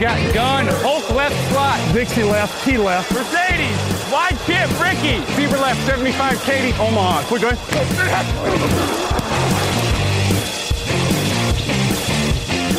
[0.00, 1.78] Got gun, Hulk left slot.
[1.92, 3.12] Dixie left, T left.
[3.12, 3.78] Mercedes,
[4.10, 5.20] wide chip, Ricky.
[5.36, 7.22] Fever left, 75, Katie, Omaha.
[7.28, 7.56] Quick going.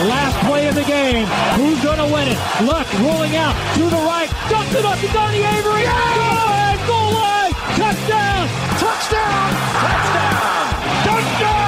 [0.10, 1.26] Last play of the game.
[1.56, 2.38] Who's going to win it?
[2.66, 4.30] Luck rolling out to the right.
[4.50, 5.84] Dumps it up to Donnie Avery.
[5.84, 6.55] Go line.
[7.76, 8.48] Touchdown.
[8.80, 9.52] Touchdown.
[9.84, 10.68] Touchdown.
[11.04, 11.66] Touchdown.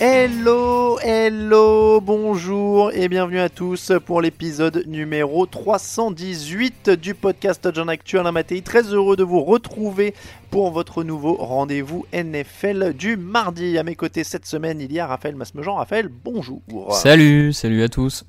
[0.00, 8.30] Hello, hello, bonjour et bienvenue à tous pour l'épisode numéro 318 du podcast John Actuel
[8.32, 8.62] Matéi.
[8.62, 10.14] Très heureux de vous retrouver
[10.50, 13.76] pour votre nouveau rendez-vous NFL du mardi.
[13.76, 15.74] À mes côtés cette semaine, il y a Raphaël Masmejean.
[15.74, 16.62] Raphaël, bonjour.
[16.92, 18.24] Salut, salut à tous.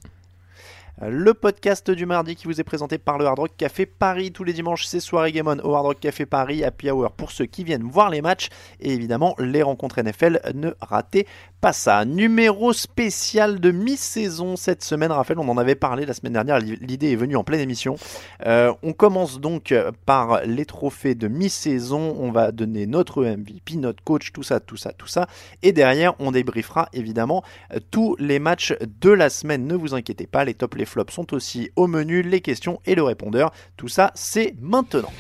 [0.99, 4.31] Le podcast du mardi qui vous est présenté par le Hard Rock Café Paris.
[4.31, 7.29] Tous les dimanches, c'est soirée Game On au Hard Rock Café Paris, Happy Hour pour
[7.29, 8.49] ceux qui viennent voir les matchs.
[8.79, 11.27] Et évidemment, les rencontres NFL, ne ratez
[11.61, 12.03] pas ça.
[12.03, 15.11] Numéro spécial de mi-saison cette semaine.
[15.11, 16.57] Raphaël, on en avait parlé la semaine dernière.
[16.57, 17.95] L'idée est venue en pleine émission.
[18.47, 19.75] Euh, on commence donc
[20.07, 22.15] par les trophées de mi-saison.
[22.19, 25.27] On va donner notre MVP, notre coach, tout ça, tout ça, tout ça.
[25.61, 27.43] Et derrière, on débriefera évidemment
[27.91, 29.67] tous les matchs de la semaine.
[29.67, 32.95] Ne vous inquiétez pas, les tops, les flops sont aussi au menu, les questions et
[32.95, 33.51] le répondeur.
[33.77, 35.11] Tout ça, c'est maintenant.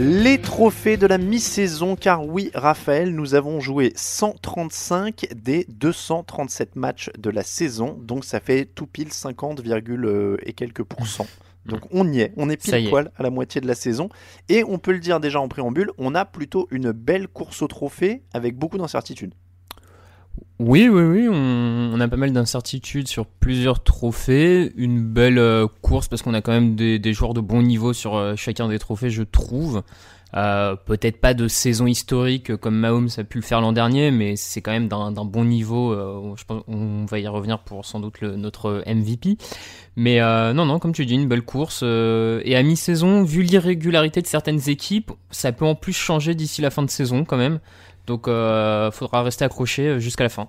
[0.00, 7.10] Les trophées de la mi-saison, car oui, Raphaël, nous avons joué 135 des 237 matchs
[7.18, 9.60] de la saison, donc ça fait tout pile 50,
[10.46, 11.26] et quelques pourcents.
[11.66, 12.88] Donc on y est, on est pile est.
[12.88, 14.08] poil à la moitié de la saison.
[14.48, 17.66] Et on peut le dire déjà en préambule, on a plutôt une belle course au
[17.66, 19.34] trophée avec beaucoup d'incertitudes.
[20.58, 24.72] Oui, oui, oui, on, a pas mal d'incertitudes sur plusieurs trophées.
[24.76, 28.16] Une belle euh, course parce qu'on a quand même des, joueurs de bon niveau sur
[28.16, 29.82] euh, chacun des trophées, je trouve.
[30.34, 34.36] Euh, Peut-être pas de saison historique comme Mahomes a pu le faire l'an dernier, mais
[34.36, 35.94] c'est quand même d'un bon niveau.
[36.36, 39.38] je pense on va y revenir pour sans doute notre MVP.
[39.96, 41.82] Mais non, non, comme tu dis, une belle course.
[41.82, 46.70] et à mi-saison, vu l'irrégularité de certaines équipes, ça peut en plus changer d'ici la
[46.70, 47.58] fin de saison quand même.
[48.08, 50.48] Donc, euh, faudra rester accroché euh, jusqu'à la fin.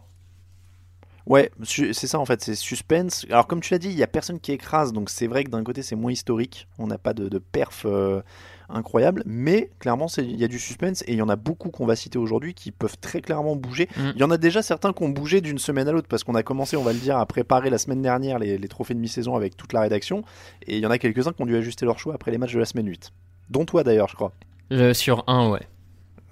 [1.28, 3.28] Ouais, c'est ça en fait, c'est suspense.
[3.30, 5.52] Alors comme tu l'as dit, il y a personne qui écrase, donc c'est vrai que
[5.52, 8.22] d'un côté c'est moins historique, on n'a pas de, de perf euh,
[8.68, 11.86] incroyable, mais clairement il y a du suspense et il y en a beaucoup qu'on
[11.86, 13.90] va citer aujourd'hui qui peuvent très clairement bouger.
[13.96, 14.10] Mm.
[14.16, 16.34] Il y en a déjà certains qui ont bougé d'une semaine à l'autre parce qu'on
[16.34, 19.00] a commencé, on va le dire, à préparer la semaine dernière les, les trophées de
[19.00, 20.24] mi-saison avec toute la rédaction,
[20.66, 22.54] et il y en a quelques-uns qui ont dû ajuster leur choix après les matchs
[22.54, 23.12] de la semaine 8.
[23.52, 24.32] Dont toi d'ailleurs, je crois.
[24.72, 25.68] Euh, sur un, ouais.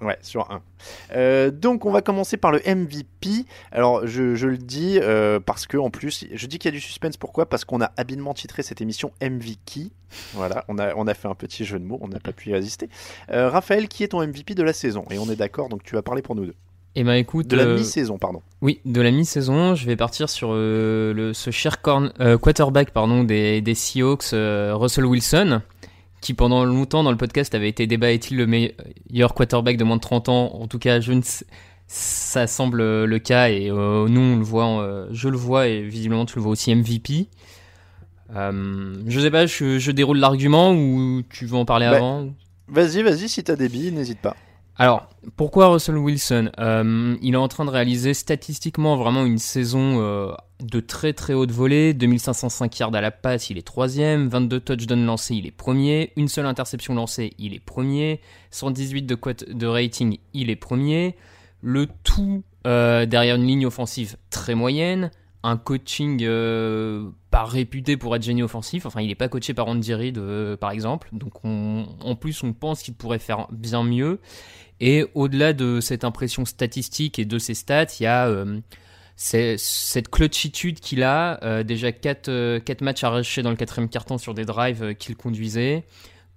[0.01, 0.61] Ouais, sur un.
[1.15, 3.45] Euh, donc on va commencer par le MVP.
[3.71, 6.77] Alors je, je le dis euh, parce que en plus, je dis qu'il y a
[6.77, 7.17] du suspense.
[7.17, 7.47] Pourquoi?
[7.49, 9.89] Parce qu'on a habilement titré cette émission MVP.
[10.33, 12.49] Voilà, on a, on a fait un petit jeu de mots, on n'a pas pu
[12.49, 12.89] y résister.
[13.31, 15.03] Euh, Raphaël, qui est ton MVP de la saison?
[15.09, 16.55] Et on est d'accord, donc tu vas parler pour nous deux.
[16.95, 18.41] Et ben écoute, De la euh, mi-saison, pardon.
[18.61, 23.61] oui, de la mi-saison, je vais partir sur le, ce cher corn- quarterback pardon, des,
[23.61, 25.61] des Seahawks, Russell Wilson,
[26.21, 29.97] qui pendant longtemps dans le podcast avait été débat est-il le meilleur quarterback de moins
[29.97, 30.55] de 30 ans?
[30.55, 31.45] En tout cas, je ne sais-
[31.87, 35.83] ça semble le cas et euh, nous on le voit, euh, je le vois et
[35.83, 37.27] visiblement tu le vois aussi MVP.
[38.35, 42.27] Euh, je sais pas, je, je déroule l'argument ou tu veux en parler Bah, avant?
[42.67, 44.35] Vas-y, vas-y, si t'as des billes, n'hésite pas.
[44.79, 46.51] Alors, pourquoi Russell Wilson?
[46.59, 51.33] Euh, Il est en train de réaliser statistiquement vraiment une saison euh, de très très
[51.33, 51.95] haute volée.
[51.95, 54.27] 2505 yards à la passe, il est troisième.
[54.27, 56.13] 22 touchdowns lancés, il est premier.
[56.15, 58.21] Une seule interception lancée, il est premier.
[58.51, 59.17] 118 de,
[59.51, 61.15] de rating, il est premier.
[61.61, 65.09] Le tout euh, derrière une ligne offensive très moyenne.
[65.43, 68.85] Un coaching euh, pas réputé pour être génie offensif.
[68.85, 71.09] Enfin, il n'est pas coaché par Andy Reid, euh, par exemple.
[71.11, 74.19] Donc, en plus, on pense qu'il pourrait faire bien mieux.
[74.79, 78.59] Et au-delà de cette impression statistique et de ses stats, il y a euh,
[79.15, 81.63] cette clutchitude qu'il a.
[81.63, 85.85] déjà 4, quatre matchs arrachés dans le quatrième carton sur des drives qu'il conduisait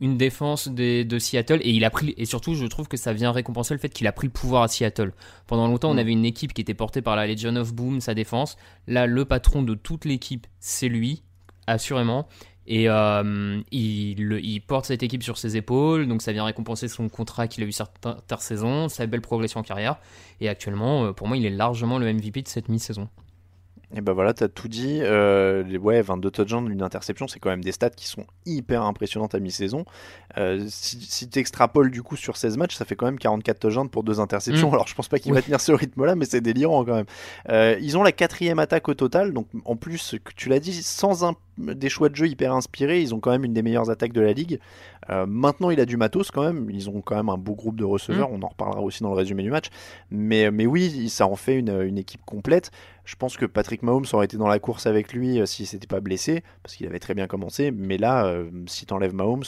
[0.00, 3.32] une défense de Seattle et il a pris et surtout je trouve que ça vient
[3.32, 5.12] récompenser le fait qu'il a pris le pouvoir à Seattle.
[5.46, 5.98] Pendant longtemps, on mm.
[5.98, 8.56] avait une équipe qui était portée par la Legion of Boom, sa défense.
[8.86, 11.22] Là, le patron de toute l'équipe, c'est lui,
[11.66, 12.28] assurément.
[12.66, 17.08] Et euh, il, il, porte cette équipe sur ses épaules, donc ça vient récompenser son
[17.08, 19.96] contrat qu'il a eu cette intersaison, sa belle progression en carrière.
[20.40, 23.08] Et actuellement, euh, pour moi, il est largement le MVP de cette mi-saison.
[23.94, 25.00] Et ben voilà, t'as tout dit.
[25.02, 29.34] Euh, ouais, 22 touchdowns, une interception, c'est quand même des stats qui sont hyper impressionnantes
[29.34, 29.84] à mi-saison.
[30.38, 33.58] Euh, si, si tu extrapoles du coup sur 16 matchs, ça fait quand même 44
[33.58, 34.70] touchdowns pour deux interceptions.
[34.70, 34.74] Mm.
[34.74, 37.06] Alors je pense pas qu'il va tenir ce rythme-là, mais c'est délirant quand même.
[37.48, 41.24] Euh, ils ont la quatrième attaque au total, donc en plus, tu l'as dit, sans
[41.24, 44.12] un, des choix de jeu hyper inspirés, ils ont quand même une des meilleures attaques
[44.12, 44.60] de la ligue.
[45.08, 46.68] Euh, maintenant, il a du matos quand même.
[46.70, 48.30] Ils ont quand même un beau groupe de receveurs.
[48.30, 48.34] Mm.
[48.34, 49.66] On en reparlera aussi dans le résumé du match.
[50.10, 52.70] Mais, mais oui, ça en fait une, une équipe complète.
[53.10, 55.88] Je pense que Patrick Mahomes aurait été dans la course avec lui euh, s'il s'était
[55.88, 57.72] pas blessé, parce qu'il avait très bien commencé.
[57.72, 59.42] Mais là, euh, si tu enlèves Mahomes,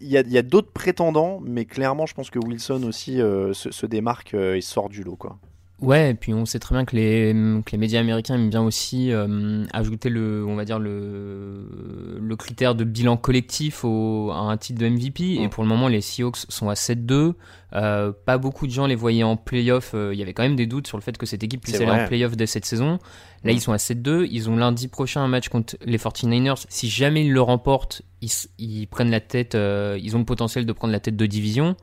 [0.00, 4.34] il y a, d'autres prétendants, mais clairement, je pense que Wilson aussi se, se, démarque
[4.34, 5.14] et sort du lot.
[5.14, 5.38] Quoi.
[5.80, 7.32] Ouais, et puis on sait très bien que les,
[7.64, 12.36] que les médias américains aiment bien aussi euh, ajouter le, on va dire le, le
[12.36, 15.40] critère de bilan collectif au, à un titre de MVP.
[15.40, 17.34] Et pour le moment, les Seahawks sont à 7-2.
[17.74, 19.92] Euh, pas beaucoup de gens les voyaient en playoff.
[19.94, 21.76] Euh, il y avait quand même des doutes sur le fait que cette équipe puisse
[21.76, 22.98] aller en playoff dès cette saison.
[23.44, 24.26] Là, ils sont à 7-2.
[24.28, 26.64] Ils ont lundi prochain un match contre les 49ers.
[26.68, 29.54] Si jamais ils le remportent, ils, ils prennent la tête.
[29.54, 31.76] Euh, ils ont le potentiel de prendre la tête de division.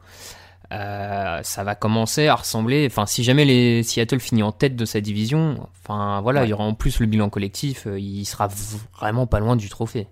[0.75, 2.85] Euh, ça va commencer à ressembler.
[2.89, 6.53] Enfin, si jamais les Seattle finit en tête de sa division, enfin voilà, il y
[6.53, 7.87] aura en plus le bilan collectif.
[7.87, 8.47] Euh, il sera
[8.99, 10.07] vraiment pas loin du trophée.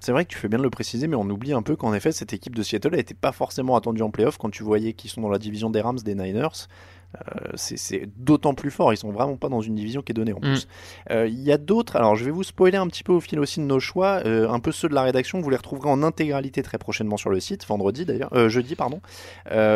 [0.00, 1.92] C'est vrai que tu fais bien de le préciser, mais on oublie un peu qu'en
[1.92, 5.10] effet, cette équipe de Seattle n'était pas forcément attendue en playoff quand tu voyais qu'ils
[5.10, 6.68] sont dans la division des Rams, des Niners.
[7.16, 8.92] Euh, c'est d'autant plus fort.
[8.92, 10.66] Ils sont vraiment pas dans une division qui est donnée en plus.
[10.66, 11.12] Mm.
[11.12, 11.96] Euh, il y a d'autres.
[11.96, 14.20] Alors, je vais vous spoiler un petit peu au fil aussi de nos choix.
[14.26, 15.40] Euh, un peu ceux de la rédaction.
[15.40, 19.00] Vous les retrouverez en intégralité très prochainement sur le site, vendredi d'ailleurs, jeudi pardon.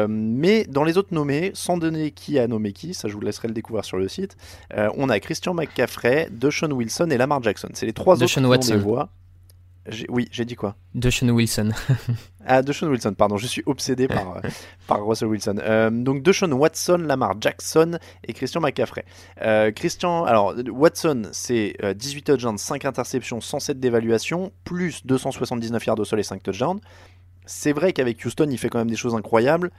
[0.09, 3.49] mais dans les autres nommés, sans donner qui a nommé qui, ça je vous laisserai
[3.49, 4.37] le découvrir sur le site.
[4.75, 7.69] on a Christian McCaffrey, DeShaun Wilson et Lamar Jackson.
[7.75, 8.79] C'est les trois autres Watson.
[8.79, 9.11] voix.
[10.09, 10.77] Oui, j'ai dit quoi?
[10.95, 11.71] Deshaun Wilson.
[12.47, 14.41] ah, Deshaun Wilson, pardon, je suis obsédé par, euh,
[14.87, 15.57] par Russell Wilson.
[15.59, 19.05] Euh, donc Deshaun Watson, Lamar Jackson et Christian McCaffrey.
[19.41, 26.05] Euh, Christian, alors Watson, c'est 18 touchdowns, 5 interceptions, 107 d'évaluation, plus 279 yards au
[26.05, 26.81] sol et 5 touchdowns.
[27.45, 29.73] C'est vrai qu'avec Houston, il fait quand même des choses incroyables.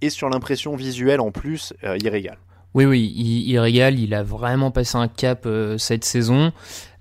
[0.00, 2.38] Et sur l'impression visuelle en plus, il régale.
[2.74, 3.98] Oui, oui, il, régale.
[3.98, 6.52] Il a vraiment passé un cap euh, cette saison.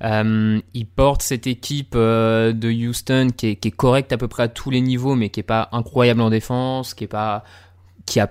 [0.03, 4.47] Euh, il porte cette équipe euh, de Houston qui est, correcte à peu près à
[4.50, 7.44] tous les niveaux, mais qui est pas incroyable en défense, qui est pas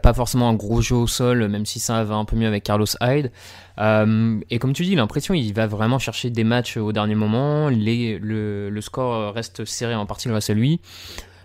[0.03, 2.65] pas forcément un gros jeu au sol, même si ça va un peu mieux avec
[2.65, 3.31] Carlos Hyde.
[3.79, 7.71] et comme tu dis, l'impression il va vraiment chercher des matchs au dernier moment.
[7.71, 10.81] Le, score reste serré en partie grâce à lui.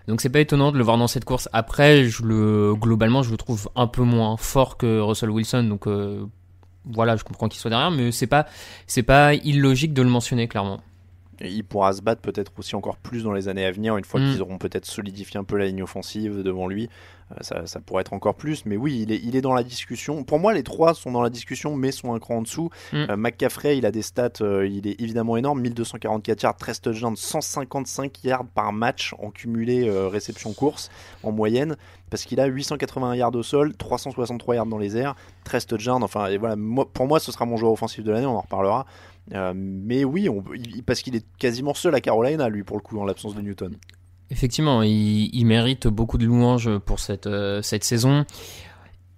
[0.07, 1.49] Donc c'est pas étonnant de le voir dans cette course.
[1.51, 5.63] Après, je le, globalement, je le trouve un peu moins fort que Russell Wilson.
[5.63, 6.25] Donc euh,
[6.85, 8.45] voilà, je comprends qu'il soit derrière, mais c'est pas,
[8.87, 10.79] c'est pas illogique de le mentionner clairement.
[11.41, 14.19] Il pourra se battre peut-être aussi encore plus dans les années à venir, une fois
[14.19, 14.31] mm.
[14.31, 16.89] qu'ils auront peut-être solidifié un peu la ligne offensive devant lui.
[17.31, 20.23] Euh, ça, pourrait être encore plus, mais oui, il est, il est dans la discussion.
[20.23, 22.69] Pour moi, les trois sont dans la discussion, mais sont un cran en dessous.
[22.93, 23.05] Mm.
[23.09, 27.15] Euh, McCaffrey, il a des stats, euh, il est évidemment énorme 1244 yards, 13 touchdowns,
[27.15, 30.89] 155 yards par match en cumulé réception-course
[31.23, 31.75] en moyenne,
[32.11, 35.15] parce qu'il a 881 yards au sol, 363 yards dans les airs,
[35.45, 36.03] 13 touchdowns.
[36.03, 36.55] Enfin, et voilà,
[36.93, 38.85] pour moi, ce sera mon joueur offensif de l'année, on en reparlera.
[39.31, 40.29] Mais oui,
[40.85, 43.75] parce qu'il est quasiment seul à Carolina, lui, pour le coup, en l'absence de Newton.
[44.31, 48.25] Effectivement, il, mérite beaucoup de louanges pour cette, euh, cette saison.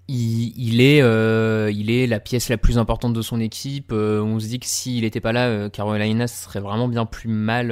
[0.10, 3.92] Il, est, euh, il est la pièce la plus importante de son équipe.
[3.92, 7.70] Euh, on se dit que s'il n'était pas là, Carolina serait vraiment bien plus mal.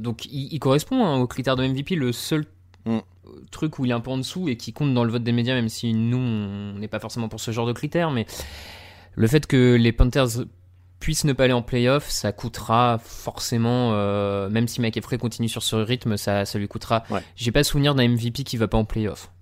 [0.00, 1.96] donc il, correspond hein, aux critères de MVP.
[1.96, 2.46] Le seul
[2.84, 2.98] mm.
[3.50, 5.32] truc où il est un peu en dessous et qui compte dans le vote des
[5.32, 8.26] médias, même si nous, on n'est pas forcément pour ce genre de critères, mais
[9.14, 10.44] le fait que les Panthers
[11.00, 15.62] puisse ne pas aller en playoff, ça coûtera forcément, euh, même si McAfee continue sur
[15.62, 17.04] ce rythme, ça, ça lui coûtera.
[17.36, 19.32] J'ai pas souvenir d'un MVP qui va pas en playoff.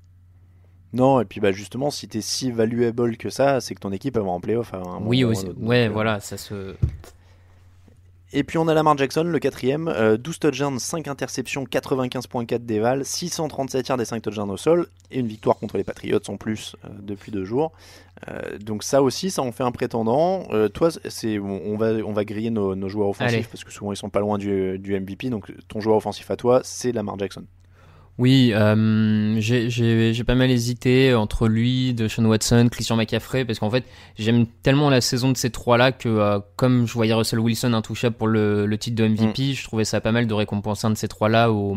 [0.94, 4.16] Non, et puis bah justement, si t'es si valuable que ça, c'est que ton équipe
[4.16, 4.72] va en playoff.
[5.02, 5.46] oui, aussi.
[5.58, 6.74] ouais, euh, voilà, ça se.
[8.32, 13.04] Et puis on a Lamar Jackson, le quatrième, euh, 12 touchdowns, 5 interceptions, 95.4 déval,
[13.04, 16.76] 637 yards des 5 touchdowns au sol, et une victoire contre les Patriots en plus
[16.85, 17.73] euh, depuis deux jours.
[18.28, 20.47] Euh, donc ça aussi, ça en fait un prétendant.
[20.50, 23.47] Euh, toi, c'est, on, on va, on va griller nos, nos joueurs offensifs Allez.
[23.50, 25.30] parce que souvent ils sont pas loin du, du MVP.
[25.30, 27.44] Donc ton joueur offensif à toi, c'est Lamar Jackson.
[28.18, 33.44] Oui, euh, j'ai- j'ai j'ai pas mal hésité entre lui, de Sean Watson, Christian McCaffrey,
[33.44, 33.84] parce qu'en fait,
[34.18, 38.16] j'aime tellement la saison de ces trois-là que, euh, comme je voyais Russell Wilson intouchable
[38.16, 40.96] pour le, le titre de MVP, je trouvais ça pas mal de récompenser un de
[40.96, 41.76] ces trois-là au,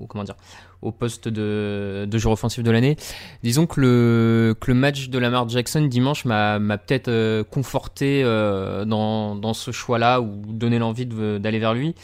[0.00, 0.36] au- comment dire,
[0.80, 2.96] au poste de, de joueur offensif de l'année.
[3.42, 8.22] Disons que le, que le match de Lamar Jackson dimanche m'a m'a peut-être euh, conforté
[8.24, 11.94] euh, dans, dans ce choix-là ou donné l'envie d'aller vers lui.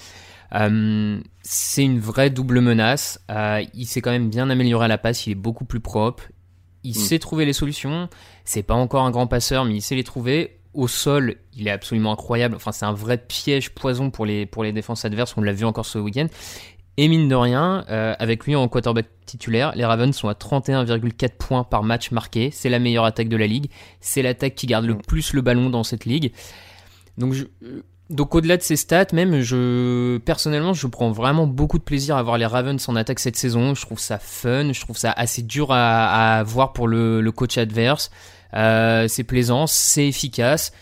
[0.55, 3.21] Euh, c'est une vraie double menace.
[3.31, 6.25] Euh, il s'est quand même bien amélioré à la passe, il est beaucoup plus propre.
[6.83, 8.09] Il sait trouver les solutions.
[8.45, 10.57] C'est pas encore un grand passeur, mais il sait les trouver.
[10.73, 12.55] Au sol, il est absolument incroyable.
[12.57, 15.35] Enfin, c'est un vrai piège poison pour les, pour les défenses adverses.
[15.37, 16.27] On l'a vu encore ce week-end.
[16.97, 21.37] Et mine de rien, euh, avec lui en quarterback titulaire, les Ravens sont à 31,4
[21.39, 22.51] points par match marqué.
[22.53, 23.71] C'est la meilleure attaque de la ligue.
[24.01, 26.33] C'est l'attaque qui garde le plus le ballon dans cette ligue.
[27.19, 27.45] Donc, je-
[28.11, 32.23] donc au-delà de ces stats, même, je personnellement, je prends vraiment beaucoup de plaisir à
[32.23, 33.75] voir les Ravens en attaque cette saison.
[33.75, 38.11] Je trouve ça fun, je trouve ça assez dur à, voir pour le, coach adverse.
[38.55, 40.73] Euh, c'est plaisant, c'est efficace.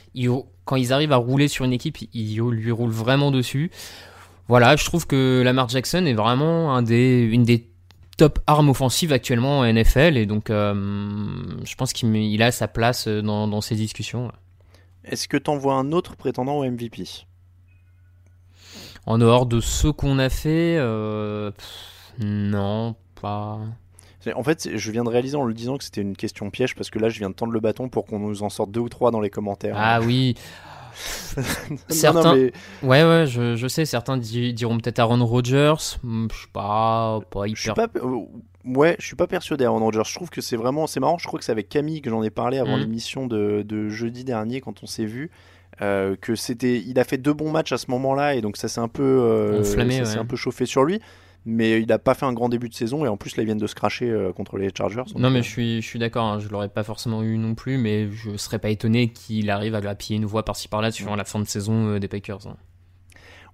[0.64, 3.70] Quand ils arrivent à rouler sur une équipe, ils lui roulent vraiment dessus.
[4.49, 7.68] Voilà, je trouve que Lamar Jackson est vraiment une des
[8.16, 10.75] top armes offensives actuellement en NFL et donc euh,
[11.64, 14.32] je pense qu'il il a sa place dans, dans ces discussions.
[15.08, 17.04] Est-ce que tu envoies un autre prétendant au MVP
[19.06, 23.58] En dehors de ce qu'on a fait, euh, pff, non, pas.
[24.34, 26.90] En fait, je viens de réaliser en le disant que c'était une question piège parce
[26.90, 28.88] que là, je viens de tendre le bâton pour qu'on nous en sorte deux ou
[28.88, 29.76] trois dans les commentaires.
[29.78, 30.34] Ah oui,
[31.70, 32.52] Non, certains- mais
[32.82, 37.20] ouais, ouais, je, je sais, certains di- diront peut-être Aaron Rodgers, Hmm, je sais pas,
[37.30, 37.88] pas je suis hyper.
[37.88, 38.18] pas, euh,
[38.64, 40.02] ouais, je suis pas persuadé Aaron Rodgers.
[40.06, 41.18] Je trouve que c'est vraiment, c'est marrant.
[41.18, 42.80] Je crois que c'est avec Camille que j'en ai parlé avant Mhm.
[42.82, 45.30] l'émission de, de jeudi dernier quand on s'est vu.
[45.80, 48.66] euh, que c'était, il a fait deux bons matchs à ce moment-là et donc ça
[48.66, 50.18] s'est un peu, euh, Enflammé, ça ouais.
[50.18, 51.00] un peu chauffé sur lui.
[51.47, 53.47] Mais il n'a pas fait un grand début de saison et en plus là ils
[53.47, 55.02] viennent de se cracher euh, contre les Chargers.
[55.16, 57.54] Non, mais euh, je suis, je suis d'accord, hein, je l'aurais pas forcément eu non
[57.54, 61.14] plus, mais je serais pas étonné qu'il arrive à grappiller une voix par-ci par-là sur
[61.16, 62.47] la fin de saison euh, des Packers.
[62.47, 62.57] hein.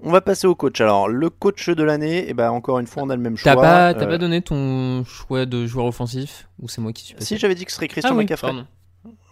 [0.00, 0.80] On va passer au coach.
[0.80, 3.54] Alors, le coach de l'année, et ben encore une fois, on a le même choix.
[3.54, 6.48] T'as pas, Euh, pas donné ton choix de joueur offensif?
[6.60, 7.26] Ou c'est moi qui suis passé?
[7.26, 8.48] Si j'avais dit que ce serait Christian ah, oui, McCaffrey.
[8.48, 8.66] pardon.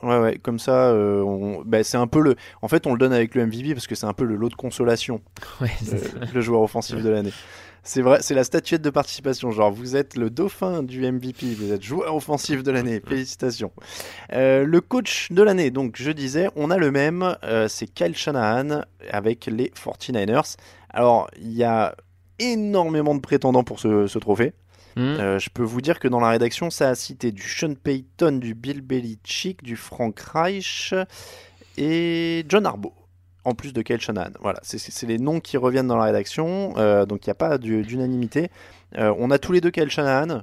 [0.03, 2.37] Ouais, ouais, comme ça, euh, on- bah, c'est un peu le.
[2.63, 4.49] En fait, on le donne avec le MVP parce que c'est un peu le lot
[4.51, 5.21] de consolation,
[5.61, 5.99] Ouais, euh,
[6.33, 7.33] le joueur offensif de l'année.
[7.85, 9.51] C'est vrai, c'est la statuette de participation.
[9.51, 13.03] Genre, vous êtes le dauphin du MVP, vous êtes joueur offensif de l'année.
[13.09, 13.73] Félicitations.
[14.33, 18.17] Euh, le coach de l'année, donc je disais, on a le même, euh, c'est Kyle
[18.17, 20.57] Shanahan avec les 49ers.
[20.91, 21.97] Alors, il y a
[22.39, 24.53] énormément de prétendants pour ce, ce trophée.
[24.95, 25.01] Hmm.
[25.01, 28.39] Euh, je peux vous dire que dans la rédaction, ça a cité du Sean Payton,
[28.39, 30.95] du Bill Belichick, du Frank Reich
[31.77, 32.93] et John Harbaugh.
[33.45, 34.31] En plus de Kyle Shanahan.
[34.41, 37.59] Voilà, c'est- les noms qui reviennent dans la rédaction, euh, donc il n'y a pas
[37.59, 38.51] du- d'unanimité.
[38.99, 40.43] Euh, on a tous les deux Kyle Shanahan.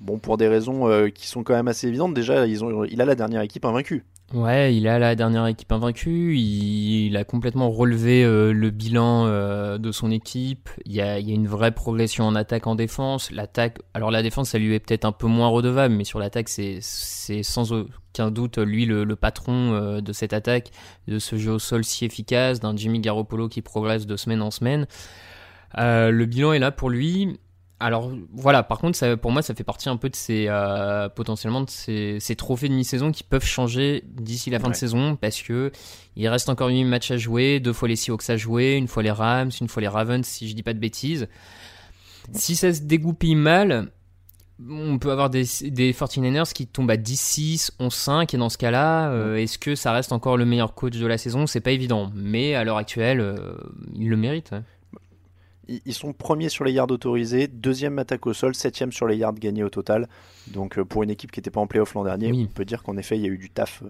[0.00, 2.14] Bon, pour des raisons euh, qui sont quand même assez évidentes.
[2.14, 4.04] Déjà, il a la dernière équipe invaincue.
[4.32, 9.76] Ouais, il a la dernière équipe invaincue, il, a complètement relevé euh, le bilan euh,
[9.76, 13.30] de son équipe, il y, a, une vraie progression en attaque, en défense.
[13.30, 16.48] L'attaque, alors la défense, ça lui est peut-être un peu moins redevable, mais sur l'attaque,
[16.48, 20.70] c'est sans aucun doute lui le, patron euh, de cette attaque,
[21.08, 24.50] de ce jeu au sol si efficace, d'un Jimmy Garoppolo qui progresse de semaine en
[24.50, 24.86] semaine.
[25.76, 27.38] Le bilan est là pour lui.
[27.84, 31.08] Alors voilà, par contre, ça, pour moi, ça fait partie un peu de ces euh,
[31.08, 35.16] potentiellement de ces, ces trophées de mi-saison qui peuvent changer d'ici la fin de saison
[35.16, 35.72] parce que
[36.14, 39.02] il reste encore 8 matchs à jouer, deux fois les Seahawks à jouer, une fois
[39.02, 41.28] les Rams, une fois les Ravens, si je dis pas de bêtises.
[42.32, 43.90] Si ça se dégoupille mal,
[44.70, 49.10] on peut avoir des, des 49ers qui tombent à 10-6, 11-5, et dans ce cas-là,
[49.10, 51.48] euh, est-ce que ça reste encore le meilleur coach de la saison?
[51.48, 53.56] C'est pas évident, mais à l'heure actuelle, euh,
[53.96, 54.52] il le mérite.
[54.52, 54.62] hein.
[55.68, 59.34] Ils sont premiers sur les yards autorisés, deuxième attaque au sol, septième sur les yards
[59.34, 60.08] gagnés au total.
[60.48, 62.46] Donc euh, pour une équipe qui n'était pas en playoff l'an dernier, Oui.
[62.50, 63.82] on peut dire qu'en effet il y a eu du taf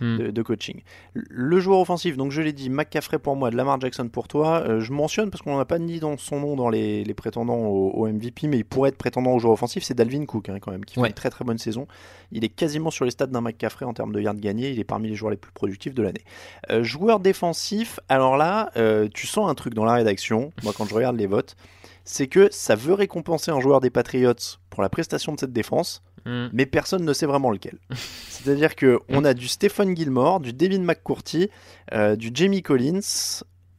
[0.00, 0.16] Hmm.
[0.16, 0.80] de, de coaching.
[1.14, 4.64] Le joueur offensif, donc je l'ai dit, McCaffrey pour moi, de Lamar Jackson pour toi.
[4.66, 7.58] Euh, je mentionne parce qu'on n'a pas ni dans son nom dans les, les prétendants
[7.58, 10.58] au, au MVP, mais il pourrait être prétendant au joueur offensif, c'est Dalvin Cook hein,
[10.60, 11.86] quand même, qui fait une très très bonne saison.
[12.32, 14.84] Il est quasiment sur les stats d'un McCaffrey en termes de yards gagnés, il est
[14.84, 16.24] parmi les joueurs les plus productifs de l'année.
[16.70, 20.86] Euh, joueur défensif, alors là, euh, tu sens un truc dans la rédaction, moi quand
[20.86, 21.56] je regarde les votes,
[22.04, 24.32] c'est que ça veut récompenser un joueur des Patriots
[24.68, 26.48] pour la prestation de cette défense, Hmm.
[26.52, 27.78] mais personne ne sait vraiment lequel.
[28.28, 31.50] C'est-à-dire que on a du Stephen Gilmore, du Devin McCourty,
[31.92, 33.00] euh, du Jamie Collins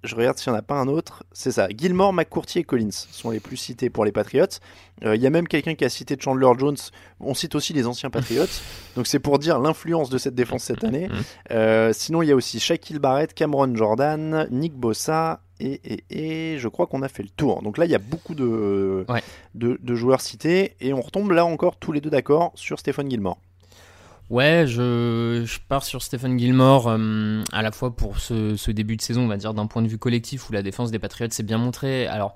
[0.03, 1.23] je regarde s'il n'y en a pas un autre.
[1.31, 1.67] C'est ça.
[1.69, 4.45] Gilmore, McCourty et Collins sont les plus cités pour les Patriots.
[5.03, 6.77] Euh, Il y a même quelqu'un qui a cité Chandler Jones.
[7.19, 8.45] On cite aussi les anciens Patriots.
[8.95, 11.07] Donc c'est pour dire l'influence de cette défense cette année.
[11.51, 15.41] Euh, sinon, il y a aussi Shaquille Barrett, Cameron Jordan, Nick Bossa.
[15.63, 17.61] Et, et, et je crois qu'on a fait le tour.
[17.61, 19.21] Donc là, il y a beaucoup de, Ouais.
[19.53, 20.75] de, de joueurs cités.
[20.81, 23.37] Et on retombe là encore tous les deux d'accord sur Stephen Gilmore.
[24.29, 28.95] Ouais, je, je pars sur Stephen Gilmore euh, à la fois pour ce, ce début
[28.95, 31.29] de saison, on va dire d'un point de vue collectif où la défense des Patriots
[31.31, 32.07] s'est bien montrée.
[32.07, 32.33] Alors,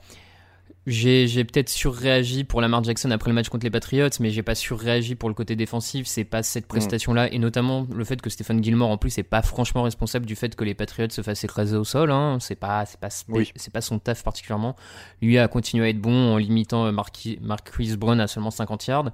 [0.87, 4.43] j'ai j'ai peut-être surréagi pour Lamar Jackson après le match contre les Patriots, mais j'ai
[4.43, 6.05] pas surréagi pour le côté défensif.
[6.07, 9.41] C'est pas cette prestation-là, et notamment le fait que Stephen Gilmore en plus est pas
[9.41, 12.11] franchement responsable du fait que les Patriots se fassent écraser au sol.
[12.11, 12.37] Hein.
[12.39, 13.51] C'est pas c'est pas Oui.
[13.55, 14.75] c'est pas son taf particulièrement.
[15.21, 18.85] Lui a continué à être bon en limitant euh, Marquis- Marquise Brown à seulement 50
[18.87, 19.11] yards.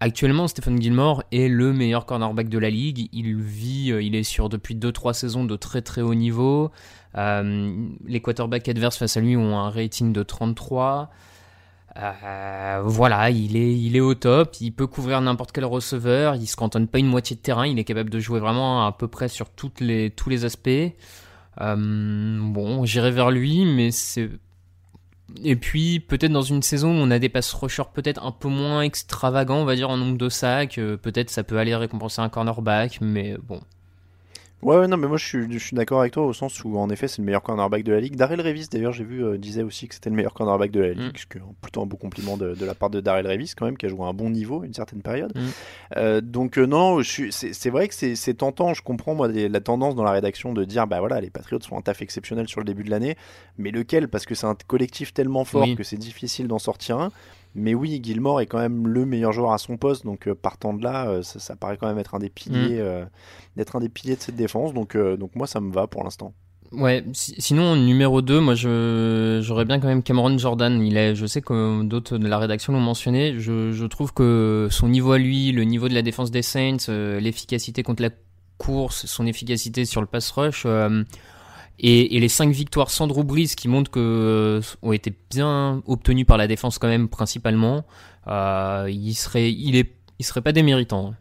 [0.00, 3.08] Actuellement, Stephen Gilmore est le meilleur cornerback de la ligue.
[3.12, 6.72] Il vit, euh, il est sur depuis 2-3 saisons de très très haut niveau.
[7.16, 11.10] Euh, les quarterbacks adverses face à lui ont un rating de 33.
[11.96, 14.56] Euh, voilà, il est, au top.
[14.60, 16.34] Il peut couvrir n'importe quel receveur.
[16.34, 17.66] Il se cantonne pas une moitié de terrain.
[17.66, 20.68] Il est capable de jouer vraiment à peu près sur tous les aspects.
[21.56, 24.28] Bon, j'irai vers lui, mais c'est
[25.42, 28.48] et puis, peut-être dans une saison où on a des pass rushers peut-être un peu
[28.48, 32.20] moins extravagants, on va dire, en nombre de sacs, euh, peut-être ça peut aller récompenser
[32.20, 33.60] un cornerback, mais bon.
[34.64, 36.78] Ouais, ouais, non, mais moi je suis, je suis d'accord avec toi au sens où
[36.78, 38.16] en effet c'est le meilleur cornerback de la ligue.
[38.16, 40.88] Darrell Revis, d'ailleurs, j'ai vu, euh, disait aussi que c'était le meilleur cornerback de la
[40.94, 41.16] ligue, Mm.
[41.18, 43.66] ce qui est plutôt un beau compliment de, de la part de Darrell Revis quand
[43.66, 45.32] même, qui a joué à un bon niveau à une certaine période.
[45.36, 45.40] Mm.
[45.98, 48.72] Euh, donc euh, non, c'est vrai que c'est tentant.
[48.74, 51.76] Je comprends moi la tendance dans la rédaction de dire bah voilà les Patriots font
[51.78, 53.16] un taf exceptionnel sur le début de l'année,
[53.58, 54.08] mais lequel?
[54.08, 55.76] Parce que c'est un collectif tellement fort Oui.
[55.76, 57.12] que c'est difficile d'en sortir un.
[57.54, 60.74] Mais oui, Gilmore est quand même le meilleur joueur à son poste, donc euh, partant
[60.74, 63.04] de là, euh, ça, ça paraît quand même être un des piliers, euh,
[63.56, 64.74] d'être un des piliers de cette défense.
[64.74, 66.34] Donc, euh, donc moi, ça me va pour l'instant.
[66.72, 70.84] Ouais, si- sinon, numéro 2, moi je, j'aurais bien quand même Cameron Jordan.
[70.84, 73.38] Il est, je sais que d'autres de la rédaction l'ont mentionné.
[73.38, 76.78] Je, je trouve que son niveau à lui, le niveau de la défense des Saints,
[76.88, 78.10] euh, l'efficacité contre la
[78.58, 81.04] course, son efficacité sur le pass rush, euh,
[81.78, 85.82] et, et les 5 victoires sans Drew Brees qui montrent que euh, ont été bien
[85.86, 87.84] obtenues par la défense quand même principalement.
[88.28, 91.14] Euh, il serait, il est, il serait pas déméritant.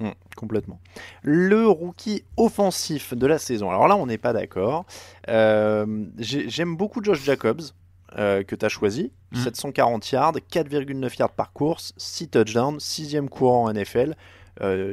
[0.00, 0.80] Mm, complètement.
[1.22, 3.68] Le rookie offensif de la saison.
[3.70, 4.86] Alors là, on n'est pas d'accord.
[5.28, 5.86] Euh,
[6.18, 7.62] j'ai- J'aime beaucoup Josh Jacobs.
[8.14, 9.36] que tu as choisi, Mm.
[9.38, 14.14] 740 yards, 4,9 yards par course, 6 touchdowns, 6 courant en NFL,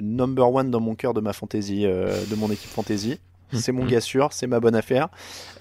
[0.01, 3.19] number one dans mon cœur de ma fantasy, de mon équipe fantasy.
[3.53, 3.87] C'est mon Mm.
[3.87, 5.09] gars sûr, c'est ma bonne affaire.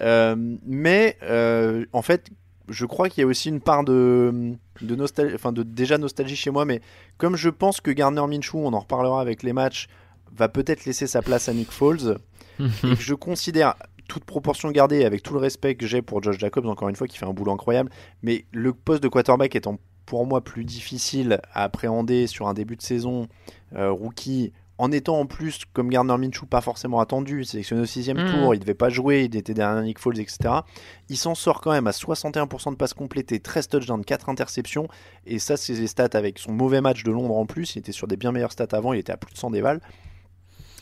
[0.01, 2.29] Euh, mais euh, en fait,
[2.67, 6.35] je crois qu'il y a aussi une part de, de nostalgie, enfin de déjà nostalgie
[6.35, 6.81] chez moi, mais
[7.17, 9.87] comme je pense que Gardner Minshew, on en reparlera avec les matchs,
[10.35, 12.17] va peut-être laisser sa place à Nick Foles,
[12.59, 13.73] et que je considère
[14.07, 17.07] toute proportion gardée, avec tout le respect que j'ai pour Josh Jacobs, encore une fois,
[17.07, 17.89] qui fait un boulot incroyable,
[18.21, 22.75] mais le poste de quarterback étant pour moi plus difficile à appréhender sur un début
[22.75, 23.27] de saison
[23.75, 28.17] euh, rookie, en étant en plus, comme Gardner Minshew, pas forcément attendu, sélectionné au sixième
[28.17, 28.31] Mhm.
[28.31, 30.61] tour, il devait pas jouer, il était derrière Nick Foles, etc.
[31.09, 34.87] Il s'en sort quand même à 61% de passes complétées, 13 touchdowns, 4 interceptions,
[35.27, 37.91] et ça, c'est les stats avec son mauvais match de Londres en plus, il était
[37.91, 39.81] sur des bien meilleures stats avant, il était à plus de 100 dévals.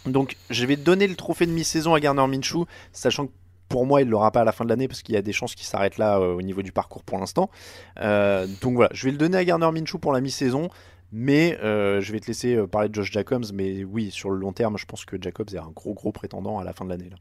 [0.06, 3.32] Donc je vais donner le trophée de mi-saison à Garner Minshew, sachant que
[3.68, 5.34] pour moi il l'aura pas à la fin de l'année parce qu'il y a des
[5.34, 7.50] chances qu'il s'arrête là euh, au niveau du parcours pour l'instant.
[8.00, 10.70] Euh, donc voilà, je vais le donner à Garner Minshew pour la mi-saison,
[11.12, 13.46] mais euh, je vais te laisser euh, parler de Josh Jacobs.
[13.54, 16.60] Mais oui, sur le long terme, je pense que Jacobs est un gros gros prétendant
[16.60, 17.10] à la fin de l'année.
[17.10, 17.18] là.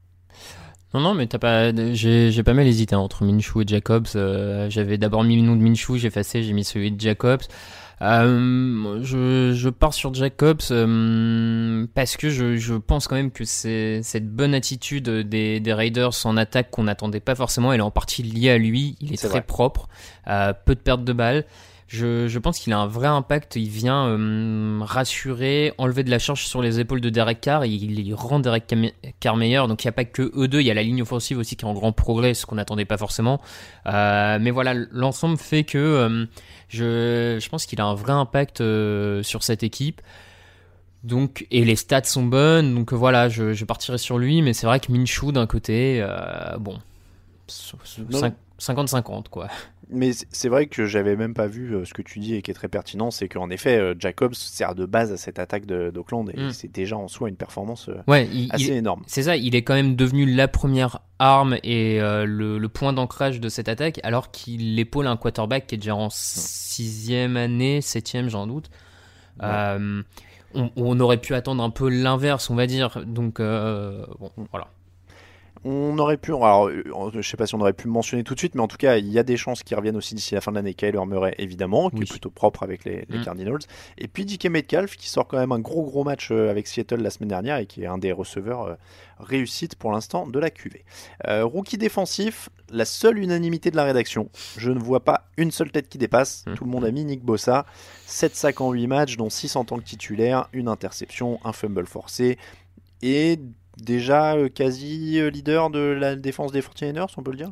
[0.94, 1.72] Non, non, mais t'as pas.
[1.94, 4.06] J'ai j'ai pas mal hésité hein, entre Minshew et Jacobs.
[4.14, 7.42] Euh, J'avais d'abord mis le nom de Minshew, j'ai effacé, j'ai mis celui de Jacobs.
[8.02, 13.44] Euh, je, je pars sur Jacobs euh, parce que je, je pense quand même que
[13.44, 17.72] c'est cette bonne attitude des, des Raiders en attaque qu'on n'attendait pas forcément.
[17.72, 18.96] Elle est en partie liée à lui.
[19.00, 19.46] Il est, C'est très vrai.
[19.46, 19.88] propre,
[20.28, 21.44] euh, peu de pertes de balles.
[21.88, 23.54] Je, je pense qu'il a un vrai impact.
[23.56, 27.62] Il vient euh, rassurer, enlever de la charge sur les épaules de Derek Carr.
[27.64, 28.74] Et il, il rend Derek
[29.20, 29.68] Carr meilleur.
[29.68, 30.60] Donc il n'y a pas que eux deux.
[30.60, 32.84] Il y a la ligne offensive aussi qui est en grand progrès, ce qu'on n'attendait
[32.86, 33.40] pas forcément.
[33.86, 36.26] Euh, mais voilà, l'ensemble fait que euh,
[36.68, 38.58] je, je pense qu'il a un vrai impact
[39.22, 40.00] sur cette équipe.
[41.04, 44.66] Donc, et les stats sont bonnes, donc voilà, je, je partirai sur lui, mais c'est
[44.66, 46.78] vrai que Minshew d'un côté, euh, bon,
[48.10, 48.34] Non, cinq-
[49.04, 49.46] 50-50 quoi.
[49.88, 52.50] Mais c'est vrai que j'avais même pas vu euh, ce que tu dis et qui
[52.50, 56.28] est très pertinent, c'est qu'en effet, euh, Jacobs sert de base à cette attaque d'Oakland
[56.34, 56.50] et Mm.
[56.50, 59.02] c'est déjà en soi une performance euh, Ouais, il, assez il- énorme.
[59.06, 62.92] c'est ça, il est quand même devenu la première arme et euh, le, le point
[62.92, 67.80] d'ancrage de cette attaque, alors qu'il épaule un quarterback qui est déjà en sixième année,
[67.80, 68.70] septième, j'en doute.
[69.42, 70.02] Euh,
[70.54, 73.02] on, on aurait pu attendre un peu l'inverse, on va dire.
[73.06, 74.68] Donc, euh, bon, voilà.
[75.68, 78.38] On aurait pu, alors euh, je sais pas si on aurait pu mentionner tout de
[78.38, 80.40] suite, mais en tout cas, il y a des chances qu'ils reviennent aussi d'ici la
[80.40, 80.74] fin de l'année.
[80.74, 82.02] Kyler Murray, évidemment, qui Oui.
[82.04, 83.24] est plutôt propre avec les, les Mm.
[83.24, 83.58] Cardinals.
[83.98, 87.02] Et puis DK Metcalf, qui sort quand même un gros gros match euh, avec Seattle
[87.02, 88.74] la semaine dernière et qui est un des receveurs euh,
[89.18, 90.84] réussite pour l'instant de la QV.
[91.26, 94.28] Euh, rookie défensif, la seule unanimité de la rédaction.
[94.58, 96.44] Je ne vois pas une seule tête qui dépasse.
[96.46, 96.54] Mm.
[96.54, 97.66] Tout le monde a mis Nick Bossa.
[98.06, 101.86] 7 sacs en 8 matchs, dont 6 en tant que titulaire, une interception, un fumble
[101.86, 102.38] forcé.
[103.02, 103.40] Et
[103.76, 107.50] déjà euh, quasi euh, leader de la défense des 49ers, on peut le dire?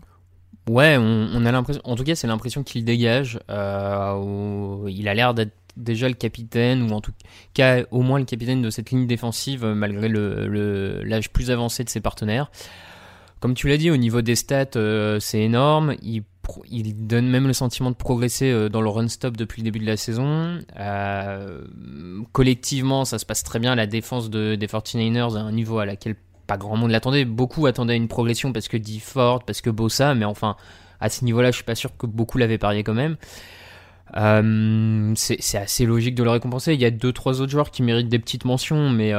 [0.69, 3.39] Ouais, on, a l'impression, en tout cas, c'est l'impression qu'il dégage.
[3.51, 7.13] euh, il a l'air d'être déjà le capitaine, ou en tout
[7.53, 11.85] cas au moins le capitaine de cette ligne défensive, malgré le- le- l'âge plus avancé
[11.85, 12.51] de ses partenaires.
[13.41, 14.79] Comme tu l'as dit, au niveau des stats,
[15.21, 15.97] c'est énorme.
[16.71, 19.87] Il donne même le sentiment de progresser euh, dans le run-stop depuis le début de
[19.87, 20.61] la saison.
[20.79, 21.63] Euh,
[22.33, 23.75] collectivement, ça se passe très bien.
[23.75, 27.25] La défense de, des 49ers à un niveau à laquelle pas grand monde l'attendait.
[27.25, 30.57] Beaucoup attendaient une progression parce que Ford, parce que Bossa, mais enfin,
[31.01, 33.17] à ce niveau-là, je suis pas sûr que beaucoup l'avaient parié quand même.
[34.17, 36.75] Euh, c'est assez logique de le récompenser.
[36.75, 39.13] Il y a deux trois autres joueurs qui méritent des petites mentions, mais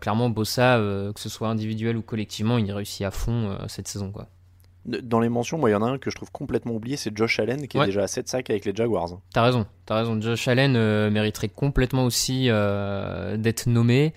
[0.00, 4.28] clairement Bossa, que ce soit individuel ou collectivement, il réussit à fond cette saison quoi.
[4.84, 7.16] Dans les mentions, moi, il y en a un que je trouve complètement oublié, c'est
[7.16, 7.86] Josh Allen, qui est Ouais.
[7.86, 9.20] déjà à 7 sacs avec les Jaguars.
[9.32, 10.20] T'as raison, t'as raison.
[10.20, 14.12] Josh Allen euh, mériterait complètement aussi euh, d'être nommé.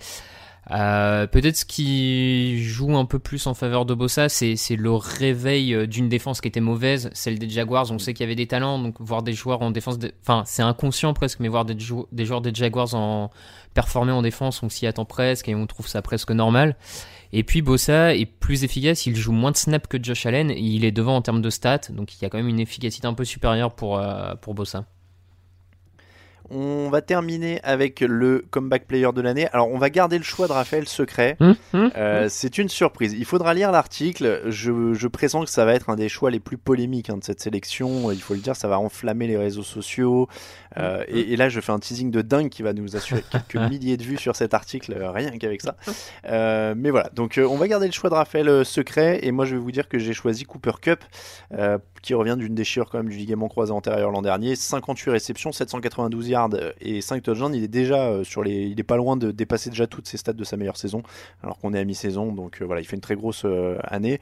[0.72, 5.86] Euh, Peut-être ce qui joue un peu plus en faveur de Bossa, c'est le réveil
[5.86, 7.86] d'une défense qui était mauvaise, celle des Jaguars.
[7.92, 10.42] On sait qu'il y avait des talents, donc voir des joueurs en défense, de- enfin
[10.44, 13.30] c'est inconscient presque, mais voir des, jou- des joueurs des Jaguars en
[13.74, 16.74] performer en défense, on s'y attend presque et on trouve ça presque normal.
[17.32, 20.84] Et puis Bossa est plus efficace, il joue moins de snaps que Josh Allen, il
[20.84, 23.14] est devant en termes de stats, donc il y a quand même une efficacité un
[23.14, 24.86] peu supérieure pour, euh, pour Bossa.
[26.50, 29.48] On va terminer avec le comeback player de l'année.
[29.52, 31.36] Alors, on va garder le choix de Raphaël secret.
[31.40, 31.90] Hum, hum.
[31.96, 33.14] Euh, c'est une surprise.
[33.14, 34.42] Il faudra lire l'article.
[34.46, 37.24] Je, je pressens que ça va être un des choix les plus polémiques hein, de
[37.24, 38.10] cette sélection.
[38.12, 40.28] Il faut le dire, ça va enflammer les réseaux sociaux.
[40.78, 43.56] Euh, et, et là, je fais un teasing de dingue qui va nous assurer quelques
[43.56, 45.76] milliers de vues sur cet article, euh, rien qu'avec ça.
[46.28, 49.20] Euh, mais voilà, donc on va garder le choix de Raphaël secret.
[49.22, 51.04] Et moi, je vais vous dire que j'ai choisi Cooper Cup,
[52.06, 54.54] qui revient d'une déchirure quand même du ligament croisé antérieur l'an dernier.
[54.54, 57.52] 58 réceptions, 792 yards euh, et 5 touchdowns.
[57.52, 60.16] Il est déjà euh, sur les, il est pas loin de dépasser déjà toutes ses
[60.16, 61.02] stats de sa meilleure saison,
[61.42, 62.32] alors qu'on est à mi-saison.
[62.32, 63.44] Donc euh, voilà, il fait une très grosse
[63.82, 64.20] année.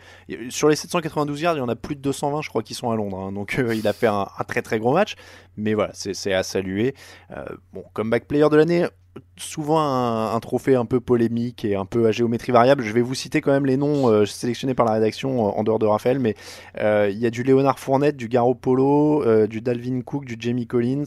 [0.48, 2.90] Sur les 792 yards, il y en a plus de 220, je crois, qui sont
[2.90, 3.18] à Londres.
[3.18, 3.32] hein.
[3.32, 5.16] donc il a fait un, très très gros match.
[5.58, 6.94] Mais voilà, c'est à saluer.
[7.74, 8.86] Bon, comeback player de l'année,
[9.36, 9.80] souvent
[10.34, 12.82] un, trophée un peu polémique et un peu à géométrie variable.
[12.82, 15.64] Je vais vous citer quand même les noms euh, sélectionnés par la rédaction euh, en
[15.64, 16.34] dehors de Raphaël, mais
[16.80, 20.66] euh, il y a du Léonard Fournette, du Garo Polo, du Dalvin Cook, du Jamie
[20.66, 21.04] Collins,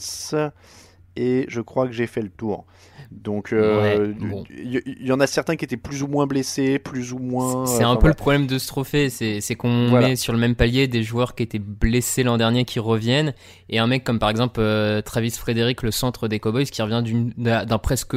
[1.15, 2.65] et je crois que j'ai fait le tour.
[3.11, 4.43] Donc, euh, Ouais, bon.
[4.49, 7.19] il y, il y en a certains qui étaient plus ou moins blessés, plus ou
[7.19, 7.65] moins.
[7.65, 8.09] C'est euh, un peu voilà.
[8.09, 10.09] le problème de ce trophée, c'est qu'on Voilà.
[10.09, 13.33] met sur le même palier des joueurs qui étaient blessés l'an dernier qui reviennent,
[13.69, 17.03] et un mec comme par exemple euh, Travis Frederick, le centre des Cowboys, qui revient
[17.37, 18.15] d'un presque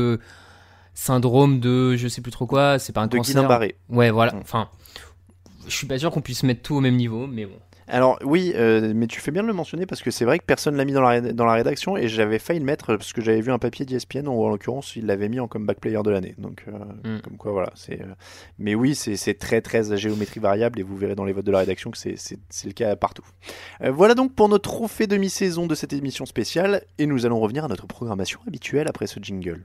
[0.95, 3.35] syndrome de je sais plus trop quoi, c'est pas un de cancer.
[3.37, 3.77] Guillain-Barré.
[3.89, 4.33] Ouais, voilà.
[4.33, 4.39] Mm.
[4.43, 4.69] Enfin,
[5.67, 7.55] je suis pas sûr qu'on puisse mettre tout au même niveau, mais bon.
[7.91, 10.45] Alors oui, euh, mais tu fais bien de le mentionner parce que c'est vrai que
[10.45, 13.21] personne l'a mis dans la, dans la rédaction et j'avais failli le mettre parce que
[13.21, 16.11] j'avais vu un papier d'ESPN où en l'occurrence il l'avait mis en comeback player de
[16.11, 16.35] l'année.
[16.39, 16.73] Donc euh,
[17.05, 17.21] Mm.
[17.23, 18.01] comme quoi voilà, c'est.
[18.01, 18.07] euh,
[18.59, 21.53] Mais oui, c'est très très à géométrie variable et vous verrez dans les votes de
[21.53, 22.17] la rédaction que c'est
[22.65, 23.25] le cas partout.
[23.85, 27.69] Voilà donc pour notre trophée demi-saison de cette émission spéciale et nous allons revenir à
[27.69, 29.65] notre programmation habituelle après ce jingle.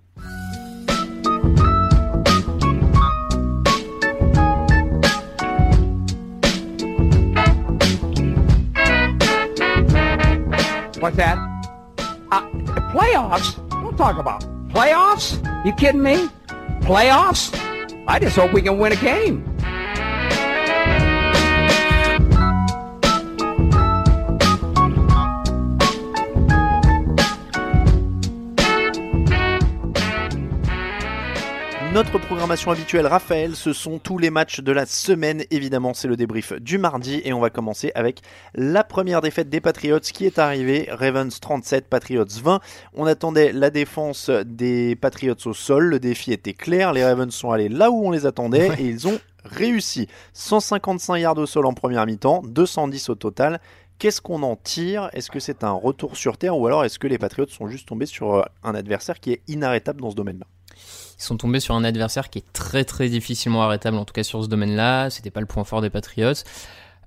[10.99, 11.37] What's that?
[12.31, 12.41] Uh,
[12.93, 13.55] playoffs?
[13.69, 15.43] Don't talk about playoffs.
[15.65, 16.27] You kidding me?
[16.81, 17.53] Playoffs?
[18.07, 19.54] I just hope we can win a game.
[31.95, 35.45] Notre programmation habituelle, Raphaël, ce sont tous les matchs de la semaine.
[35.49, 38.19] Évidemment, c'est le débrief du mardi et on va commencer avec
[38.53, 40.89] la première défaite des Patriots qui est arrivée.
[40.91, 42.59] Ravens 37, Patriots 20.
[42.95, 45.85] On attendait la défense des Patriots au sol.
[45.85, 46.91] Le défi était clair.
[46.91, 50.09] Les Ravens sont allés là où on les attendait et ils ont réussi.
[50.33, 53.61] 155 yards au sol en première mi-temps, 210 au total.
[53.99, 55.09] Qu'est-ce qu'on en tire?
[55.13, 57.87] Est-ce que c'est un retour sur terre ou alors est-ce que les Patriots sont juste
[57.87, 60.45] tombés sur euh, un adversaire qui est inarrêtable dans ce domaine-là?
[61.17, 64.23] Ils sont tombés sur un adversaire qui est très très difficilement arrêtable, en tout cas
[64.23, 65.09] sur ce domaine-là.
[65.09, 66.33] C'était pas le point fort des Patriots.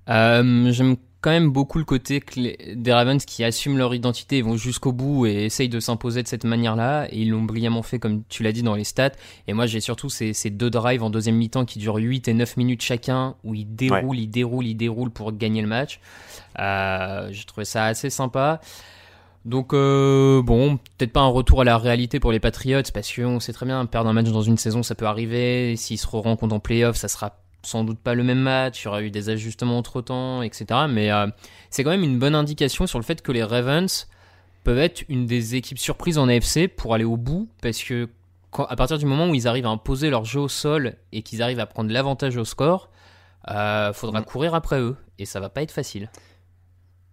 [0.09, 4.41] Euh, J'aime quand même beaucoup le côté que les- des Ravens qui assument leur identité
[4.41, 7.07] vont jusqu'au bout et essayent de s'imposer de cette manière-là.
[7.11, 9.11] Et ils l'ont brillamment fait, comme tu l'as dit dans les stats.
[9.47, 12.33] Et moi, j'ai surtout ces, ces deux drives en deuxième mi-temps qui durent 8 et
[12.33, 15.99] 9 minutes chacun, où ils déroulent, ils déroulent, ils déroulent pour gagner le match.
[16.57, 18.61] Euh, j'ai trouvé ça assez sympa.
[19.45, 23.39] Donc euh, bon, peut-être pas un retour à la réalité pour les Patriots parce qu'on
[23.39, 25.75] sait très bien perdre un match dans une saison ça peut arriver.
[25.75, 28.81] S'ils se rencontrent en playoff, ça sera sans doute pas le même match.
[28.81, 30.81] Il y aura eu des ajustements entre temps, etc.
[30.89, 31.27] Mais euh,
[31.69, 34.07] c'est quand même une bonne indication sur le fait que les Ravens
[34.63, 38.09] peuvent être une des équipes surprises en AFC pour aller au bout parce que
[38.51, 41.21] quand, à partir du moment où ils arrivent à imposer leur jeu au sol et
[41.21, 42.89] qu'ils arrivent à prendre l'avantage au score,
[43.49, 44.25] euh, faudra Mm.
[44.25, 46.09] courir après eux et ça va pas être facile.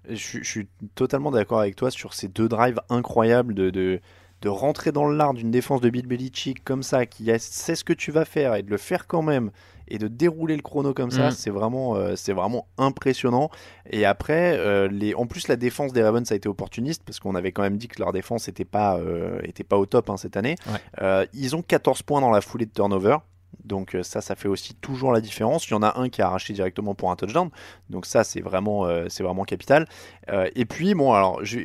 [0.09, 4.01] Je, suis- je suis totalement d'accord avec toi sur ces deux drives incroyables de, de,
[4.42, 7.92] de rentrer dans l'art d'une défense de Bill Belichick comme ça, qui sait ce que
[7.92, 9.51] tu vas faire et de le faire quand même
[9.88, 11.31] et de dérouler le chrono comme ça, Mhm.
[11.31, 13.51] c'est vraiment, euh, c'est vraiment impressionnant.
[13.88, 17.37] Et après, euh, les, en plus la défense des Ravens a été opportuniste parce qu'on
[17.37, 20.16] avait quand même dit que leur défense n'était pas, euh, était pas au top hein,
[20.16, 20.57] cette année.
[20.66, 20.81] Ouais.
[21.03, 23.19] Euh, ils ont 14 points dans la foulée de turnover.
[23.67, 25.69] Donc euh, ça, ça fait aussi toujours la différence.
[25.69, 27.51] Il y en a un qui a arraché directement pour un touchdown.
[27.91, 29.87] Donc ça, c'est vraiment, euh, c'est vraiment capital.
[30.31, 31.61] Euh, et puis, bon, alors, je,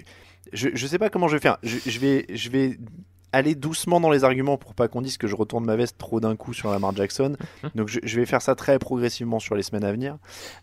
[0.54, 1.58] je, je sais pas comment je vais faire.
[1.64, 2.78] Je, je vais, je vais
[3.34, 6.20] aller doucement dans les arguments pour pas qu'on dise que je retourne ma veste trop
[6.20, 7.38] d'un coup sur Lamar Jackson.
[7.76, 10.18] Donc je, je vais faire ça très progressivement sur les semaines à venir.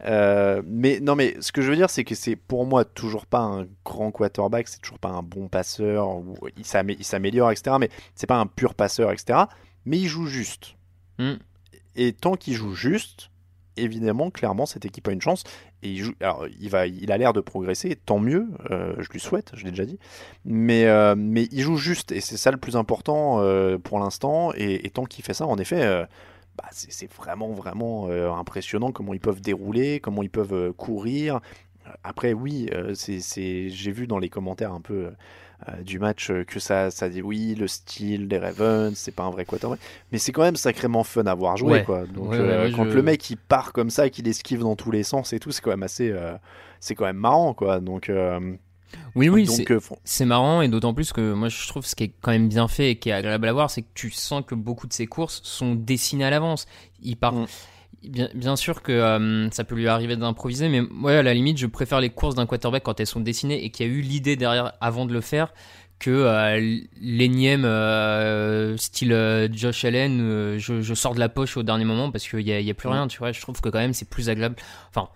[0.05, 3.27] Euh, mais non, mais ce que je veux dire, c'est que c'est pour moi toujours
[3.27, 6.09] pas un grand quarterback, c'est toujours pas un bon passeur.
[6.09, 6.65] Ou, il
[7.05, 7.77] s'améliore, etc.
[7.81, 9.41] Mais c'est pas un pur passeur, etc.
[9.85, 10.75] Mais il joue juste.
[11.19, 11.35] Mm.
[11.97, 13.31] Et tant qu'il joue juste,
[13.79, 15.45] évidemment, clairement, cette équipe a une chance.
[15.83, 19.09] Et il, joue, alors, il, va, il a l'air de progresser, tant mieux, euh, je
[19.11, 19.99] lui souhaite, je l'ai déjà dit.
[20.45, 24.53] Mais, euh, mais il joue juste, et c'est ça le plus important euh, pour l'instant.
[24.57, 26.07] Et, tant qu'il fait ça, en effet,
[26.57, 31.41] bah, c'est vraiment, vraiment impressionnant comment ils peuvent dérouler, comment ils peuvent courir.
[32.05, 35.11] Après, oui, j'ai vu dans les commentaires un peu
[35.69, 39.25] euh, du match euh, que ça, ça dit oui, le style des Ravens, c'est pas
[39.25, 39.81] un vrai quarterback.
[40.13, 41.85] Mais c'est quand même sacrément fun à voir jouer, Ouais.
[41.85, 42.07] quoi.
[42.07, 44.77] Donc, Ouais, euh, ouais, quand je- le mec il part comme ça, qu'il esquive dans
[44.77, 46.11] tous les sens et tout, c'est quand même assez.
[46.11, 46.35] euh,
[46.81, 47.81] c'est quand même marrant, quoi.
[47.81, 48.09] Donc,
[49.15, 49.47] Oui, oui,
[50.05, 52.69] C'est marrant et d'autant plus que moi je trouve ce qui est quand même bien
[52.69, 55.07] fait et qui est agréable à voir, c'est que tu sens que beaucoup de ces
[55.07, 56.67] courses sont dessinées à l'avance.
[57.03, 57.35] Il part.
[57.35, 57.47] Mm.
[58.05, 61.59] Bien, bien sûr que euh, ça peut lui arriver d'improviser, mais ouais, à la limite,
[61.59, 64.01] je préfère les courses d'un quarterback quand elles sont dessinées et qu'il y a eu
[64.01, 65.53] l'idée derrière avant de le faire
[65.99, 71.65] que euh, l'énième euh, style euh, Josh Allen, je, je sors de la poche au
[71.65, 73.33] dernier moment parce qu'il n'y a, a plus rien, tu vois.
[73.33, 74.55] Je trouve que quand même c'est plus agréable.
[74.91, 75.09] Enfin,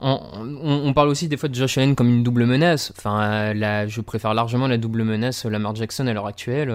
[0.00, 0.18] on,
[0.62, 2.92] on- on parle aussi des fois de Josh Allen comme une double menace.
[2.96, 6.72] Enfin, la, je préfère largement la double menace Lamar Jackson à l'heure actuelle.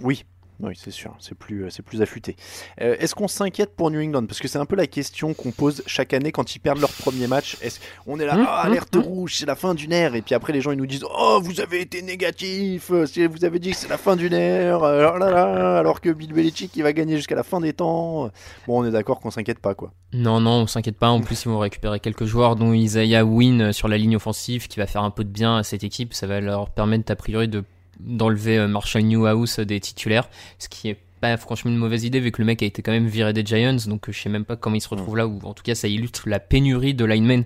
[0.00, 0.24] Oui,
[0.62, 2.36] oui, c'est sûr, c'est plus, euh, c'est plus affûté.
[2.80, 4.26] Euh, Est-ce qu'on s'inquiète pour New England?
[4.26, 6.92] Parce que c'est un peu la question qu'on pose chaque année quand ils perdent leur
[6.92, 7.56] premier match.
[7.62, 9.02] Est-ce on est là, Hum, ah, hum, alerte hum.
[9.02, 11.40] rouge, c'est la fin d'une ère, et puis après les gens ils nous disent, oh,
[11.42, 15.18] vous avez été négatif, vous avez dit que c'est la fin d'une ère, oh là
[15.18, 18.30] là, alors que Bill Belichick il va gagner jusqu'à la fin des temps.
[18.66, 19.92] Bon, on est d'accord qu'on s'inquiète pas, quoi.
[20.12, 21.08] Non, non, on s'inquiète pas.
[21.08, 24.66] En plus, ils vont récupérer quelques joueurs, dont Isaiah Wynn euh, sur la ligne offensive,
[24.68, 26.14] qui va faire un peu de bien à cette équipe.
[26.14, 27.64] Ça va leur permettre, a priori, de
[28.04, 32.32] d'enlever euh, Marshall Newhouse des titulaires, ce qui est pas franchement une mauvaise idée vu
[32.32, 34.44] que le mec a été quand même viré des Giants, donc euh, je sais même
[34.44, 37.04] pas comment il se retrouve là, ou en tout cas ça illustre la pénurie de
[37.04, 37.44] linemen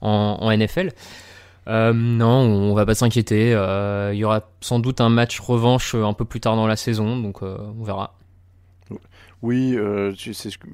[0.00, 0.90] en, en NFL.
[1.68, 3.52] Euh, non, on va pas s'inquiéter.
[3.52, 6.76] Euh, Il y aura sans doute un match revanche un peu plus tard dans la
[6.76, 8.14] saison, donc euh, on verra.
[9.42, 10.14] Oui, euh,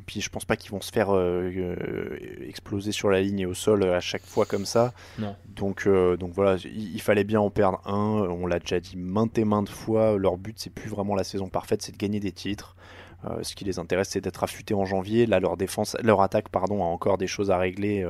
[0.07, 3.47] puis je pense pas qu'ils vont se faire euh, euh, exploser sur la ligne et
[3.47, 4.93] au sol euh, à chaque fois comme ça.
[5.19, 5.35] Non.
[5.49, 8.27] Donc, euh, donc voilà, il, il fallait bien en perdre un.
[8.31, 10.17] On l'a déjà dit maintes et maintes fois.
[10.17, 12.77] Leur but, c'est plus vraiment la saison parfaite, c'est de gagner des titres.
[13.43, 15.27] Ce qui les intéresse, c'est d'être affûtés en janvier.
[15.27, 18.05] Là, leur défense, leur attaque, pardon, a encore des choses à régler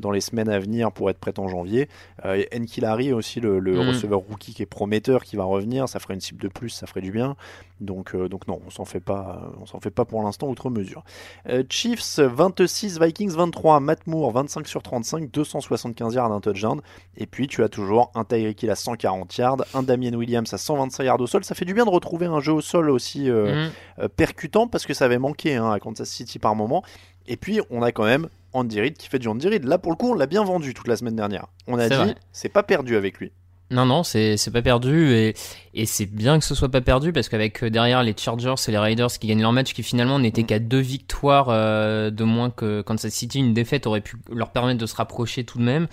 [0.00, 1.88] dans les semaines à venir pour être prête en janvier.
[2.24, 3.88] Euh, Nkilari aussi, le, le Mm.
[3.88, 6.86] receveur rookie qui est prometteur, qui va revenir, ça ferait une cible de plus, ça
[6.86, 7.36] ferait du bien.
[7.80, 10.70] Donc, euh, donc non, on s'en fait pas, on s'en fait pas pour l'instant outre
[10.70, 11.04] mesure.
[11.48, 16.80] Euh, Chiefs 26, Vikings 23, Matt Moore 25 sur 35, 275 yards, un touchdown.
[17.18, 20.58] Et puis tu as toujours un Tyreek Hill à 140 yards, un Damien Williams à
[20.58, 21.44] 125 yards au sol.
[21.44, 23.70] Ça fait du bien de retrouver un jeu au sol aussi euh, Mm.
[24.00, 26.82] euh, percutant parce que ça avait manqué hein, à Kansas City par moment.
[27.28, 29.64] Et puis on a quand même Andy Reid qui fait du Andy Reid.
[29.64, 31.46] Là pour le coup on l'a bien vendu toute la semaine dernière.
[31.66, 33.32] On a dit c'est pas perdu avec lui.
[33.72, 35.34] Non, non, c'est c'est pas perdu et,
[35.74, 38.70] et c'est bien que ce soit pas perdu parce qu'avec euh, derrière les Chargers et
[38.70, 40.46] les Raiders qui gagnent leur match, qui finalement n'étaient Mm.
[40.46, 44.78] qu'à deux victoires euh, de moins que Kansas City, une défaite aurait pu leur permettre
[44.78, 45.88] de se rapprocher tout de même.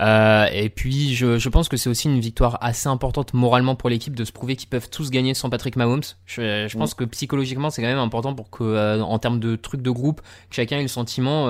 [0.00, 3.90] Euh, et puis je, je pense que c'est aussi une victoire assez importante moralement pour
[3.90, 6.00] l'équipe de se prouver qu'ils peuvent tous gagner sans Patrick Mahomes.
[6.24, 9.56] Je, je pense que psychologiquement c'est quand même important pour que euh, en termes de
[9.56, 11.48] trucs de groupe, chacun ait le sentiment.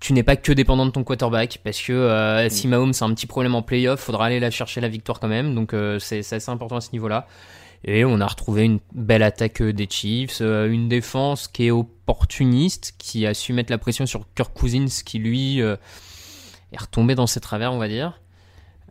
[0.00, 2.50] Tu n'es pas que dépendant de ton quarterback parce que euh, Mm.
[2.50, 5.28] si Mahomes a un petit problème en playoff, faudra aller la chercher la victoire quand
[5.28, 5.54] même.
[5.54, 7.26] Donc euh, c'est assez important à ce niveau-là.
[7.84, 11.70] Et on a retrouvé une belle attaque euh, des Chiefs, euh, une défense qui est
[11.70, 15.76] opportuniste, qui a su mettre la pression sur Kirk Cousins, qui lui euh,
[16.72, 18.20] est retombé dans ses travers, on va dire.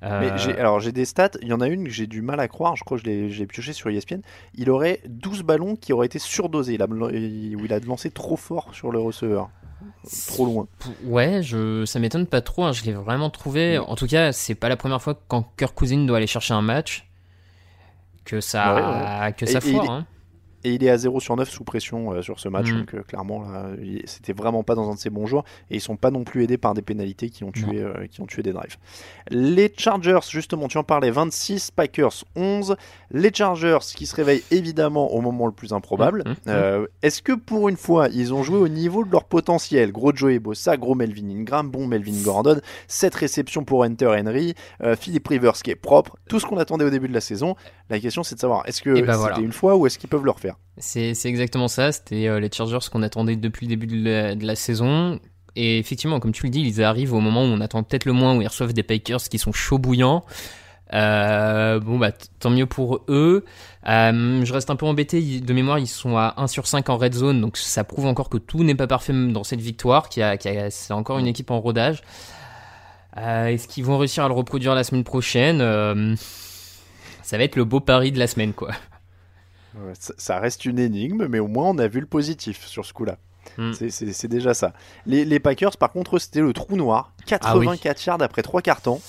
[0.03, 2.39] Euh, Mais alors j'ai des stats, il y en a une que j'ai du mal
[2.39, 4.19] à croire, je crois que je l'ai, pioché sur ESPN.
[4.55, 7.10] Il aurait 12 ballons qui auraient été surdosés, il a, où
[7.65, 9.49] il a lancé trop fort sur le receveur.
[10.27, 10.67] Trop loin.
[11.03, 12.63] Ouais, je, ça m'étonne pas trop.
[12.63, 13.77] hein, Je l'ai vraiment trouvé.
[13.77, 16.53] En tout cas, c'est pas la première fois que quand Kirk Cousins doit aller chercher
[16.53, 17.07] un match
[18.25, 20.05] que ça, que Et- ça et il hein.
[20.63, 22.77] Et il est à 0 sur 9 sous pression euh, sur ce match, Mm.
[22.79, 23.45] donc euh, clairement,
[24.05, 25.43] c'était vraiment pas dans un de ses bons jours.
[25.69, 28.21] Et ils sont pas non plus aidés par des pénalités qui ont tué, euh, qui
[28.21, 28.77] ont tué des drives.
[29.29, 32.75] Les Chargers, justement, tu en parlais, 26, Packers 11.
[33.11, 36.23] Les Chargers qui se réveillent évidemment au moment le plus improbable.
[36.25, 39.23] Mm, mm, Euh, Est-ce que pour une fois, ils ont joué au niveau de leur
[39.25, 39.91] potentiel?
[39.91, 44.95] Gros Joey Bossa, gros Melvin Ingram, bon Melvin Gordon, 7 réceptions pour Enter Henry, euh,
[44.95, 47.55] Philip Rivers qui est propre, tout ce qu'on attendait au début de la saison.
[47.89, 49.39] La question c'est de savoir, est-ce que ben c'était voilà.
[49.39, 50.46] une fois ou est-ce qu'ils peuvent le refaire?
[50.77, 51.91] C'est exactement ça.
[51.91, 55.19] C'était euh, les Chargers qu'on attendait depuis le début de la, saison.
[55.55, 58.13] Et effectivement, comme tu le dis, ils arrivent au moment où on attend peut-être le
[58.13, 60.23] moins, où ils reçoivent des Packers qui sont chauds bouillants.
[60.93, 63.43] Euh, bon bah tant mieux pour eux.
[63.88, 65.39] Euh, je reste un peu embêté.
[65.39, 68.29] De mémoire, ils sont à 1 sur 5 en red zone, donc ça prouve encore
[68.29, 70.10] que tout n'est pas parfait dans cette victoire.
[70.10, 70.38] Qui a,
[70.69, 72.03] c'est encore une équipe en rodage.
[73.15, 75.57] Est-ce qu'ils vont réussir à le reproduire la semaine prochaine?
[77.23, 78.69] Ça va être le beau pari de la semaine, quoi.
[79.93, 83.17] Ça, reste une énigme, mais au moins on a vu le positif sur ce coup-là.
[83.57, 83.71] Mm.
[83.73, 84.73] C'est- déjà ça.
[85.05, 87.13] Les, les Packers, par contre, c'était le trou noir.
[87.19, 88.99] Ah 84 yards après 3 cartons.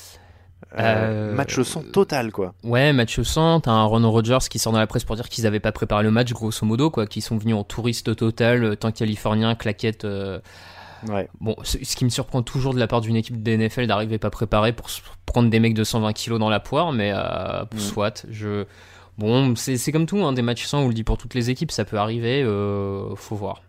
[0.76, 2.52] Euh, Euh, match sans total, quoi.
[2.64, 5.46] Ouais, match sans, t'as un Ron Rodgers qui sort dans la presse pour dire qu'ils
[5.46, 8.76] avaient pas préparé le match, grosso modo, quoi, qu'ils sont venus en touriste total, euh,
[8.76, 10.04] temps californien, claquette.
[10.04, 10.40] euh,
[11.08, 11.28] Ouais.
[11.40, 14.30] Bon, ce qui me surprend toujours de la part d'une équipe de NFL d'arriver pas
[14.30, 14.88] préparée pour
[15.26, 17.78] prendre des mecs de 120 kilos dans la poire, mais euh, Mm.
[17.78, 18.26] soit.
[18.30, 18.64] Je...
[19.18, 21.72] Bon, c'est comme tout, hein, des matchs sans, on le dit pour toutes les équipes,
[21.72, 23.62] ça peut arriver, euh, faut voir.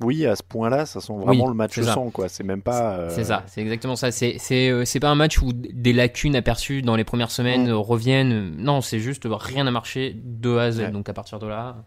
[0.00, 2.28] Oui, à ce point-là, ça sent vraiment Oui, le match sans, quoi.
[2.28, 2.92] C'est même pas.
[2.98, 4.12] euh, C'est ça, c'est exactement ça.
[4.12, 7.70] C'est euh, c'est pas un match où des lacunes aperçues dans les premières semaines Mm.
[7.70, 8.54] euh, reviennent.
[8.58, 10.78] Non, c'est juste euh, rien n'a marché de A à Z.
[10.78, 10.90] Ouais.
[10.92, 11.78] Donc à partir de là,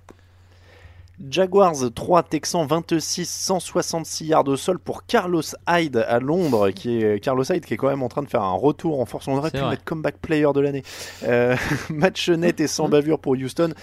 [1.29, 7.19] Jaguars 3, Texans 26, 166 yards au sol pour Carlos Hyde à Londres, qui est
[7.19, 9.27] Carlos Hyde qui est quand même en train de faire un retour en force.
[9.27, 9.71] On aurait pu le vrai.
[9.71, 10.83] mettre comeback player de l'année.
[11.23, 11.55] Euh,
[11.89, 13.73] match net et sans bavure pour Houston,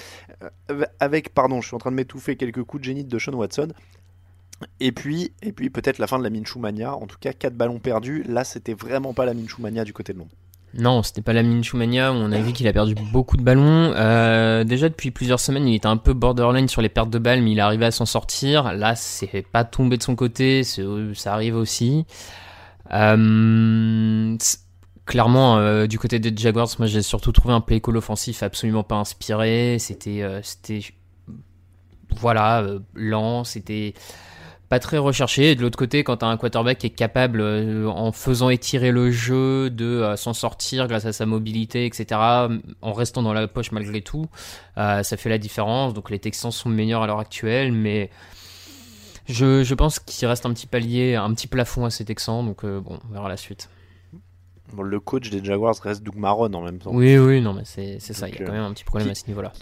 [0.42, 3.34] euh, avec pardon, je suis en train de m'étouffer quelques coups de génie de Sean
[3.34, 3.68] Watson.
[4.80, 6.94] Et puis, et puis peut-être la fin de la Minshew Mania.
[6.94, 8.24] En tout cas, 4 ballons perdus.
[8.26, 10.34] Là, c'était vraiment pas la Minshew Mania du côté de Londres.
[10.74, 12.12] Non, c'était pas la Minshew Mania.
[12.12, 13.92] On a vu qu'il a perdu beaucoup de ballons.
[13.96, 17.42] Euh, déjà depuis plusieurs semaines, il était un peu borderline sur les pertes de balles,
[17.42, 18.72] mais il arrivé à s'en sortir.
[18.74, 20.62] Là, c'est pas tombé de son côté.
[20.64, 22.04] Ça arrive aussi.
[22.92, 24.36] Euh,
[25.06, 28.82] clairement, euh, du côté des Jaguars, moi j'ai surtout trouvé un play call offensif absolument
[28.82, 29.78] pas inspiré.
[29.78, 30.80] C'était, c'était,
[32.10, 33.44] voilà, lent.
[33.44, 33.94] C'était
[34.68, 35.50] pas très recherché.
[35.52, 38.50] Et de l'autre côté, quand tu as un quarterback qui est capable, euh, en faisant
[38.50, 42.20] étirer le jeu, de euh, s'en sortir grâce à sa mobilité, etc.,
[42.82, 44.26] en restant dans la poche malgré tout,
[44.76, 45.94] euh, ça fait la différence.
[45.94, 48.10] Donc les Texans sont meilleurs à l'heure actuelle, mais
[49.26, 52.44] je, je pense qu'il reste un petit palier, un petit plafond à ces Texans.
[52.44, 53.68] Donc bon, on verra la suite.
[54.74, 56.90] Bon, le coach des Jaguars reste Doug Marron en même temps.
[56.92, 58.28] Oui, oui, non, mais c'est ça.
[58.28, 59.52] Il y a quand même un petit problème qui- à ce niveau-là.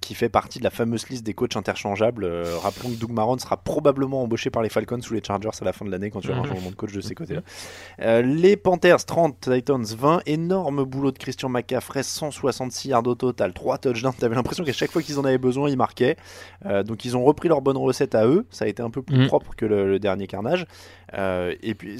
[0.00, 2.24] Qui fait partie de la fameuse liste des coachs interchangeables.
[2.24, 5.64] Euh, rappelons que Doug Marron sera probablement embauché par les Falcons ou les Chargers à
[5.64, 6.48] la fin de l'année quand il y aura un Mhm.
[6.50, 7.40] changement de coach de ces côtés-là.
[8.02, 10.20] Euh, les Panthers 30, Titans 20.
[10.26, 14.14] Énorme boulot de Christian McCaffrey, 166 yards au total, 3 touchdowns.
[14.14, 16.16] T'avais l'impression qu'à chaque fois qu'ils en avaient besoin, ils marquaient.
[16.66, 18.46] Euh, donc ils ont repris leur bonne recette à eux.
[18.50, 19.26] Ça a été un peu plus Mhm.
[19.26, 20.64] propre que le, le dernier carnage.
[21.16, 21.98] Et puis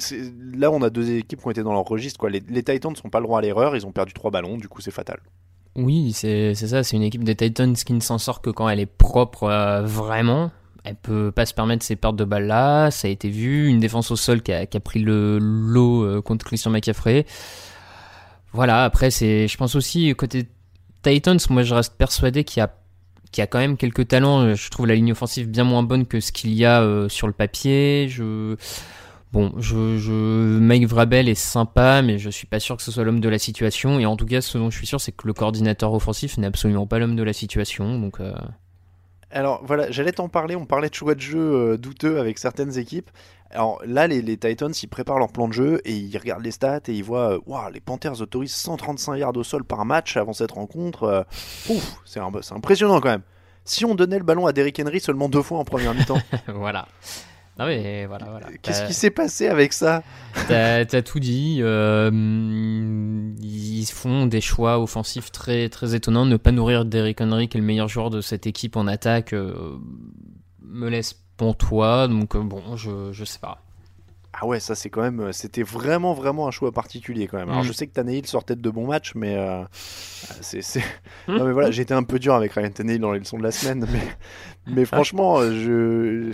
[0.55, 2.19] là, on a deux équipes qui ont été dans leur registre.
[2.19, 2.29] Quoi.
[2.29, 3.75] Les, les Titans ne sont pas le droit à l'erreur.
[3.75, 4.57] Ils ont perdu 3 ballons.
[4.57, 5.19] Du coup, c'est fatal.
[5.79, 6.83] Oui, c'est ça.
[6.83, 9.81] C'est une équipe des Titans qui ne s'en sort que quand elle est propre euh,
[9.81, 10.51] vraiment.
[10.83, 12.91] Elle peut pas se permettre ces pertes de balles là.
[12.91, 13.67] Ça a été vu.
[13.67, 17.25] Une défense au sol qui a, pris le lot euh, contre Christian McCaffrey.
[18.51, 18.83] Voilà.
[18.83, 20.47] Après, c'est, je pense aussi côté
[21.01, 22.75] Titans, moi je reste persuadé qu'il y a
[23.31, 24.55] qu'il y a quand même quelques talents.
[24.55, 27.27] Je trouve la ligne offensive bien moins bonne que ce qu'il y a euh, sur
[27.27, 28.07] le papier.
[28.09, 28.55] Je
[29.31, 33.03] Bon, je, je, Mike Vrabel est sympa, mais je suis pas sûr que ce soit
[33.03, 33.99] l'homme de la situation.
[33.99, 36.47] Et en tout cas, ce dont je suis sûr, c'est que le coordinateur offensif n'est
[36.47, 37.99] absolument pas l'homme de la situation.
[37.99, 38.33] Donc, euh,
[39.29, 40.55] Alors voilà, j'allais t'en parler.
[40.55, 43.11] On parlait de choix de jeu euh, douteux avec certaines équipes.
[43.51, 46.51] Alors là, les, les Titans, ils préparent leur plan de jeu et ils regardent les
[46.51, 50.17] stats et ils voient, euh, Waouh, les Panthers autorisent 135 yards au sol par match
[50.17, 51.27] avant cette rencontre.
[51.69, 53.23] Ouf, c'est impressionnant quand même.
[53.63, 56.17] Si on donnait le ballon à Derrick Henry seulement deux fois en première mi-temps,
[56.47, 56.87] voilà.
[57.59, 58.47] Non mais voilà, voilà.
[58.61, 60.01] Qu'est-ce qui s'est passé avec ça?
[60.47, 61.59] T'as tout dit.
[61.61, 62.09] euh,
[63.41, 66.25] ils font des choix offensifs très très étonnants.
[66.25, 69.33] Ne pas nourrir Derrick Henry, qui est le meilleur joueur de cette équipe en attaque,
[69.33, 69.77] euh,
[70.63, 72.07] me laisse pantois.
[72.07, 73.61] Donc euh, bon, je je sais pas.
[74.41, 77.49] Ah ouais, ça c'est quand même, c'était vraiment vraiment un choix particulier quand même.
[77.49, 77.65] Alors Mm.
[77.67, 80.83] je sais que Tannehill sortait de bons matchs, mais euh, c'est, c'est-
[81.27, 83.51] non mais voilà, été un peu dur avec Ryan Tannehill dans les leçons de la
[83.51, 83.99] semaine, mais
[84.73, 85.51] mais franchement, euh,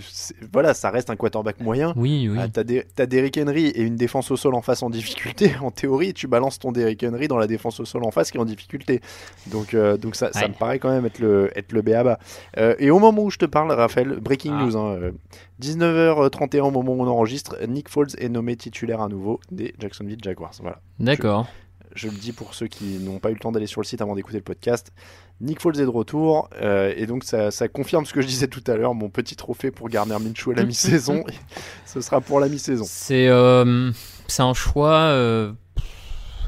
[0.52, 1.92] voilà, ça reste un quarterback moyen.
[1.96, 2.38] Oui, oui.
[2.40, 5.52] Ah, t'as, des, t'as Derrick Henry et une défense au sol en face en difficulté.
[5.62, 8.36] En théorie, tu balances ton Derrick Henry dans la défense au sol en face qui
[8.38, 9.00] est en difficulté.
[9.48, 12.18] Donc, euh, donc ça, ça me paraît quand même être le, être le béaba.
[12.58, 14.64] Euh, et au moment où je te parle, Raphaël, breaking Ah.
[14.64, 15.12] news, hein, euh,
[15.60, 20.18] 19h31 au moment où on enregistre, Nick Foles est nommé titulaire à nouveau des Jacksonville
[20.22, 20.52] Jaguars.
[20.60, 20.80] Voilà.
[20.98, 21.46] D'accord.
[21.46, 21.65] Je
[22.04, 24.14] le dis pour ceux qui n'ont pas eu le temps d'aller sur le site avant
[24.14, 24.92] d'écouter le podcast.
[25.40, 28.48] Nick Foles est de retour euh, et donc ça, ça confirme ce que je disais
[28.48, 28.94] tout à l'heure.
[28.94, 31.24] Mon petit trophée pour Garner Minshew à la mi-saison,
[31.86, 32.84] ce sera pour la mi-saison.
[32.86, 33.90] C'est euh,
[34.38, 34.94] un choix.
[34.94, 35.52] euh,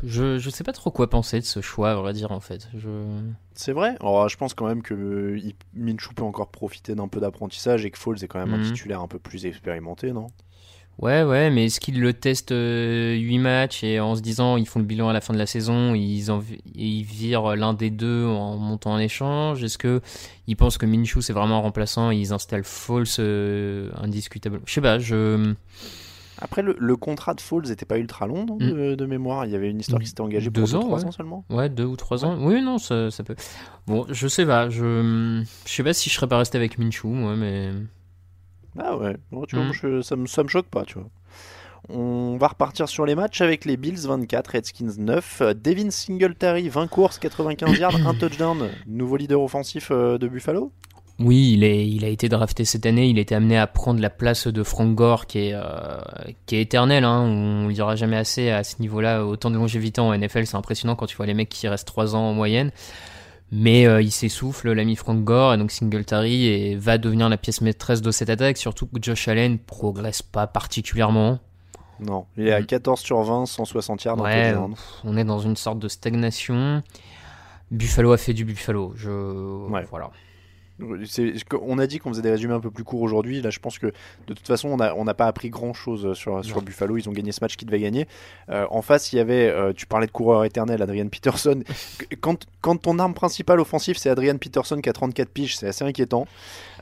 [0.04, 2.68] je je sais pas trop quoi penser de ce choix, à vrai dire en fait.
[2.76, 2.88] Je
[3.54, 3.96] C'est vrai?
[4.00, 5.36] Alors, je pense quand même que
[5.74, 8.64] Minshew peut encore profiter d'un peu d'apprentissage et que Foles est quand même un Mhm.
[8.64, 10.28] titulaire un peu plus expérimenté, non?
[10.98, 14.80] Ouais, ouais, mais est-ce qu'ils le testent 8 matchs et en se disant ils font
[14.80, 16.42] le bilan à la fin de la saison, ils, en,
[16.74, 19.62] ils virent l'un des deux en montant en échange?
[19.62, 20.00] Est-ce que
[20.48, 24.72] ils pensent que Minshew c'est vraiment un remplaçant et ils installent False euh, indiscutable Je
[24.72, 25.54] sais pas, je.
[26.40, 29.44] Après, le, le contrat de Foles n'était pas ultra long non, de, de mémoire?
[29.44, 30.66] Il y avait une histoire qui s'était engagée pour Mm.
[30.66, 31.04] Deux ans, 3 ouais.
[31.06, 31.44] ans seulement?
[31.50, 32.38] Ouais, deux ou trois ans.
[32.40, 33.34] Oui, non, ça, ça peut.
[33.88, 35.42] Bon, je sais pas, je.
[35.66, 37.70] Je sais pas si je serais pas resté avec Minshew, moi, mais.
[38.78, 41.08] Ah ouais, Bon, tu vois, moi, je- ça, me, ça me choque pas, tu vois.
[41.90, 45.38] On va repartir sur les matchs avec les Bills 24, Redskins 9.
[45.40, 48.68] Euh, Devin Singletary, 20 courses, 95 yards, un touchdown.
[48.86, 50.70] Nouveau leader offensif euh, de Buffalo?
[51.20, 53.06] Oui, il, est, il a été drafté cette année.
[53.08, 55.62] Il été amené à prendre la place de Frank Gore, qui est, euh,
[56.46, 57.04] qui est éternel.
[57.04, 57.22] Hein.
[57.22, 59.24] On ne dira jamais assez à ce niveau-là.
[59.24, 62.14] Autant de longévité en NFL, c'est impressionnant quand tu vois les mecs qui restent 3
[62.14, 62.70] ans en moyenne.
[63.50, 67.60] Mais euh, il s'essouffle, l'ami Frank Gore, et donc Singletary et va devenir la pièce
[67.62, 68.58] maîtresse de cette attaque.
[68.58, 71.38] Surtout que Josh Allen progresse pas particulièrement.
[72.00, 72.66] Non, il est à Mhm.
[72.66, 74.20] 14 sur 20, 160 yards.
[74.20, 74.54] Ouais,
[75.04, 76.82] on est dans une sorte de stagnation.
[77.70, 78.92] Buffalo a fait du Buffalo.
[78.96, 79.10] Je...
[79.70, 79.84] Ouais.
[79.90, 80.10] Voilà.
[80.80, 83.42] On a dit qu'on faisait des résumés un peu plus courts aujourd'hui.
[83.42, 86.42] Là, je pense que de toute façon, on n'a on pas appris grand chose sur.
[86.62, 86.96] Buffalo.
[86.96, 88.06] Ils ont gagné ce match qu'ils devaient gagner.
[88.50, 91.62] Euh, en face, il y avait, euh, tu parlais de coureur éternel, Adrian Peterson.
[92.20, 95.84] Quand, quand ton arme principale offensive, c'est Adrian Peterson qui a 34 piges, c'est assez
[95.84, 96.26] inquiétant.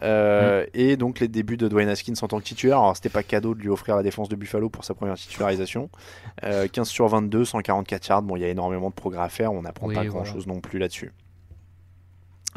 [0.03, 2.79] Euh, Et donc, les débuts de Dwayne Haskins en tant que titulaire.
[2.79, 5.91] Alors, c'était pas cadeau de lui offrir la défense de Buffalo pour sa première titularisation.
[6.45, 8.23] Euh, 15 sur 22, 144 yards.
[8.23, 9.53] Bon, il y a énormément de progrès à faire.
[9.53, 10.11] On n'apprend Oui, pas voilà.
[10.11, 11.13] grand chose non plus là-dessus.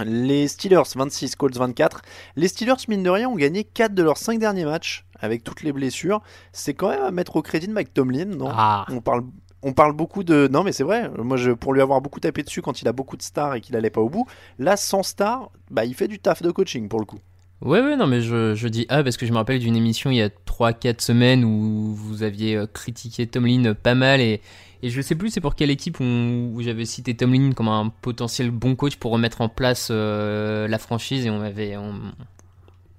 [0.05, 2.01] Les Steelers 26, Colts 24.
[2.35, 5.63] Les Steelers, mine de rien, ont gagné 4 de leurs 5 derniers matchs avec toutes
[5.63, 6.21] les blessures.
[6.53, 8.49] C'est quand même à mettre au crédit de Mike Tomlin, non?
[8.51, 9.23] Ah, on, parle,
[9.61, 10.47] on parle beaucoup de.
[10.51, 11.09] Non, mais c'est vrai.
[11.17, 13.61] Moi, je, pour lui avoir beaucoup tapé dessus quand il a beaucoup de stars et
[13.61, 14.25] qu'il allait pas au bout,
[14.57, 17.19] là, sans stars, bah, il fait du taf de coaching pour le coup.
[17.61, 20.11] Ouais, ouais, non, mais je, je dis ah parce que je me rappelle d'une émission
[20.11, 24.39] il y a 3-4 semaines où vous aviez euh, critiqué Tomlin pas mal et,
[24.81, 27.91] et je sais plus c'est pour quelle équipe on- où j'avais cité Tomlin comme un
[28.01, 31.77] potentiel bon coach pour remettre en place euh, la franchise et on avait.
[31.77, 31.95] On...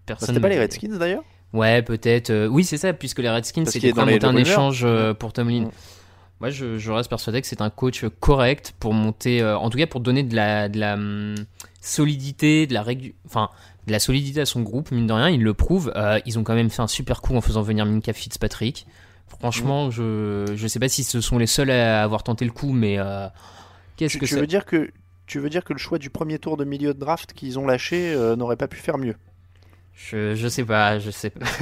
[0.06, 0.28] Personne.
[0.28, 1.22] C'était pas les Redskins d'ailleurs?
[1.52, 2.30] Ouais, peut-être.
[2.30, 5.66] euh, oui, c'est ça, puisque les Redskins c'était les monter un échange euh, pour Tomlin.
[5.66, 5.70] Mm.
[6.40, 9.76] Moi, je, je reste persuadé que c'est un coach correct pour monter, euh, en tout
[9.76, 11.34] cas pour donner de la, de la hum,
[11.82, 13.50] solidité, de la régu- enfin,
[13.86, 15.92] de la solidité à son groupe, mine de rien, il le prouve.
[15.96, 18.86] Euh, ils ont quand même fait un super coup en faisant venir Minka Fitzpatrick.
[19.38, 22.72] Franchement, je, je sais pas si ce sont les seuls à avoir tenté le coup,
[22.72, 23.26] mais euh,
[23.96, 24.90] qu'est-ce que tu ça veux dire que
[25.26, 27.66] tu veux dire que le choix du premier tour de milieu de draft qu'ils ont
[27.66, 29.14] lâché euh, n'aurait pas pu faire mieux?
[29.94, 31.46] Je, je sais pas, je sais pas.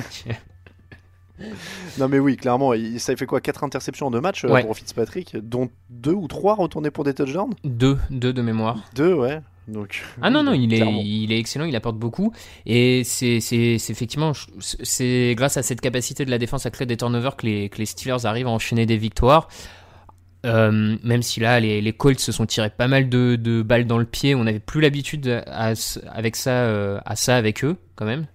[1.98, 4.62] Non mais oui, clairement, ça fait quoi 4 interceptions en deux matchs euh, Ouais.
[4.64, 7.54] pour Fitzpatrick, dont 2 ou 3 retournés pour des touchdowns?
[7.62, 8.82] Deux, deux de mémoire.
[8.96, 9.40] 2 ouais.
[9.68, 12.32] Donc Ah non, non, il est, il est excellent, il apporte beaucoup.
[12.66, 17.36] Et c'est effectivement, c'est grâce à cette capacité de la défense à créer des turnovers
[17.36, 19.48] que les, que les Steelers arrivent à enchaîner des victoires.
[20.46, 23.86] Euh, même si là, les, les Colts se sont tirés pas mal de, de balles
[23.86, 28.06] dans le pied, on n'avait plus l'habitude avec ça, euh, à ça avec eux, quand
[28.06, 28.26] même.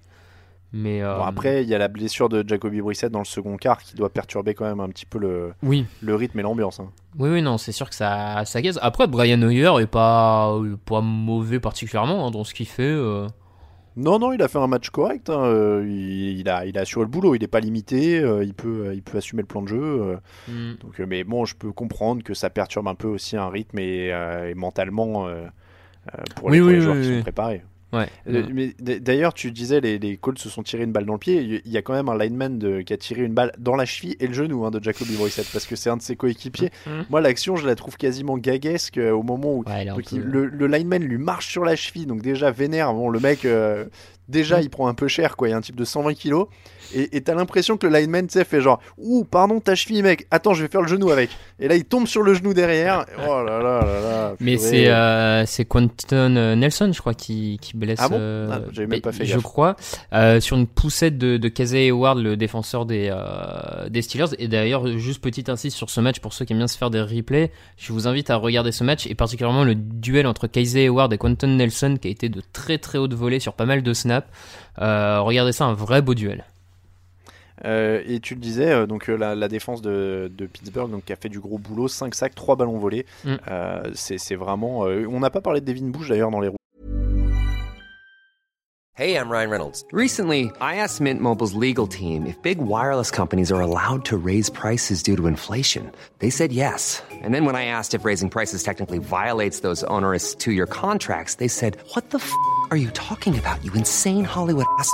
[0.76, 3.58] Mais euh, Bon, après, il y a la blessure de Jacoby Brissett dans le second
[3.58, 6.80] quart qui doit perturber quand même un petit peu le, oui, le rythme et l'ambiance.
[6.80, 6.90] hein.
[7.20, 8.80] oui, oui, non, c'est sûr que ça, ça gaze.
[8.82, 10.52] Après, Brian Hoyer est pas,
[10.86, 12.82] pas mauvais particulièrement hein, dans ce qu'il fait.
[12.84, 13.28] euh.
[13.96, 15.30] Non, non, il a fait un match correct.
[15.30, 17.36] hein, euh, Il, il a, il a assuré le boulot.
[17.36, 18.20] Il n'est pas limité.
[18.20, 19.80] euh, il, peut, euh, il peut assumer le plan de jeu.
[19.84, 20.18] euh,
[20.48, 20.74] Hmm.
[20.84, 23.78] donc, euh, mais bon, je peux comprendre que ça perturbe un peu aussi un rythme
[23.78, 25.44] et, euh, et mentalement euh,
[26.16, 27.64] euh, pour les, Oui, pour les joueurs qui sont préparés.
[27.94, 28.08] Ouais.
[28.28, 31.20] Euh, mais d'ailleurs, tu disais les, les Colts se sont tirés une balle dans le
[31.20, 31.62] pied.
[31.64, 33.86] Il y a quand même un lineman de- qui a tiré une balle dans la
[33.86, 36.72] cheville et le genou hein, de Jacoby Brissett parce que c'est un de ses coéquipiers.
[36.88, 37.06] Mhm.
[37.10, 40.46] Moi, l'action, je la trouve quasiment gaguesque euh, au moment où Ouais, donc, il- le,
[40.48, 42.06] le lineman lui marche sur la cheville.
[42.08, 42.94] Donc déjà vénère.
[42.94, 43.86] Bon, le mec, euh,
[44.28, 45.36] déjà, il prend un peu cher.
[45.38, 45.48] quoi.
[45.48, 46.48] Il y a un type de 120 kilos
[46.96, 50.28] et t'as l'impression que le lineman, tu sais, fait genre, ouh, pardon, ta cheville, mec.
[50.32, 51.30] Attends, je vais faire le genou avec.
[51.60, 53.06] Et là, il tombe sur le genou derrière.
[53.28, 54.34] Oh là là là là.
[54.40, 58.00] Mais c'est euh, c'est Quentin euh, Nelson, je crois, qui, qui blesse.
[58.02, 59.44] Ah bon euh, Ah, j'avais même pas fait Je gaffe.
[59.44, 59.76] crois
[60.14, 64.36] euh, sur une poussette de, de Casey Hayward, le défenseur des euh, des Steelers.
[64.40, 66.90] Et d'ailleurs, juste petite insiste sur ce match pour ceux qui aiment bien se faire
[66.90, 67.52] des replays.
[67.78, 71.18] Je vous invite à regarder ce match et particulièrement le duel entre Casey Hayward et
[71.18, 74.28] Quentin Nelson, qui a été de très très haute volée sur pas mal de snaps.
[74.80, 76.44] Euh, regardez ça, un vrai beau duel.
[77.66, 81.06] Euh, et tu le disais, euh, donc euh, la, la défense de, de Pittsburgh donc,
[81.06, 83.06] qui a fait du gros boulot, 5 sacs, 3 ballons volés.
[83.26, 83.36] Mm.
[83.50, 84.86] Euh, c'est vraiment.
[84.88, 86.58] euh, on n'a pas parlé de Devin Bush d'ailleurs dans les roues.
[88.96, 89.84] Hey, I'm Ryan Reynolds.
[89.92, 94.52] Recently, I asked Mint Mobile's legal team if big wireless companies are allowed to raise
[94.52, 95.92] prices due to inflation.
[96.20, 97.02] They said yes.
[97.24, 101.36] And then when I asked if raising prices technically violates those onerous two year contracts,
[101.36, 102.32] they said, What the f
[102.70, 104.94] are you talking about, you insane Hollywood ass?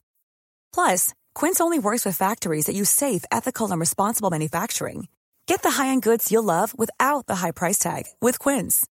[0.73, 5.07] Plus, Quince only works with factories that use safe, ethical, and responsible manufacturing.
[5.45, 8.85] Get the high-end goods you'll love without the high price tag with Quince.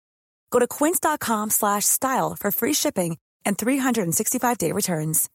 [0.51, 5.27] Go to quince.com slash style for free shipping and 365-day returns.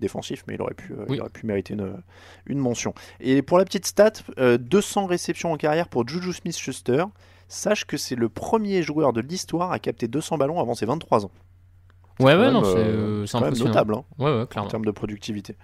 [0.00, 1.16] Défensif, mais il aurait pu, euh, Oui.
[1.16, 2.02] il aurait pu mériter une,
[2.46, 2.94] une mention.
[3.20, 7.04] Et pour la petite stat, euh, 200 réceptions en carrière pour Juju Smith-Schuster.
[7.48, 11.26] Sache que c'est le premier joueur de l'histoire à capter 200 ballons avant ses 23
[11.26, 11.30] ans.
[12.20, 13.94] Ouais, ouais, même, non, c'est euh, euh, c'est notable.
[13.94, 14.04] hein.
[14.18, 14.68] Ouais, ouais, en clairement.
[14.70, 15.56] termes de productivité.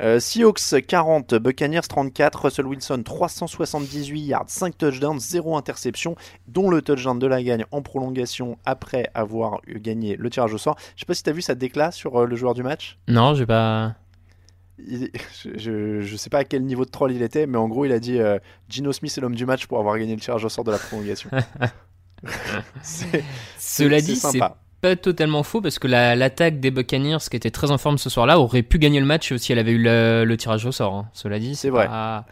[0.00, 6.16] Euh, Seahawks 40, Buccaneers 34, Russell Wilson 378 yards, 5 touchdowns, 0 interception,
[6.48, 10.76] dont le touchdown de la gagne en prolongation après avoir gagné le tirage au sort.
[10.96, 12.98] Je sais pas si tu as vu sa déclat sur euh, le joueur du match.
[13.06, 13.94] Non, j'ai pas.
[14.78, 15.10] Il-
[15.56, 17.98] je, sais pas à quel niveau de troll il était, mais en gros il a
[17.98, 18.18] dit
[18.70, 20.78] Gino Smith est l'homme du match pour avoir gagné le tirage au sort de la
[20.78, 21.28] prolongation.
[23.58, 24.56] Cela dit, c'est sympa.
[24.80, 28.10] Pas totalement faux parce que la- l'attaque des Buccaneers, qui était très en forme ce
[28.10, 30.94] soir-là, aurait pu gagner le match si elle avait eu le, le tirage au sort.
[30.94, 31.08] hein.
[31.12, 31.86] Cela dit, C'est vrai.
[31.86, 32.24] pas-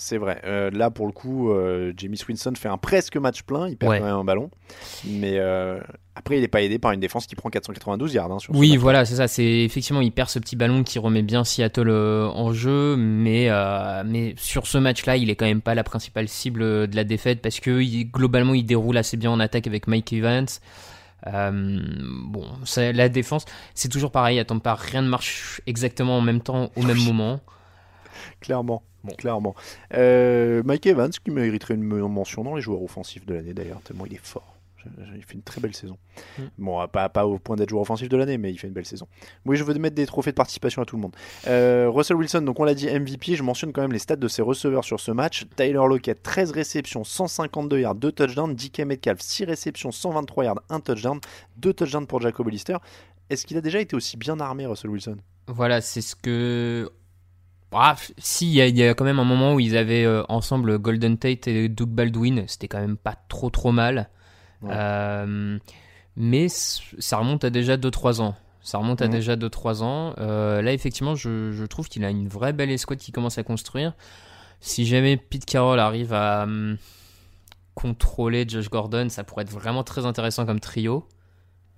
[0.00, 0.40] C'est vrai.
[0.44, 3.66] Euh, là, pour le coup, euh, Jamie Swinson fait un presque match plein.
[3.68, 3.98] Il perd Ouais.
[3.98, 4.48] quand même un ballon.
[5.04, 5.80] Mais euh,
[6.14, 8.30] après, il n'est pas aidé par une défense qui prend 492 yards.
[8.30, 9.26] hein, sur Oui, voilà, c'est ça.
[9.26, 13.48] C'est effectivement, il perd ce petit ballon qui remet bien Seattle en jeu, mais
[14.06, 17.42] mais sur ce match-là, il est quand même pas la principale cible de la défaite
[17.42, 20.46] parce que il- globalement, il déroule assez bien en attaque avec Mike Evans.
[21.26, 21.80] Euh,
[22.24, 22.46] bon,
[22.76, 23.44] la défense,
[23.74, 24.38] c'est toujours pareil.
[24.38, 27.40] Attends pas, rien ne marche exactement en même temps au même moment.
[28.40, 28.82] Clairement.
[29.16, 29.54] Clairement.
[29.94, 34.06] Euh, Mike Evans, qui mériterait une mention dans les joueurs offensifs de l'année d'ailleurs, tellement
[34.06, 34.57] il est fort.
[35.16, 35.96] Il fait une très belle saison.
[36.38, 36.42] Mm.
[36.58, 38.86] Bon, pas, pas au point d'être joueur offensif de l'année, mais il fait une belle
[38.86, 39.06] saison.
[39.46, 41.14] Oui, je veux mettre des trophées de participation à tout le monde.
[41.46, 44.28] Euh, Russell Wilson, donc on l'a dit MVP, je mentionne quand même les stats de
[44.28, 45.44] ses receveurs sur ce match.
[45.56, 48.54] Tyler Lockett, 13 réceptions, 152 yards, 2 touchdowns.
[48.54, 51.20] DK Metcalf, 6 réceptions, 123 yards, 1 touchdown.
[51.58, 52.76] 2 touchdowns pour Jacob Hollister.
[53.30, 55.16] Est-ce qu'il a déjà été aussi bien armé, Russell Wilson?
[55.46, 56.90] Voilà, c'est ce que.
[57.70, 60.04] Ah, si, il y, a- il y a quand même un moment où ils avaient
[60.06, 62.44] euh, ensemble Golden Tate et Doug Baldwin.
[62.46, 64.08] C'était quand même pas trop trop mal.
[64.62, 64.70] Ouais.
[64.74, 65.58] Euh,
[66.16, 68.34] mais ça remonte à déjà 2-3 ans.
[68.62, 69.12] Ça remonte à Mhm.
[69.12, 70.14] déjà 2-3 ans.
[70.18, 73.42] Euh, là, effectivement, je, je trouve qu'il a une vraie belle escouade qui commence à
[73.44, 73.94] construire.
[74.60, 76.76] Si jamais Pete Carroll arrive à hum,
[77.74, 81.06] contrôler Josh Gordon, ça pourrait être vraiment très intéressant comme trio.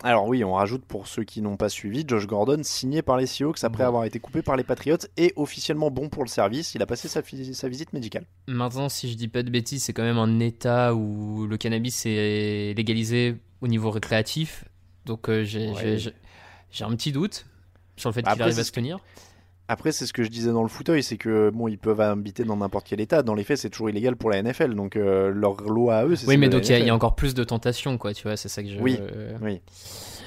[0.03, 3.27] Alors oui, on rajoute pour ceux qui n'ont pas suivi, Josh Gordon signé par les
[3.27, 3.89] Seahawks après Bon.
[3.89, 6.75] avoir été coupé par les Patriots et officiellement bon pour le service.
[6.75, 7.21] Il a passé sa,
[7.69, 8.25] visite médicale.
[8.47, 12.05] Maintenant, si je dis pas de bêtises, c'est quand même un état où le cannabis
[12.07, 14.65] est légalisé au niveau récréatif.
[15.05, 15.99] Donc euh, j'ai Ouais.
[16.81, 17.45] un petit doute
[17.97, 18.99] sur le fait qu'il arrive à se tenir.
[19.73, 22.43] Après, c'est ce que je disais dans le fauteuil, c'est que bon, ils peuvent habiter
[22.43, 23.23] dans n'importe quel état.
[23.23, 24.75] Dans les faits, c'est toujours illégal pour la NFL.
[24.75, 27.15] Donc euh, leur loi à eux, c'est Oui, mais donc il y, a- y encore
[27.15, 28.81] plus de tentations, quoi, tu vois, c'est ça que je...
[28.81, 28.99] Oui.
[29.41, 29.61] Oui.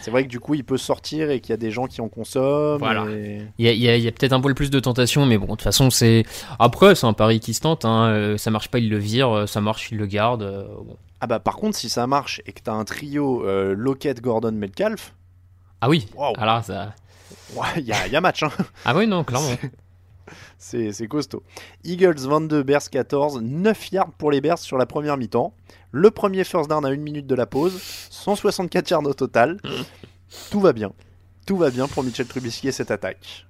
[0.01, 1.99] C'est vrai que du coup, il peut sortir et qu'il y a des gens qui
[1.99, 2.77] en consomment.
[2.79, 3.05] Voilà.
[3.11, 5.89] et- Il y a, peut-être un poil plus de tentations, mais bon, de toute façon,
[5.89, 6.23] c'est...
[6.59, 8.07] Après, c'est un pari qui se tente, hein.
[8.07, 10.41] euh, ça marche pas, il le vire, euh, ça marche, il le garde.
[10.85, 10.95] bon.
[11.21, 14.51] Ah bah par contre, si ça marche et que t'as un trio euh, Lockett, Gordon,
[14.53, 15.13] Metcalf,
[15.81, 16.33] Ah oui, Wow.
[16.37, 16.93] alors ça.
[17.55, 18.43] Ouais, il y, a- y a match.
[18.43, 18.51] Hein.
[18.85, 19.49] Ah oui, non, clairement.
[20.57, 21.43] C'est c'est costaud.
[21.83, 25.53] Eagles 22, Bears 14, 9 yards pour les Bears sur la première mi-temps.
[25.91, 27.77] Le premier first down à une minute de la pause,
[28.09, 29.57] 164 yards au total.
[30.49, 30.91] Tout va bien.
[31.45, 33.45] Tout va bien pour Mitchell Trubisky et cette attaque.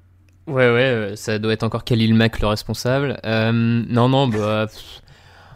[0.47, 3.17] Ouais, ouais, euh, ça doit être encore Khalil Mack le responsable.
[3.23, 4.65] Euh, non, non, bah.
[4.67, 5.01] pff,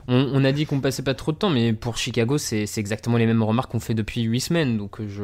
[0.08, 3.18] on, on a dit qu'on passait pas trop de temps, mais pour Chicago, c'est exactement
[3.18, 4.78] les mêmes remarques qu'on fait depuis 8 semaines.
[4.78, 5.24] Donc euh, je.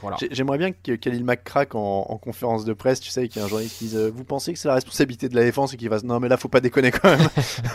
[0.00, 0.16] Voilà.
[0.20, 3.40] J'ai- J'aimerais bien que Khalil Mack craque en, en conférence de presse, tu sais, qu'il
[3.40, 5.44] y a un journaliste qui dise euh, Vous pensez que c'est la responsabilité de la
[5.44, 7.28] défense et qu'il va Non, mais là, faut pas déconner quand même.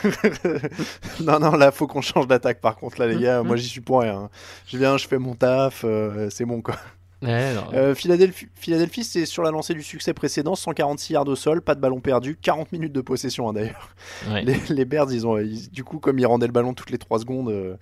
[1.23, 3.43] non, non, là, faut qu'on change d'attaque par contre, là, les gars.
[3.43, 4.15] Moi, j'y suis pour rien.
[4.17, 4.29] hein.
[4.67, 6.75] Je viens, je fais mon taf, euh, c'est bon quoi.
[7.23, 7.53] Ouais.
[7.73, 11.73] Euh, Philadelphie, Philadelphie, c'est sur la lancée du succès précédent 146 yards au sol, pas
[11.75, 13.89] de ballon perdu, 40 minutes de possession hein, d'ailleurs.
[14.29, 14.43] Ouais.
[14.43, 16.97] Les, les Bears, ils ont, ils- du coup, comme ils rendaient le ballon toutes les
[16.99, 17.75] 3 secondes, euh,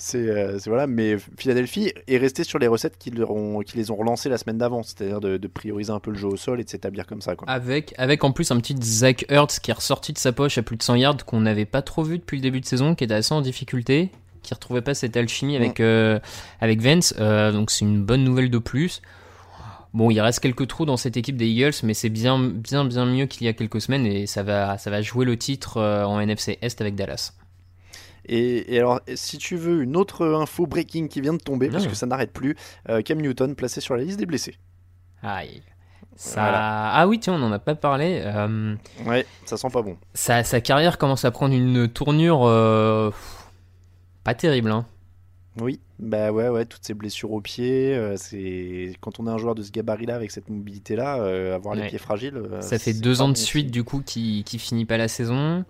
[0.00, 0.86] c'est euh, c'est- voilà.
[0.86, 4.38] Mais Philadelphie est resté sur les recettes qui, leur ont- qui les ont relancées la
[4.38, 7.06] semaine d'avant, c'est-à-dire de, de prioriser un peu le jeu au sol et de s'établir
[7.08, 7.34] comme ça.
[7.34, 7.48] Quoi.
[7.50, 10.62] Avec, avec en plus un petit Zach Ertz qui est ressorti de sa poche à
[10.62, 13.02] plus de 100 yards qu'on n'avait pas trop vu depuis le début de saison, qui
[13.02, 14.10] était assez en difficulté,
[14.42, 16.18] qui retrouvait pas cette alchimie avec, euh,
[16.60, 17.14] avec Vance.
[17.18, 19.02] Euh, donc c'est une bonne nouvelle de plus.
[19.94, 23.06] Bon, il reste quelques trous dans cette équipe des Eagles, mais c'est bien, bien, bien
[23.06, 26.04] mieux qu'il y a quelques semaines et ça va, ça va jouer le titre euh,
[26.04, 27.32] en NFC Est avec Dallas.
[28.26, 31.86] Et, et alors, si tu veux une autre info breaking qui vient de tomber, parce
[31.86, 32.56] que ça n'arrête plus,
[32.90, 34.56] euh, Cam Newton placé sur la liste des blessés.
[35.22, 35.62] Aïe.
[36.14, 36.42] Ça...
[36.42, 36.90] Voilà.
[36.92, 38.20] Ah oui, tiens, on n'en a pas parlé.
[38.24, 38.74] Euh,
[39.06, 39.96] Ouais, ça sent pas bon.
[40.12, 43.10] sa, sa carrière commence à prendre une tournure euh,
[44.28, 44.70] pas terrible.
[44.70, 44.84] Hein.
[45.58, 49.38] Oui, bah ouais, ouais, toutes ces blessures au pied, euh, c'est quand on est un
[49.38, 52.36] joueur de ce gabarit-là avec cette mobilité-là, euh, avoir les pieds fragiles.
[52.36, 55.64] euh, Ça fait deux ans de suite du coup qui, qui finit pas la saison.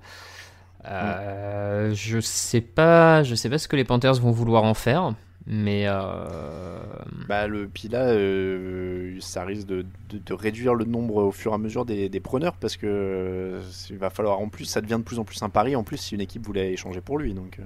[0.84, 5.14] Je sais pas, je sais pas ce que les Panthers vont vouloir en faire,
[5.50, 6.78] mais euh,
[7.26, 11.52] Bah le puis là, euh, ça risque de, de- de réduire le nombre au fur
[11.52, 14.80] et à mesure des, des preneurs parce que euh, il va falloir en plus, ça
[14.82, 17.18] devient de plus en plus un pari en plus si une équipe voulait échanger pour
[17.18, 17.32] lui.
[17.34, 17.58] Donc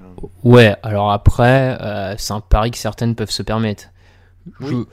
[0.45, 0.77] ouais.
[0.83, 1.77] Alors après,
[2.19, 3.87] c'est un pari que certaines peuvent se permettre.
[4.61, 4.87] Je- Oui.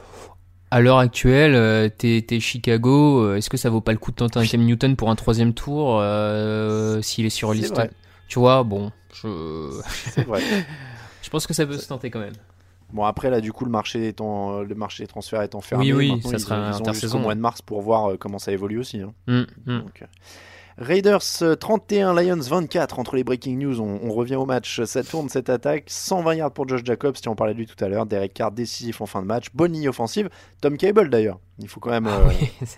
[0.72, 4.46] À l'heure actuelle, t'es Chicago, est-ce que ça vaut pas le coup de tenter un
[4.46, 6.00] Cam Newton pour un troisième tour
[7.02, 7.90] s'il est sur liste vrai.
[8.28, 9.28] Tu vois, bon, je,
[10.24, 10.42] vrai.
[11.24, 12.34] je pense que ça peut se tenter quand même.
[12.92, 15.98] Bon après là du coup le marché étant le marché des transferts étant fermé, Oui,
[16.00, 18.12] oui, maintenant, ça ils sera ont- ils ont intersaison, jusqu'au mois de mars pour voir
[18.12, 19.00] euh, comment ça évolue aussi.
[19.02, 19.14] hein.
[19.28, 19.46] Hum.
[19.68, 20.06] Donc, euh,
[20.80, 23.82] Raiders euh, 31, Lions 24 entre les breaking news.
[23.82, 24.82] On, on revient au match.
[24.86, 25.84] Ça tourne cette attaque.
[25.88, 28.06] 120 yards pour Josh Jacobs, si on parlait de lui tout à l'heure.
[28.06, 29.48] Derek Carr décisif en fin de match.
[29.54, 30.30] Bonne ligne offensive.
[30.62, 31.40] Tom Cable d'ailleurs.
[31.62, 32.50] Il faut quand même, Ah euh, oui,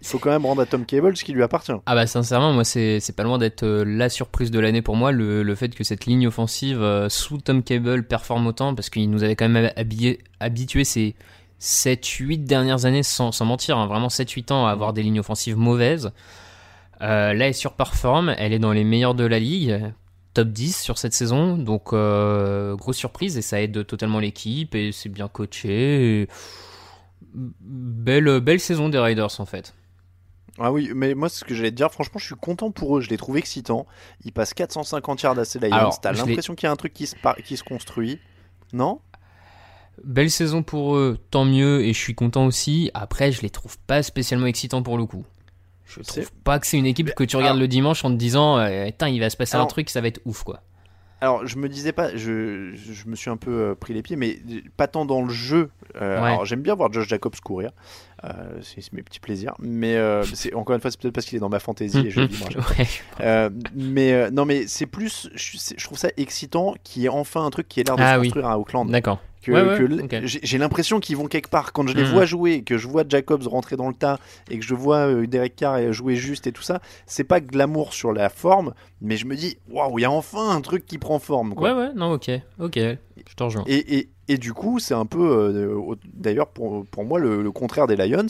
[0.00, 1.72] il faut quand même rendre à Tom Cable ce qui lui appartient.
[1.86, 4.96] Ah bah sincèrement, moi c'est c'est pas loin d'être euh, la surprise de l'année pour
[4.96, 8.90] moi, le, le fait que cette ligne offensive euh, sous Tom Cable performe autant, parce
[8.90, 11.14] qu'il nous avait quand même habillé, habitué ces
[11.60, 15.56] 7-8 dernières années, sans, sans mentir, hein, vraiment 7-8 ans à avoir des lignes offensives
[15.56, 16.10] mauvaises.
[17.02, 19.92] Euh, là elle surperforme, elle est dans les meilleurs de la ligue,
[20.34, 24.92] top 10 sur cette saison, donc euh, grosse surprise et ça aide totalement l'équipe et
[24.92, 26.22] c'est bien coaché.
[26.22, 26.28] et
[27.34, 29.74] Belle, belle saison des Raiders en fait.
[30.58, 33.00] Ah oui, mais moi ce que j'allais te dire, franchement, je suis content pour eux.
[33.02, 33.86] Je les trouve excitants.
[34.24, 35.68] Ils passent 450 yards à ces Lions.
[36.00, 38.18] T'as l'impression qu'il y a un truc qui se, par- qui se construit.
[38.72, 39.00] Non?
[40.02, 42.90] Belle saison pour eux, tant mieux, et je suis content aussi.
[42.94, 45.24] Après, je les trouve pas spécialement excitants pour le coup.
[45.86, 48.16] Je trouve pas que c'est une équipe que tu regardes Alors- le dimanche en te
[48.16, 50.60] disant, euh, il va se passer un truc, ça va être ouf quoi.
[51.22, 54.16] Alors, je me disais pas, je, je me suis un peu euh, pris les pieds,
[54.16, 54.38] mais
[54.76, 55.70] pas tant dans le jeu.
[56.00, 56.28] Euh, Ouais.
[56.28, 57.70] Alors, j'aime bien voir Josh Jacobs courir,
[58.24, 58.28] euh,
[58.60, 59.96] c'est mes petits plaisirs, mais
[60.34, 62.28] c'est encore une fois, c'est peut-être parce qu'il est dans ma fantaisie et je le.
[62.78, 62.86] Ouais.
[63.22, 67.50] Euh, mais non, mais c'est plus, je, trouve ça excitant qu'il y ait enfin un
[67.50, 68.26] truc qui ait l'air de Ah se oui.
[68.26, 68.90] construire à Auckland.
[68.90, 69.20] D'accord.
[69.46, 70.16] Que, Ouais, ouais, que l- ok.
[70.24, 71.72] j'ai l'impression qu'ils vont quelque part.
[71.72, 72.10] Quand je les Mhm.
[72.10, 74.18] vois jouer, que je vois Jacobs rentrer dans le tas
[74.50, 77.92] et que je vois euh, Derek Carr jouer juste et tout ça, c'est pas glamour
[77.92, 80.98] sur la forme, mais je me dis, waouh, il y a enfin un truc qui
[80.98, 81.54] prend forme.
[81.54, 81.72] Quoi.
[81.74, 82.28] Ouais, ouais, non, ok,
[82.58, 83.62] ok, je te rejoins.
[83.68, 85.20] Et, et, et du coup, c'est un peu,
[85.54, 88.26] euh, d'ailleurs, pour, pour moi, le, le contraire des Lions,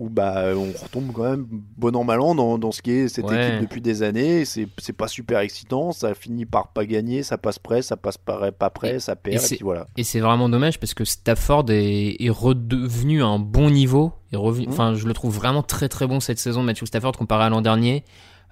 [0.00, 3.08] où bah, on retombe quand même bon an, mal an dans, dans ce qui est
[3.08, 3.48] cette Ouais.
[3.48, 4.44] équipe depuis des années.
[4.44, 8.18] C'est c'est pas super excitant, ça finit par pas gagner, ça passe près, ça passe
[8.18, 9.86] pas, pas près, ça perd, et, puis voilà.
[9.96, 14.12] Et c'est vraiment dommage parce que Stafford est, est redevenu à un bon niveau.
[14.32, 14.66] Est revenu.
[14.68, 17.60] Enfin, je le trouve vraiment très très bon cette saison, Matthew Stafford, comparé à l'an
[17.62, 18.04] dernier.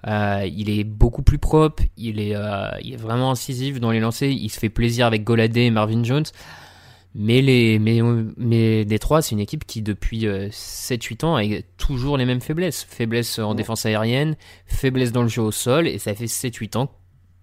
[0.07, 4.01] Euh, il est beaucoup plus propre, il est, euh, il est vraiment incisif dans les
[4.01, 6.25] lancers, il se fait plaisir avec Goladé et Marvin Jones.
[7.15, 8.01] Mais les, mais,
[8.37, 11.43] mais Détroit, c'est une équipe qui depuis euh, 7-8 ans a
[11.77, 12.83] toujours les mêmes faiblesses.
[12.83, 14.35] Faiblesse en défense aérienne,
[14.65, 16.91] faiblesse dans le jeu au sol, et ça fait 7-8 ans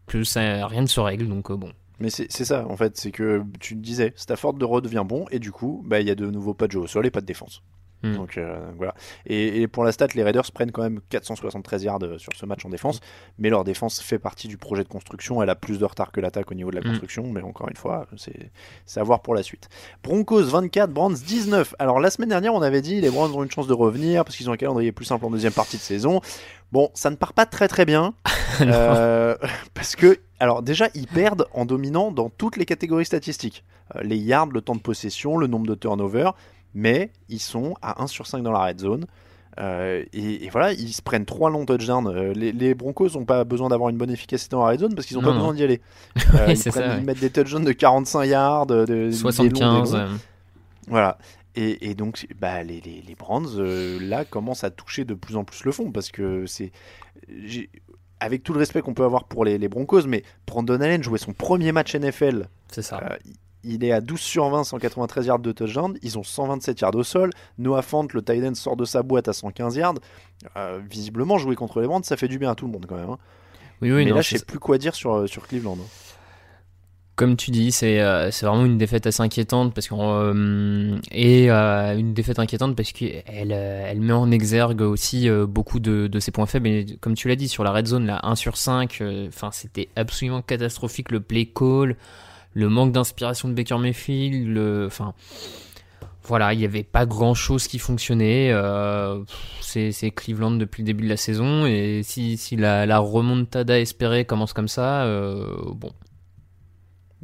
[0.07, 1.29] que ça, rien ne se règle.
[1.29, 4.64] Donc euh, bon, Mais c'est ça, en fait, c'est que tu te disais, Stafford de
[4.64, 6.87] redevient bon, et du coup, bah, il y a de nouveau pas de jeu au
[6.89, 7.62] sol et pas de défense.
[8.03, 8.14] Hmm.
[8.14, 8.94] Donc euh, voilà.
[9.26, 12.46] Et, et pour la stat, les Raiders prennent quand même 473 yards euh, sur ce
[12.46, 13.01] match en défense,
[13.38, 15.42] mais leur défense fait partie du projet de construction.
[15.42, 16.90] Elle a plus de retard que l'attaque au niveau de la Hmm.
[16.90, 19.68] construction, mais encore une fois, c'est à voir pour la suite.
[20.03, 21.74] Broncos 24, Browns 19.
[21.78, 24.36] Alors la semaine dernière, on avait dit les Browns ont une chance de revenir parce
[24.36, 26.20] qu'ils ont un calendrier plus simple en deuxième partie de saison.
[26.72, 28.14] Bon, ça ne part pas très très bien.
[28.62, 29.36] Euh,
[29.72, 33.64] parce que, alors déjà, ils perdent en dominant dans toutes les catégories statistiques.
[33.96, 36.34] Euh, les yards, le temps de possession, le nombre de turnovers,
[36.75, 39.07] mais ils sont à 1 sur 5 dans la red zone.
[39.59, 42.07] Euh, et, et voilà, ils se prennent trois longs touchdowns.
[42.07, 44.95] Euh, les, les Broncos n'ont pas besoin d'avoir une bonne efficacité dans la red zone
[44.95, 45.41] parce qu'ils n'ont Non, pas non.
[45.41, 45.81] besoin d'y aller.
[46.16, 47.01] Euh, ils, prennent- ça, ils ouais.
[47.03, 49.93] mettent des touchdowns de 45 yards, de, de- des longs, des 75.
[49.95, 49.99] longs.
[50.01, 50.09] euh,
[50.87, 51.18] Voilà.
[51.57, 55.37] Et, et donc, bah, les, les, les Browns, euh, là, commencent à toucher de plus
[55.37, 56.71] en plus le fond parce que c'est.
[58.23, 61.18] Avec tout le respect qu'on peut avoir pour les, les Broncos, mais Brandon Allen jouait
[61.18, 62.49] son premier match NFL.
[62.68, 63.01] C'est ça.
[63.64, 65.96] Euh, il est à 12 sur 20, 193 yards de touchdown.
[66.02, 67.30] Ils ont 127 yards au sol.
[67.58, 69.94] Noah Fant, le tight end, sort de sa boîte à 115 yards.
[70.56, 72.96] Euh, visiblement, jouer contre les Browns, ça fait du bien à tout le monde quand
[72.96, 73.11] même.
[73.11, 73.18] hein.
[73.82, 75.76] Oui, oui, mais non, là, je sais plus quoi dire sur, sur Cleveland.
[75.80, 75.86] hein.
[77.16, 81.98] Comme tu dis, c'est euh, vraiment une défaite assez inquiétante parce qu'on euh, et euh,
[81.98, 86.18] une défaite inquiétante parce qu'elle euh, elle met en exergue aussi euh, beaucoup de, de
[86.18, 86.68] ses points faibles.
[86.68, 89.50] Et comme tu l'as dit sur la red zone, là 1 sur 5, euh, enfin
[89.52, 91.96] c'était absolument catastrophique le play call,
[92.53, 95.14] le manque d'inspiration de Baker Mayfield, le enfin
[96.22, 98.51] voilà, il n'y avait pas grand chose qui fonctionnait.
[98.53, 99.22] euh,
[99.61, 104.24] c'est Cleveland depuis le début de la saison et si, si la, la remontada espérée
[104.24, 105.90] commence comme ça, euh, bon.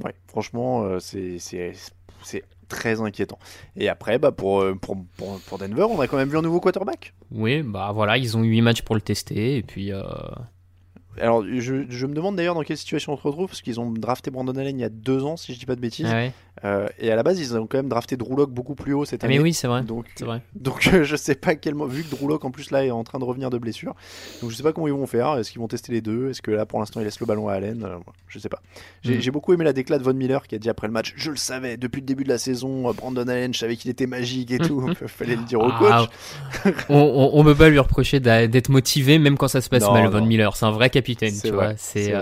[0.02, 1.38] Ouais, franchement, euh, c'est-
[2.68, 3.38] très inquiétant.
[3.76, 6.58] Et après, bah, pour, pour, pour, pour Denver, on a quand même vu un nouveau
[6.58, 7.14] quarterback.
[7.30, 9.92] Oui, bah voilà, ils ont eu 8 matchs pour le tester, et puis...
[9.92, 10.02] euh,
[11.20, 14.30] Alors, je, me demande d'ailleurs dans quelle situation on se retrouve, parce qu'ils ont drafté
[14.30, 16.06] Brandon Allen il y a deux ans, si je dis pas de bêtises.
[16.06, 16.32] ah.
[16.64, 19.04] Euh, et à la base, ils ont quand même drafté Drew Lock beaucoup plus haut
[19.04, 19.36] cette Ah, année.
[19.36, 20.40] mais oui, c'est vrai, Donc, vrai.
[20.54, 23.04] donc euh, je sais pas quel vu que Drew Lock en plus là est en
[23.04, 23.94] train de revenir de blessure.
[24.40, 25.36] Donc je sais pas comment ils vont faire.
[25.36, 26.30] Est-ce qu'ils vont tester les deux?
[26.30, 27.82] Est-ce que là pour l'instant ils laissent le ballon à Allen?
[27.84, 27.96] Euh,
[28.28, 28.60] Je sais pas.
[29.02, 29.32] J'ai Mm.
[29.32, 31.36] beaucoup aimé la déclat de Von Miller qui a dit après le match Je le
[31.36, 32.88] savais depuis le début de la saison.
[32.88, 34.90] euh, Brandon Allen, je savais qu'il était magique et tout.
[35.06, 36.06] Fallait le dire au Ah,
[36.64, 36.74] coach.
[36.88, 39.92] on, on, on peut pas lui reprocher d'être motivé, même quand ça se passe Non,
[39.92, 40.10] mal, non.
[40.20, 40.56] Von Miller.
[40.56, 41.74] C'est un vrai capitaine, tu vrai, vois.
[41.76, 42.12] C'est...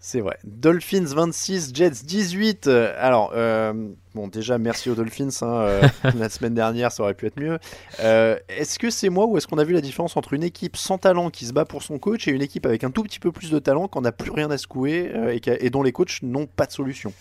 [0.00, 0.38] c'est vrai.
[0.44, 2.68] Dolphins 26, Jets 18.
[2.68, 3.72] Euh, Alors, euh,
[4.14, 5.28] bon, déjà, merci aux Dolphins.
[5.42, 5.82] hein, euh,
[6.16, 7.58] la semaine dernière, ça aurait pu être mieux.
[8.00, 10.76] Euh, est-ce que c'est moi ou est-ce qu'on a vu la différence entre une équipe
[10.76, 13.18] sans talent qui se bat pour son coach et une équipe avec un tout petit
[13.18, 15.10] peu plus de talent qu'on n'a plus rien à secouer
[15.44, 17.12] et, dont les coachs n'ont pas de solution?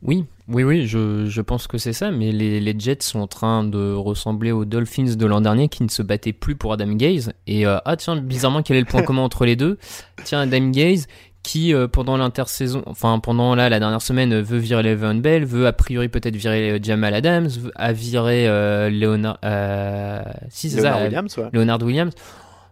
[0.00, 3.26] Oui, oui, oui, je, je pense que c'est ça, mais les, les Jets sont en
[3.26, 6.92] train de ressembler aux Dolphins de l'an dernier qui ne se battaient plus pour Adam
[6.92, 7.32] Gaze.
[7.48, 9.76] Et ah tiens, bizarrement, quel est le point commun entre les deux?
[10.22, 11.08] Tiens, Adam Gaze
[11.48, 15.46] qui euh, pendant l'intersaison, enfin pendant là la dernière semaine euh, veut virer Le'Veon Bell,
[15.46, 19.38] veut a priori peut-être virer euh, Jamal Adams, veut- a viré euh, Leonard,
[20.50, 21.48] si ça, Williams, ouais.
[21.54, 22.12] Leonard Williams.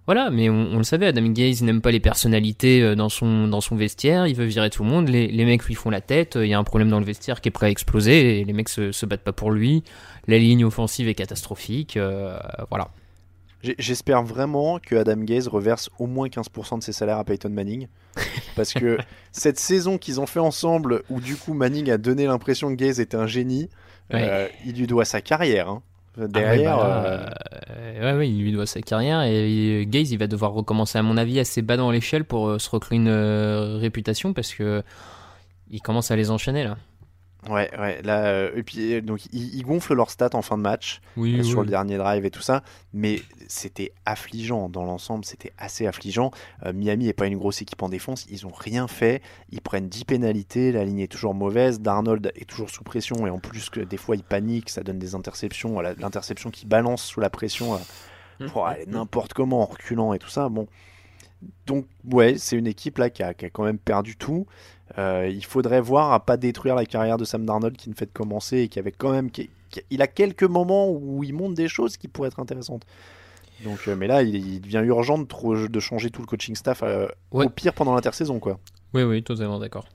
[0.05, 3.62] Voilà, mais on, on le savait, Adam Gaze n'aime pas les personnalités dans son, dans
[3.62, 6.39] son vestiaire, il veut virer tout le monde, les, les mecs lui font la tête,
[6.41, 8.53] il y a un problème dans le vestiaire qui est prêt à exploser, et les
[8.53, 9.83] mecs se, se battent pas pour lui,
[10.29, 11.99] la ligne offensive est catastrophique,
[12.70, 12.89] voilà.
[13.78, 17.88] J'espère vraiment que Adam Gaze reverse au moins 15% de ses salaires à Peyton Manning.
[18.54, 18.98] Parce que
[19.32, 23.00] cette saison qu'ils ont fait ensemble, où du coup Manning a donné l'impression que Gaze
[23.00, 23.68] était un génie,
[24.14, 25.68] euh, il lui doit sa carrière.
[25.68, 25.82] hein.
[26.16, 27.34] Derrière, Ah ouais, bah,
[27.76, 31.02] euh, ouais, ouais, il lui doit sa carrière, et, Gaze il va devoir recommencer à
[31.02, 33.10] mon avis assez bas dans l'échelle pour euh, se recréer une
[33.78, 34.82] réputation, parce que
[35.70, 36.78] il commence à les enchaîner là.
[37.49, 38.03] Ouais, ouais.
[38.03, 41.01] Là, euh, et puis euh, donc ils, ils gonflent leurs stats en fin de match
[41.16, 45.53] Oui, euh, sur le dernier drive et tout ça, mais c'était affligeant dans l'ensemble, c'était
[45.59, 46.30] assez affligeant.
[46.64, 49.88] Euh, Miami est pas une grosse équipe en défense, ils ont rien fait, ils prennent
[49.88, 53.70] 10 pénalités, la ligne est toujours mauvaise, Darnold est toujours sous pression et en plus
[53.70, 57.74] que des fois il panique, ça donne des interceptions, l'interception qui balance sous la pression,
[57.74, 60.49] euh, pour aller n'importe comment en reculant et tout ça.
[60.49, 60.66] Bon,
[61.66, 64.47] donc ouais, c'est une équipe là qui a, qui a quand même perdu tout.
[64.99, 68.07] Euh, il faudrait voir à pas détruire la carrière de Sam Darnold qui ne fait
[68.07, 71.34] de commencer et qui avait quand même, qui- qui- il a quelques moments où il
[71.34, 72.84] montre des choses qui pourraient être intéressantes.
[73.64, 77.09] Donc, euh, mais là, il, il devient urgent de, changer tout le coaching staff, euh,
[77.32, 77.47] Ouais.
[77.47, 78.59] au pire pendant l'intersaison, quoi.
[78.95, 79.87] Oui, oui, totalement d'accord.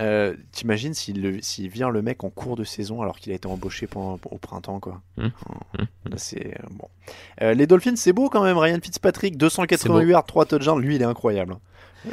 [0.00, 3.86] Euh, T'imagines s'il vire le mec en cours de saison alors qu'il a été embauché
[3.86, 5.00] pendant, au printemps, quoi.
[5.16, 6.88] Là, c'est bon.
[7.42, 8.58] Euh, les Dolphins, c'est beau quand même.
[8.58, 10.80] Ryan Fitzpatrick, 288 yards, 3 touchdowns.
[10.80, 11.56] Lui, il est incroyable.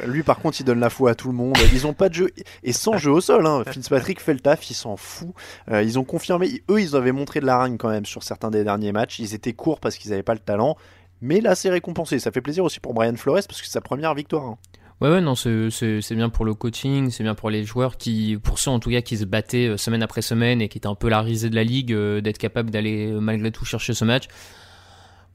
[0.00, 1.56] Euh, Lui, par contre, il donne la foi à tout le monde.
[1.72, 2.30] Ils ont pas de jeu
[2.62, 3.46] et sans jeu au sol.
[3.46, 3.62] Hein.
[3.70, 5.30] Fitzpatrick fait le taf, il s'en fout.
[5.70, 6.62] Euh, ils ont confirmé.
[6.70, 9.18] Eux, ils avaient montré de la règne quand même sur certains des derniers matchs.
[9.18, 10.76] Ils étaient courts parce qu'ils n'avaient pas le talent.
[11.20, 12.18] Mais là, c'est récompensé.
[12.18, 14.44] Ça fait plaisir aussi pour Brian Flores parce que c'est sa première victoire.
[14.44, 14.58] hein.
[15.00, 18.60] Ouais, ouais, non, c'est bien pour le coaching, c'est bien pour les joueurs qui, pour
[18.60, 20.94] ceux en tout cas qui se battaient euh, semaine après semaine et qui étaient un
[20.94, 24.04] peu la risée de la ligue, euh, d'être capable d'aller euh, malgré tout chercher ce
[24.04, 24.28] match.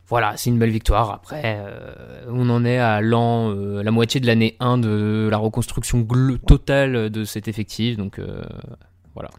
[0.10, 1.12] Voilà, c'est une belle victoire.
[1.12, 5.38] Après, euh, on en est à l'an, euh, la moitié de l'année 1 de la
[5.38, 6.08] reconstruction
[6.46, 7.98] totale de cet effectif.
[7.98, 8.42] Donc euh,
[9.14, 9.30] voilà.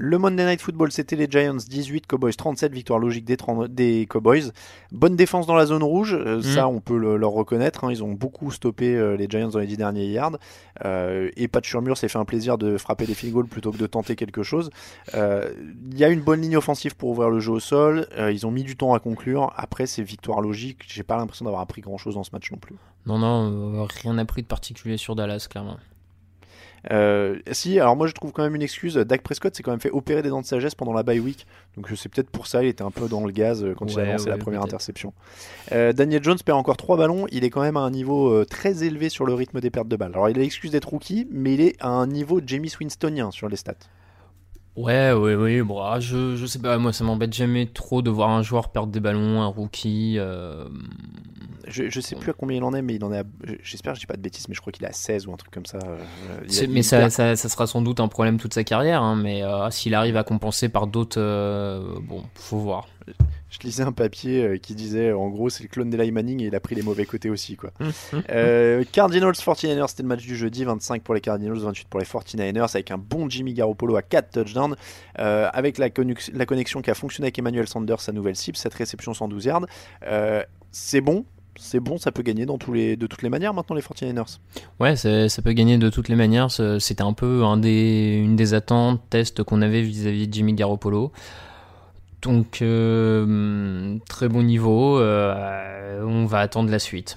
[0.00, 4.06] Le Monday Night Football, c'était les Giants 18, Cowboys 37, victoire logique des, 30 des
[4.08, 4.52] Cowboys.
[4.92, 7.82] Bonne défense dans la zone rouge, euh, ça on peut le- leur reconnaître.
[7.82, 7.90] hein.
[7.90, 10.38] Ils ont beaucoup stoppé euh, les Giants dans les 10 derniers yards.
[10.84, 13.76] Euh, et Pat Shurmur s'est fait un plaisir de frapper des field goals plutôt que
[13.76, 14.70] de tenter quelque chose.
[15.14, 18.06] Il y a une bonne ligne offensive pour ouvrir le jeu au sol.
[18.16, 19.52] Ils ont mis du temps à conclure.
[19.56, 20.82] Après, c'est victoire logique.
[20.86, 22.76] J'ai pas l'impression d'avoir appris grand chose dans ce match non plus.
[23.06, 25.76] Non, non, rien appris de particulier sur Dallas, clairement.
[26.90, 28.94] Euh, si, alors moi je trouve quand même une excuse.
[28.94, 31.46] Dak Prescott s'est quand même fait opérer des dents de sagesse pendant la bye week.
[31.76, 33.86] Donc euh, c'est peut-être pour ça, il était un peu dans le gaz euh, quand
[33.86, 35.12] il a Ouais, lancé la première interception.
[35.72, 37.26] Euh, Daniel Jones perd encore 3 ballons.
[37.30, 39.88] Il est quand même à un niveau euh, très élevé sur le rythme des pertes
[39.88, 40.12] de balles.
[40.12, 43.48] Alors il a l'excuse d'être rookie, mais il est à un niveau Jamie Winstonien sur
[43.48, 43.74] les stats.
[44.76, 45.62] Ouais, ouais, ouais.
[45.62, 48.70] Bon, ah, je, je sais pas, moi ça m'embête jamais trop de voir un joueur
[48.70, 50.14] perdre des ballons, un rookie.
[50.18, 50.68] euh,
[51.66, 53.24] Je, je sais plus à combien il en est, mais il en est à-
[53.62, 55.32] J'espère que je dis pas de bêtises, mais je crois qu'il est à 16 ou
[55.32, 55.78] un truc comme ça.
[55.84, 55.98] Euh,
[56.44, 58.54] il a- c'est- il mais ça, perd- ça, ça sera sans doute un problème toute
[58.54, 61.18] sa carrière, hein, mais euh, s'il arrive à compenser par d'autres.
[61.20, 62.86] euh, bon, faut voir.
[63.50, 66.46] Je lisais un papier euh, qui disait en gros c'est le clone d'Eli Manning et
[66.48, 67.70] il a pris les mauvais côtés aussi quoi.
[68.30, 72.06] Euh, Cardinals 49ers c'était le match du jeudi 25 pour les Cardinals 28 pour les
[72.06, 74.76] 49ers avec un bon Jimmy Garoppolo à 4 touchdowns
[75.18, 78.56] euh, avec la, connex- la connexion qui a fonctionné avec Emmanuel Sanders sa nouvelle cible
[78.58, 79.66] cette réception 112 yards
[80.04, 81.24] Euh, c'est bon
[81.60, 84.38] c'est bon ça peut gagner dans tous les, de toutes les manières maintenant les 49ers
[84.78, 86.50] Ouais, ça, ça peut gagner de toutes les manières.
[86.52, 91.10] C'était un peu un des, une des attentes, tests qu'on avait vis-à-vis de Jimmy Garoppolo.
[92.22, 94.98] Donc, euh, très bon niveau.
[94.98, 97.16] euh, on va attendre la suite.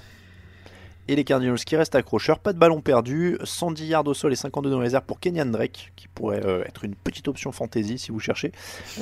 [1.08, 4.36] et les Cardinals qui restent accrocheurs pas de ballon perdu 110 yards au sol et
[4.36, 7.98] 52 dans les airs pour Kenyan Drake qui pourrait euh, être une petite option fantasy
[7.98, 8.52] si vous cherchez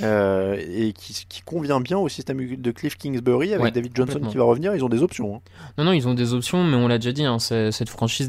[0.03, 4.21] euh, et qui, qui convient bien au système de Cliff Kingsbury avec Ouais, David Johnson
[4.31, 5.41] qui va revenir ils ont des options hein.
[5.77, 8.29] Non, non, ils ont des options, mais on l'a déjà dit, hein, cette franchise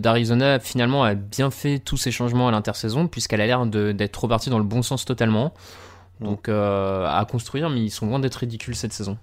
[0.00, 4.50] d'Arizona finalement a bien fait tous ces changements à l'intersaison, puisqu'elle a l'air d'être repartie
[4.50, 5.52] dans le bon sens totalement.
[6.20, 9.18] Donc euh, à construire, mais ils sont loin d'être ridicules cette saison.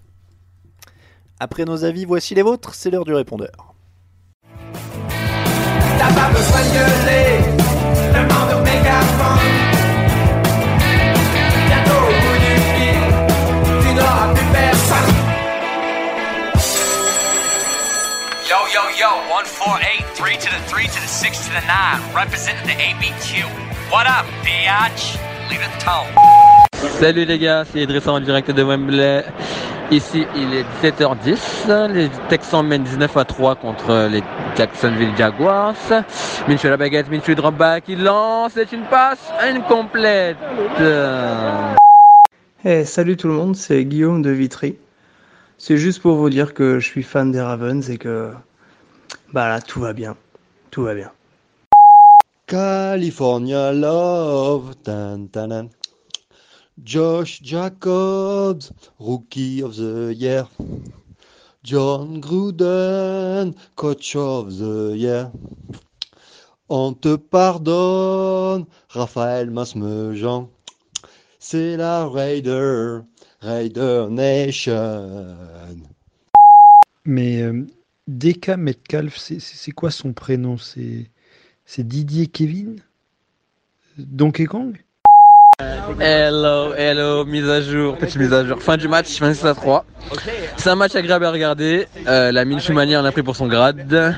[1.40, 3.74] après nos avis voici les vôtres c'est l'heure du répondeur
[5.98, 7.40] T'as pas besoin de gueuler,
[8.14, 9.52] demande au mégaphone.
[11.68, 13.04] Bientôt au bout du fil,
[13.84, 15.14] tu n'auras plus personne.
[18.50, 22.66] Yo, yo, yo, 148, 3 to the 3 to the 6 to the 9, representing
[22.66, 23.46] the ABQ.
[23.92, 25.18] What up, bitch?
[25.50, 26.41] Leave it tone.
[26.82, 29.24] Salut les gars, c'est Idrissa en direct de Wembley.
[29.92, 31.92] Ici, il est 17h10.
[31.92, 34.24] Les Texans mènent 19 à 3 contre les
[34.56, 35.76] Jacksonville Jaguars.
[36.48, 40.38] Minshew la baguette, Minshew drop back, il lance, c'est une passe incomplète.
[42.64, 44.78] Eh, salut tout le monde, c'est Guillaume de Vitry.
[45.58, 48.32] C'est juste pour vous dire que je suis fan des Ravens et que
[49.34, 50.16] bah là tout va bien,
[50.72, 51.12] tout va bien.
[52.48, 54.76] California Love.
[54.84, 55.70] Tan, tan, tan.
[56.84, 60.48] Josh Jacobs, Rookie of the Year.
[61.64, 65.32] John Gruden, Coach of the Year.
[66.70, 70.50] On te pardonne, Raphaël Masmejean.
[71.38, 73.02] C'est la Raider,
[73.42, 75.36] Raider Nation.
[77.06, 77.66] Mais euh,
[78.08, 80.58] DK Metcalf, c'est- quoi son prénom?
[80.58, 82.82] C'est Didier Kevin?
[83.98, 84.78] Donkey Kong?
[86.00, 88.62] Hello, hello, mise à jour, petite mise à jour.
[88.62, 89.86] Fin du match, 26 à 3.
[90.58, 91.88] C'est un match agréable à regarder.
[92.08, 94.16] Euh, la Minshew Mania en a pris pour son grade.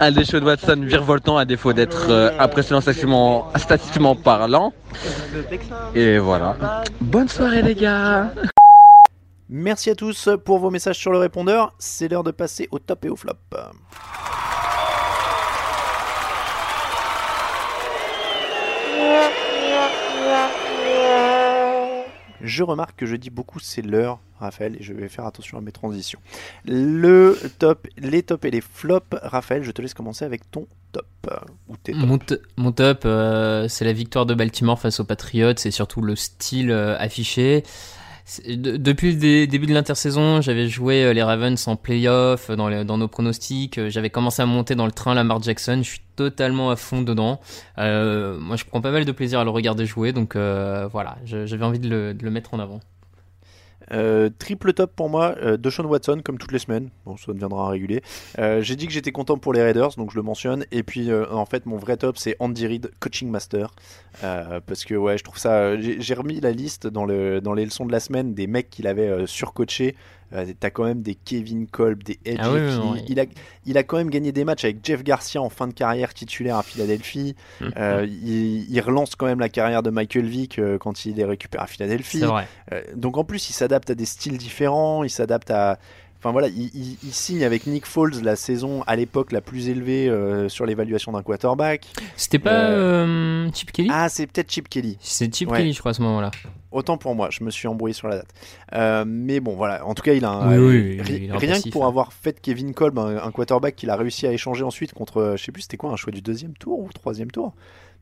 [0.00, 4.72] Un shows de Watson virevoltant à défaut d'être euh, impressionnant statistiquement, statistiquement parlant.
[5.94, 6.56] Et voilà.
[7.00, 8.30] Bonne soirée les gars
[9.50, 13.04] merci à tous pour vos messages sur le répondeur c'est l'heure de passer au top
[13.04, 13.34] et au flop
[22.44, 25.60] Je remarque que je dis beaucoup c'est l'heure, Raphaël, et je vais faire attention à
[25.60, 26.20] mes transitions.
[26.66, 31.06] Le top, les tops et les flops, Raphaël, je te laisse commencer avec ton top.
[32.56, 36.70] mon top, euh, c'est la victoire de Baltimore face aux Patriots, c'est surtout le style
[36.70, 37.64] euh, affiché.
[38.48, 42.96] Depuis le dé- début de l'intersaison, j'avais joué euh, les Ravens en playoff, euh, dans,
[42.96, 43.76] nos pronostics.
[43.76, 45.78] euh, J'avais commencé à monter dans le train Lamar Jackson.
[45.82, 47.38] Je suis totalement à fond dedans.
[47.78, 51.16] Euh, moi, je prends pas mal de plaisir à le regarder jouer, donc euh, voilà,
[51.24, 52.80] j'avais envie de le mettre en avant.
[53.92, 56.90] Euh, triple top pour moi, euh, Deshaun Watson comme toutes les semaines.
[57.04, 58.02] Bon, ça deviendra régulier.
[58.38, 60.64] Euh, J'ai dit que j'étais content pour les Raiders, donc je le mentionne.
[60.72, 63.74] Et puis euh, en fait, mon vrai top, c'est Andy Reid, coaching master,
[64.20, 65.78] parce que ouais, je trouve ça.
[65.78, 68.86] J'ai remis la liste dans le dans les leçons de la semaine des mecs qu'il
[68.86, 69.96] avait surcoachés.
[70.34, 72.38] Euh, T'as quand même des Kevin Kolb, des Edge.
[72.40, 72.78] Ah oui, Effi.
[72.78, 73.04] oui, oui.
[73.08, 73.24] Il a
[73.66, 76.56] il a quand même gagné des matchs avec Jeff Garcia en fin de carrière titulaire
[76.56, 77.34] à Philadelphie.
[77.60, 77.72] Mhm.
[77.76, 81.24] Euh, il, il relance quand même la carrière de Michael Vick euh, quand il est
[81.24, 82.18] récupéré à Philadelphie.
[82.20, 82.46] C'est vrai.
[82.96, 85.78] Donc en plus, il s'adapte à des styles différents, il s'adapte à.
[86.24, 89.68] Enfin voilà, il, il- il signe avec Nick Foles la saison à l'époque la plus
[89.68, 91.86] élevée euh, sur l'évaluation d'un quarterback.
[92.16, 93.90] C'était pas euh, Chip Kelly?
[93.92, 94.96] Ah, c'est peut-être Chip Kelly.
[95.00, 95.58] C'est Chip Ouais.
[95.58, 96.30] Kelly, je crois, à ce moment-là.
[96.72, 98.28] Autant pour moi, je me suis embrouillé sur la date.
[98.72, 99.84] Euh, mais bon, voilà.
[99.86, 101.88] En tout cas, il a un, Oui, oui, ri- il est rien que pour hein.
[101.88, 105.36] avoir fait Kevin Kolb, un, un quarterback qu'il a réussi à échanger ensuite contre, euh,
[105.36, 107.52] je sais plus, c'était quoi, un choix du deuxième tour ou troisième tour.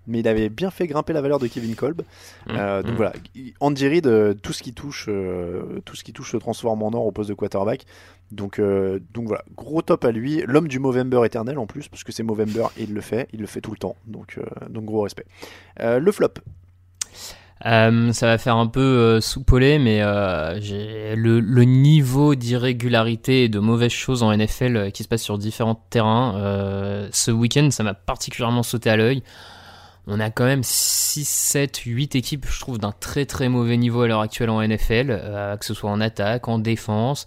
[0.07, 2.03] Mais il avait bien fait grimper la valeur de Kevin Kolb.
[2.51, 2.97] Euh, donc mm.
[2.97, 3.13] voilà,
[3.61, 6.91] Andy Reid, euh, tout ce qui touche, euh, tout ce qui touche se transforme en
[6.93, 7.85] or au poste de quarterback.
[8.31, 8.61] Donc,
[9.13, 10.43] donc voilà, gros top à lui.
[10.47, 13.41] L'homme du Movember éternel en plus, parce que c'est Movember et il le fait, il
[13.41, 13.95] le fait tout le temps.
[14.07, 14.41] Donc,
[14.71, 15.27] donc gros respect.
[15.79, 16.35] Le flop.
[17.65, 20.59] Euh, ça va faire un peu euh, soupolé, mais euh,
[21.15, 25.81] le, le niveau d'irrégularité et de mauvaises choses en NFL qui se passe sur différents
[25.91, 27.09] terrains.
[27.13, 29.23] ce week-end, ça m'a particulièrement sauté à l'œil.
[30.07, 34.03] On a quand même 6, 7, 8 équipes, je trouve, d'un très très mauvais niveau
[34.03, 37.27] à l'heure actuelle en NFL, euh, que ce soit en attaque, en défense.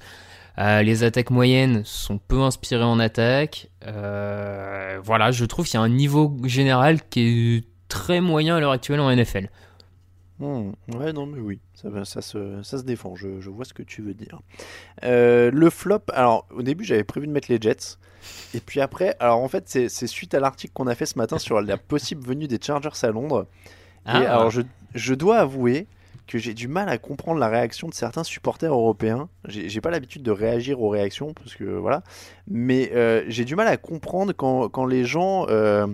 [0.57, 3.69] Euh, les attaques moyennes sont peu inspirées en attaque.
[3.87, 8.59] Euh, voilà, je trouve qu'il y a un niveau général qui est très moyen à
[8.59, 9.49] l'heure actuelle en NFL.
[10.39, 14.41] Hmm, ouais, non, mais oui, ça, se, défend, je, vois ce que tu veux dire.
[15.01, 17.97] Le flop, alors au début j'avais prévu de mettre les Jets,
[18.53, 21.37] et puis après, alors en fait c'est suite à l'article qu'on a fait ce matin
[21.37, 23.47] sur la possible venue des Chargers à Londres.
[24.05, 24.21] Ah.
[24.21, 24.61] Et alors je,
[24.93, 25.87] je dois avouer
[26.27, 29.29] que j'ai du mal à comprendre la réaction de certains supporters européens.
[29.47, 32.01] J'ai pas l'habitude de réagir aux réactions, parce que voilà,
[32.47, 35.45] mais euh, j'ai du mal à comprendre quand, quand les gens...
[35.49, 35.87] euh,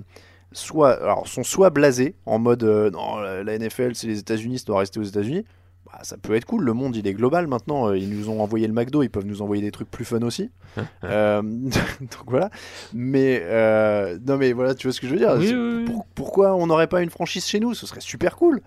[0.53, 4.65] soit, alors, sont soit blasés en mode euh, non, la NFL c'est les États-Unis, ça
[4.65, 5.45] doit rester aux États-Unis.
[5.91, 7.89] Bah, ça peut être cool, le monde il est global maintenant.
[7.89, 10.21] euh, Ils nous ont envoyé le McDo, ils peuvent nous envoyer des trucs plus fun
[10.21, 10.49] aussi.
[11.03, 11.41] Euh,
[11.99, 12.49] donc voilà.
[12.93, 15.35] Mais euh, non, mais voilà, tu vois ce que je veux dire.
[15.37, 15.85] Oui, C'est- oui, oui.
[15.85, 17.73] pour- pourquoi on n'aurait pas une franchise chez nous?
[17.73, 18.61] Ce serait super cool.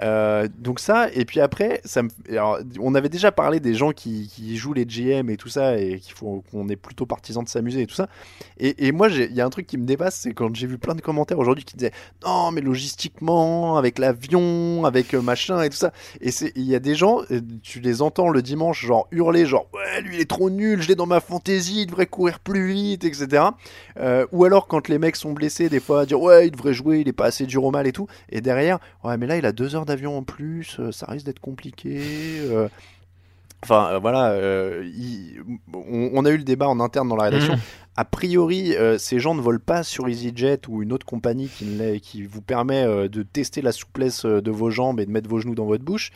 [0.00, 2.10] Euh, donc ça, et puis après, ça me...
[2.30, 5.76] alors, on avait déjà parlé des gens qui, qui jouent les GM et tout ça,
[5.78, 8.06] et qu'il faut qu'on est plutôt partisans de s'amuser et tout ça.
[8.60, 10.78] Et, et moi, il y a un truc qui me dépasse, c'est quand j'ai vu
[10.78, 11.92] plein de commentaires aujourd'hui qui disaient
[12.24, 15.92] non, mais logistiquement, avec l'avion, avec euh, machin et tout ça.
[16.20, 19.68] Et c'est- y a des gens, euh, tu les entends le dimanche, genre hurler, genre
[19.72, 22.72] ouais, lui il est trop nul, je l'ai dans ma fantaisie, il devrait courir plus
[22.72, 23.44] vite, etc.
[23.98, 27.00] Euh, ou alors quand les mecs sont blessés, des fois dire ouais, il devrait jouer,
[27.00, 28.06] il est pas assez dur au mal et tout.
[28.30, 31.26] Et derrière, ouais, mais là il a deux heures d'avion en plus, euh, ça risque
[31.26, 32.00] d'être compliqué.
[33.64, 35.40] Enfin euh, voilà, euh, il-
[35.74, 37.54] on, on a eu le débat en interne dans la rédaction.
[37.54, 37.60] Mhm.
[37.96, 41.64] A priori, euh, ces gens ne volent pas sur EasyJet ou une autre compagnie qui,
[41.64, 45.28] ne l'est- qui vous permet de tester la souplesse de vos jambes et de mettre
[45.28, 46.12] vos genoux dans votre bouche.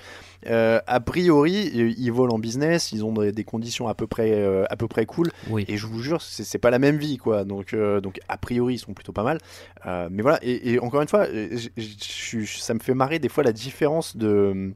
[0.46, 4.76] A priori, ils volent en business, ils ont des, des conditions à peu près, à
[4.76, 5.30] peu près cool.
[5.50, 5.64] Oui.
[5.66, 7.42] Et je vous jure, c'est pas la même vie, quoi.
[7.44, 9.38] Donc, donc a priori, ils sont plutôt pas mal.
[9.84, 10.38] Mais voilà.
[10.42, 11.96] Et, et encore une fois, j- j-
[12.44, 14.72] j- ça me fait marrer des fois la différence de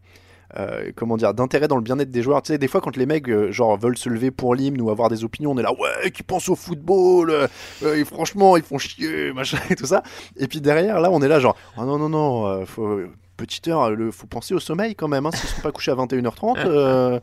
[0.58, 2.42] euh, comment dire d'intérêt dans le bien-être des joueurs.
[2.42, 4.90] Tu sais, des fois quand les mecs euh, genre veulent se lever pour l'hymne ou
[4.90, 8.62] avoir des opinions, on est là ouais, qui pensent au football, euh, et franchement ils
[8.62, 10.02] font chier, machin et tout ça.
[10.36, 13.00] Et puis derrière là, on est là genre ah non non non, faut
[13.36, 15.94] petite heure, le, faut penser au sommeil quand même, hein, s'ils sont pas couchés à
[15.96, 16.58] 21h30.
[16.66, 17.20] euh,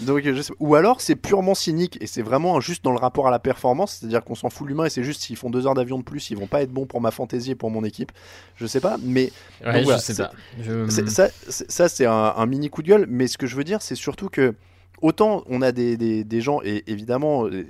[0.00, 3.26] donc, je sais- ou alors c'est purement cynique et c'est vraiment juste dans le rapport
[3.28, 5.74] à la performance, c'est-à-dire qu'on s'en fout l'humain et c'est juste s'ils font deux heures
[5.74, 8.12] d'avion de plus, ils vont pas être bons pour ma fantaisie et pour mon équipe.
[8.56, 9.32] Je sais pas, mais
[9.64, 10.30] Ouais, donc je voilà, sais pas.
[10.62, 13.46] Je- c'est- ça, c'est- ça, c'est un, un mini coup de gueule, mais ce que
[13.46, 14.54] je veux dire, c'est surtout que
[15.02, 17.66] autant on a des, des, des gens, et évidemment, euh,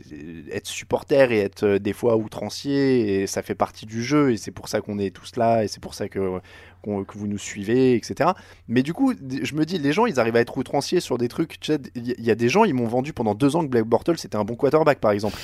[0.52, 4.36] être supporter et être euh, des fois outrancier, et ça fait partie du jeu, et
[4.36, 6.38] c'est pour ça qu'on est tous là, et c'est pour ça que,
[7.06, 8.30] que vous nous suivez, etc.
[8.68, 9.12] Mais du coup,
[9.42, 11.56] je me dis, les gens, ils arrivent à être outranciers sur des trucs.
[11.94, 14.36] Il y, a des gens, ils m'ont vendu pendant deux ans que Black Bortles c'était
[14.36, 15.36] un bon quarterback, par exemple.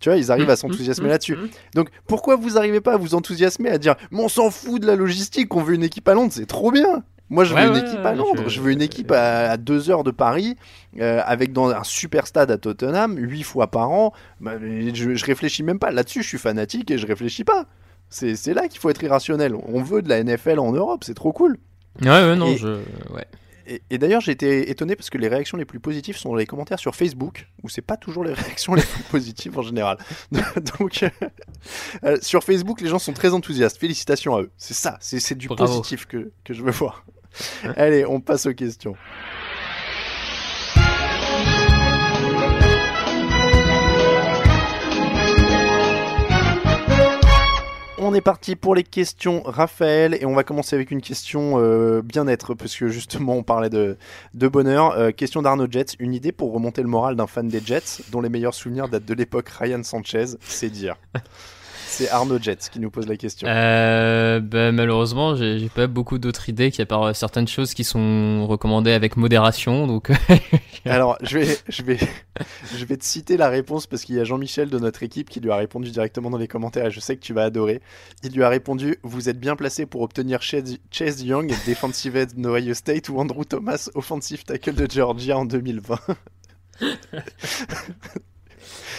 [0.00, 1.36] Tu vois, ils arrivent à s'enthousiasmer là-dessus.
[1.74, 4.86] Donc, pourquoi vous arrivez pas à vous enthousiasmer à dire, mais on s'en fout de
[4.86, 7.04] la logistique, on veut une équipe à Londres, c'est trop bien.
[7.30, 8.42] Moi, je veux Ouais, une ouais, équipe à Londres.
[8.44, 8.60] je- Je...
[8.60, 10.56] veux une équipe à, à deux heures de Paris,
[11.00, 14.12] euh, avec dans un super stade à Tottenham, huit fois par an.
[14.40, 15.92] Bah, je, je réfléchis même pas.
[15.92, 17.64] Là-dessus, je suis fanatique et je réfléchis pas.
[18.12, 19.54] C'est là qu'il faut être irrationnel.
[19.66, 21.58] On veut de la NFL en Europe, c'est trop cool.
[22.00, 22.68] Ouais, ouais, non, Et- je.
[23.12, 23.26] Ouais.
[23.66, 26.34] Et, et d'ailleurs, j'ai été étonné parce que les réactions les plus positives sont dans
[26.34, 29.98] les commentaires sur Facebook, où c'est pas toujours les réactions les plus positives en général.
[30.80, 31.08] Donc, euh,
[32.04, 33.78] euh, sur Facebook, les gens sont très enthousiastes.
[33.78, 34.50] Félicitations à eux.
[34.56, 35.64] C'est ça, c'est c'est du Bravo.
[35.64, 37.04] positif que, que je veux voir.
[37.76, 38.96] Allez, on passe aux questions.
[48.20, 52.76] Parti pour les questions, Raphaël, et on va commencer avec une question euh, bien-être, parce
[52.76, 53.96] que justement on parlait de,
[54.34, 54.92] de bonheur.
[54.92, 58.20] Euh, question d'Arnaud Jets, une idée pour remonter le moral d'un fan des Jets, dont
[58.20, 60.96] les meilleurs souvenirs datent de l'époque Ryan Sanchez, c'est dire.
[61.92, 63.46] C'est Arnaud Jets qui nous pose la question.
[63.46, 67.84] Euh, bah, malheureusement, j'ai pas beaucoup d'autres idées, qu'il y a par certaines choses qui
[67.84, 69.86] sont recommandées avec modération.
[69.86, 70.10] Donc,
[70.86, 71.98] Alors, je vais, je, vais,
[72.76, 75.40] je vais te citer la réponse parce qu'il y a Jean-Michel de notre équipe qui
[75.40, 77.82] lui a répondu directement dans les commentaires et je sais que tu vas adorer.
[78.24, 80.78] Il lui a répondu Vous êtes bien placé pour obtenir Chase,
[81.22, 85.98] Young, defensive end d'Ohio State, ou Andrew Thomas, offensive tackle de Georgia en 2020.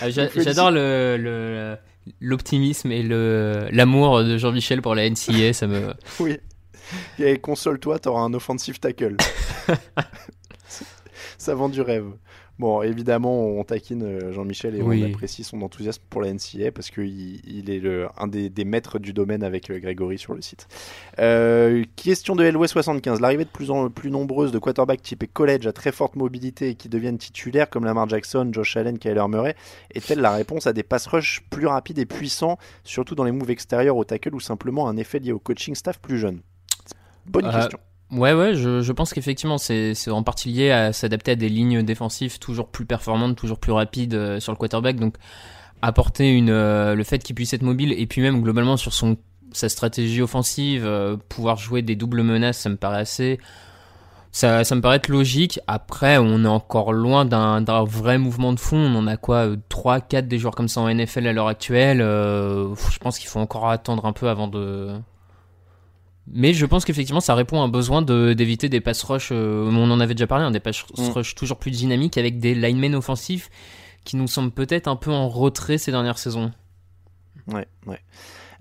[0.01, 1.77] Ah, j'a- J'adore le- le-
[2.19, 5.53] l'optimisme et le l'amour de Jean-Michel pour la NCA.
[5.53, 5.93] Ça me.
[6.19, 6.37] Oui.
[7.17, 9.17] Et console-toi, t'auras un offensive tackle.
[11.37, 12.05] Ça vend du rêve.
[12.59, 15.03] Bon, évidemment, on taquine euh, Jean-Michel et Oui.
[15.03, 18.63] on apprécie son enthousiasme pour la NCA parce qu'il il est le, un des, des
[18.63, 20.67] maîtres du domaine avec euh, Grégory sur le site.
[21.17, 23.19] Euh, question de LW75.
[23.19, 26.75] L'arrivée de plus en plus nombreuse de quarterbacks typés college à très forte mobilité et
[26.75, 29.55] qui deviennent titulaires comme Lamar Jackson, Josh Allen, Kyler Murray
[29.95, 33.49] est-elle la réponse à des pass rush plus rapides et puissants, surtout dans les moves
[33.49, 36.41] extérieurs au tackle ou simplement un effet lié au coaching staff plus jeune?
[37.25, 37.79] Bonne Euh, question.
[38.13, 41.81] Ouais, ouais, je, je pense qu'effectivement, c'est en partie lié à s'adapter à des lignes
[41.81, 44.97] défensives toujours plus performantes, toujours plus rapides euh, sur le quarterback.
[44.97, 45.15] Donc,
[45.81, 49.17] apporter une, euh, le fait qu'il puisse être mobile et puis même globalement sur son,
[49.51, 53.39] sa stratégie offensive, euh, pouvoir jouer des doubles menaces, ça me paraît assez.
[54.31, 55.59] Ça, ça me paraît être logique.
[55.65, 58.77] Après, on est encore loin d'un vrai mouvement de fond.
[58.77, 61.99] On en a quoi 3, 4 des joueurs comme ça en NFL à l'heure actuelle.
[61.99, 64.89] Je pense qu'il faut encore attendre un peu avant de,
[66.27, 69.29] mais je pense qu'effectivement, ça répond à un besoin de- d'éviter des pass rush.
[69.31, 71.09] euh, on en avait déjà parlé, hein, des pass Mm.
[71.09, 73.49] rush toujours plus dynamiques avec des linemen offensifs
[74.03, 76.51] qui nous semblent peut-être un peu en retrait ces dernières saisons.
[77.47, 77.99] Ouais, ouais.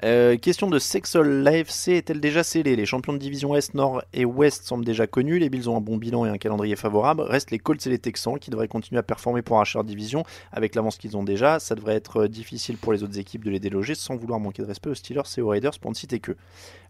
[0.05, 1.29] Euh, question de Sexol.
[1.45, 2.75] L'AFC est-elle déjà scellée?
[2.75, 5.39] Les champions de division Est, Nord et Ouest semblent déjà connus.
[5.39, 7.23] Les Bills ont un bon bilan et un calendrier favorable.
[7.23, 10.25] Restent les Colts et les Texans qui devraient continuer à performer pour arracher leur division
[10.51, 11.61] avec l'avance qu'ils ont déjà.
[11.61, 14.63] Ça devrait être euh, difficile pour les autres équipes de les déloger sans vouloir manquer
[14.63, 16.33] de respect aux Steelers et aux Raiders pour ne citer que.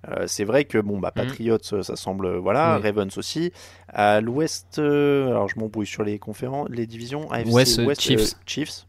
[0.09, 1.23] Euh, c'est vrai que bon bah Mhm.
[1.27, 2.83] Patriots euh, ça semble euh, voilà Oui.
[2.89, 3.53] Ravens aussi
[3.89, 7.49] à l'Ouest alors je m'embrouille sur les conférences les divisions AFC
[8.01, 8.35] Chiefs.
[8.45, 8.87] Chiefs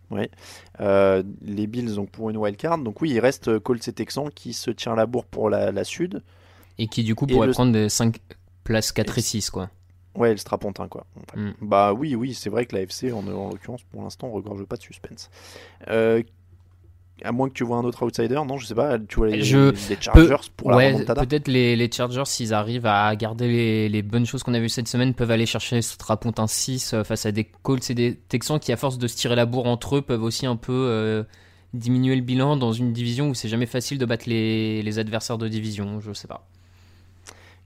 [0.79, 4.29] Euh, les Bills donc pour une wild card donc oui il reste Colts et Texans
[4.33, 6.23] qui se tient la bourre pour la, la Sud
[6.79, 8.17] Et qui du coup le- prendre des 5
[8.63, 9.69] places 4 et 6 quoi.
[10.15, 11.05] ouais le strapontin quoi.
[11.35, 11.51] Mm.
[11.61, 14.77] bah oui oui c'est vrai que la FC en, en l'occurrence pour l'instant regorge pas
[14.77, 15.29] de suspense
[15.89, 16.23] euh,
[17.23, 19.43] à moins que tu vois un autre outsider non je sais pas tu vois les,
[19.43, 23.89] Je les Chargers pour la ouais, peut-être les, les Chargers, s'ils arrivent à garder les,
[23.89, 27.03] les bonnes choses qu'on a vues cette semaine, peuvent aller chercher ce Strapontin 6 euh,
[27.03, 29.67] face à des Colts et des Texans qui, à force de se tirer la bourre
[29.67, 31.23] entre eux, peuvent aussi un peu euh,
[31.73, 35.37] diminuer le bilan dans une division où c'est jamais facile de battre les, les adversaires
[35.37, 35.99] de division.
[36.01, 36.47] Je sais pas.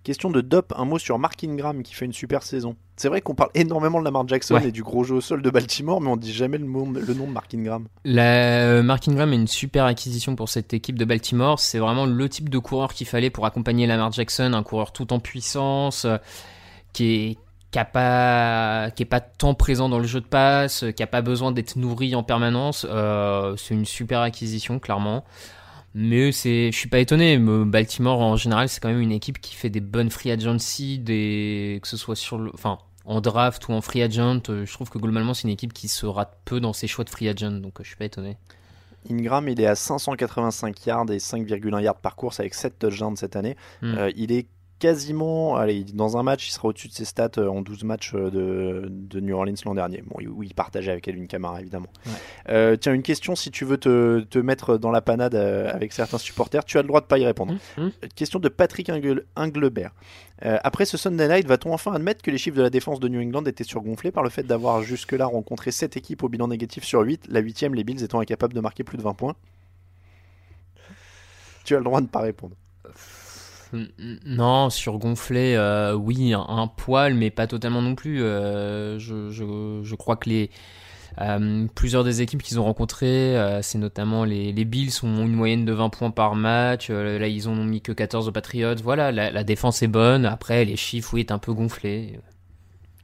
[0.07, 2.77] Question de Dop, un mot sur Mark Ingram qui fait une super saison.
[2.95, 4.69] C'est vrai qu'on parle énormément de Lamar Jackson Ouais.
[4.69, 7.31] et du gros jeu au sol de Baltimore, mais on dit jamais le, nom de
[7.33, 7.89] Mark Ingram.
[8.05, 8.23] La,
[8.61, 11.59] euh, Mark Ingram est une super acquisition pour cette équipe de Baltimore.
[11.59, 15.11] C'est vraiment le type de coureur qu'il fallait pour accompagner Lamar Jackson, un coureur tout
[15.11, 16.15] en puissance, euh,
[16.93, 17.37] qui est
[17.71, 21.07] qui a pas qui est pas tant présent dans le jeu de passe, qui a
[21.07, 22.87] pas besoin d'être nourri en permanence.
[22.89, 25.25] Euh, c'est une super acquisition clairement.
[25.93, 27.37] Mais c'est, je suis pas étonné.
[27.37, 31.79] Baltimore en général, c'est quand même une équipe qui fait des bonnes free agency, des
[31.81, 34.41] que ce soit sur le, enfin en draft ou en free agent.
[34.49, 37.05] euh, Je trouve que globalement c'est une équipe qui se rate peu dans ses choix
[37.05, 38.37] de free agent, donc euh, je suis pas étonné.
[39.09, 43.37] Ingram, il est à 585 yards et 5,1 yards par course avec 7 touchdowns cette
[43.37, 43.55] année.
[43.81, 43.97] Mm.
[43.97, 44.47] Euh, il est
[44.79, 48.13] quasiment, allez, dans un match, il sera au-dessus de ses stats euh, en 12 matchs
[48.13, 50.03] euh, de, de New Orleans l'an dernier.
[50.05, 51.87] Bon, il- oui, il partageait avec Elvin Kamara, évidemment.
[52.05, 52.11] Ouais.
[52.49, 56.17] Euh, tiens, une question, si tu veux te, te mettre dans la panade avec certains
[56.17, 57.53] supporters, tu as le droit de pas y répondre.
[57.53, 57.81] Mmh.
[57.81, 59.91] Euh, Question de Patrick Ingle- Inglebert.
[60.45, 63.07] Euh, après ce Sunday Night, va-t-on enfin admettre que les chiffres de la défense de
[63.07, 66.83] New England étaient surgonflés par le fait d'avoir jusque-là rencontré 7 équipes au bilan négatif
[66.83, 69.35] sur 8, la 8 les Bills étant incapables de marquer plus de 20 points?
[71.63, 72.55] Tu as le droit de pas répondre.
[74.25, 78.21] Non, surgonflé, euh, oui, un, un poil, mais pas totalement non plus.
[78.21, 80.49] Euh, je, je, je crois que les
[81.19, 85.33] euh, plusieurs des équipes qu'ils ont rencontrées, euh, c'est notamment les, les Bills, ont une
[85.33, 86.89] moyenne de 20 points par match.
[86.89, 88.75] Là, ils ont mis que 14 aux Patriots.
[88.83, 90.25] Voilà, la, la défense est bonne.
[90.25, 92.19] Après, les chiffres, oui, est un peu gonflé.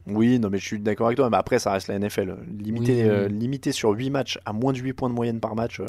[0.06, 1.30] Oui, non, mais je suis d'accord avec toi.
[1.30, 2.35] Mais après, ça reste la NFL.
[2.60, 3.34] Limité, Oui, oui.
[3.34, 5.81] limité sur 8 matchs à moins de 8 points de moyenne par match,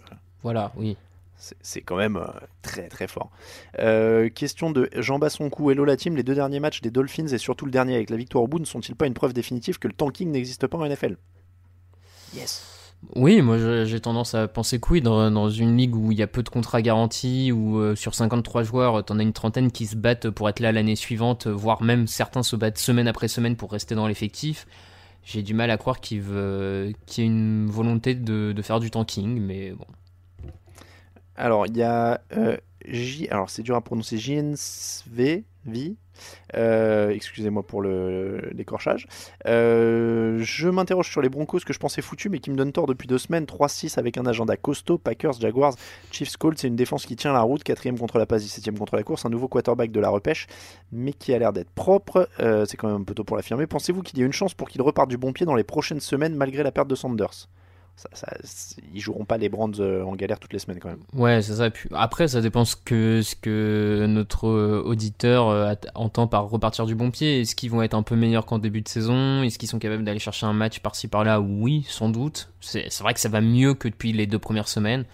[0.42, 0.96] Voilà, oui.
[1.36, 2.26] C'est- quand même euh,
[2.62, 3.30] très très fort.
[3.78, 5.72] Euh, question de Jean Bassoncourt.
[5.72, 8.16] Hello la team, les deux derniers matchs des Dolphins et surtout le dernier avec la
[8.16, 10.84] victoire au bout ne sont-ils pas une preuve définitive que le tanking n'existe pas en
[10.84, 11.16] NFL
[12.34, 12.64] Yes.
[13.16, 16.22] Oui, moi j'ai tendance à penser que oui, dans, dans une ligue où il y
[16.22, 19.84] a peu de contrats garantis, où euh, sur 53 joueurs, t'en as une trentaine qui
[19.86, 23.56] se battent pour être là l'année suivante, voire même certains se battent semaine après semaine
[23.56, 24.66] pour rester dans l'effectif.
[25.22, 26.20] J'ai du mal à croire qu'il y
[27.20, 29.84] ait une volonté de, de faire du tanking, mais bon.
[31.36, 32.56] Alors, il y a euh,
[32.86, 33.28] J.
[33.30, 34.18] Alors, c'est dur à prononcer.
[34.18, 35.44] JNSV.
[35.66, 35.96] V.
[36.54, 39.08] Euh, Excusez-moi pour l'écorchage.
[39.46, 42.86] Euh, je m'interroge sur les Broncos que je pensais foutus, mais qui me donnent tort
[42.86, 43.46] depuis deux semaines.
[43.46, 44.98] 3-6 avec un agenda costaud.
[44.98, 45.74] Packers, Jaguars,
[46.10, 46.58] Chiefs, Colts.
[46.58, 47.64] C'est une défense qui tient la route.
[47.64, 49.24] Quatrième contre la passe, 17 contre la course.
[49.24, 50.46] Un nouveau quarterback de la repêche,
[50.92, 52.28] mais qui a l'air d'être propre.
[52.38, 53.66] C'est quand même un peu tôt pour l'affirmer.
[53.66, 56.00] Pensez-vous qu'il y a une chance pour qu'il reparte du bon pied dans les prochaines
[56.00, 57.48] semaines, malgré la perte de Sanders?
[57.96, 58.36] Ça, ça-
[58.92, 61.02] Ils joueront pas les Brands euh, en galère toutes les semaines quand même.
[61.14, 61.70] Ouais, c'est ça.
[61.70, 66.86] Puis après, ça dépend ce que, ce que notre euh, auditeur euh, entend par repartir
[66.86, 67.40] du bon pied.
[67.42, 69.42] Est-ce qu'ils vont être un peu meilleurs qu'en début de saison?
[69.42, 71.40] Est-ce qu'ils sont capables d'aller chercher un match par-ci par-là?
[71.40, 72.50] Oui, sans doute.
[72.60, 75.04] C'est c'est vrai que ça va mieux que depuis les deux premières semaines.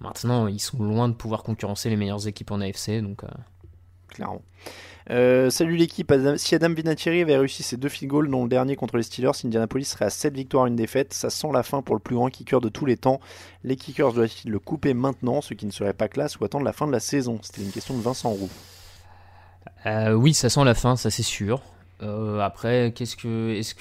[0.00, 3.02] Maintenant, ils sont loin de pouvoir concurrencer les meilleures équipes en AFC.
[3.02, 3.28] Donc, euh,
[4.08, 4.40] clairement.
[5.08, 6.12] Euh, salut l'équipe.
[6.36, 9.30] Si Adam Vinatieri avait réussi ses deux field goals, dont le dernier contre les Steelers,
[9.44, 11.14] Indianapolis serait à 7 victoires, une défaite.
[11.14, 13.20] Ça sent la fin pour le plus grand kicker de tous les temps.
[13.64, 16.72] Les kickers doivent-ils le couper maintenant, ce qui ne serait pas classe, ou attendre la
[16.72, 17.38] fin de la saison?
[17.42, 18.50] C'était une question de Vincent Roux.
[19.86, 21.62] Euh, oui, ça sent la fin, ça c'est sûr.
[22.02, 23.80] Euh, après, qu'est-ce que, est-ce que,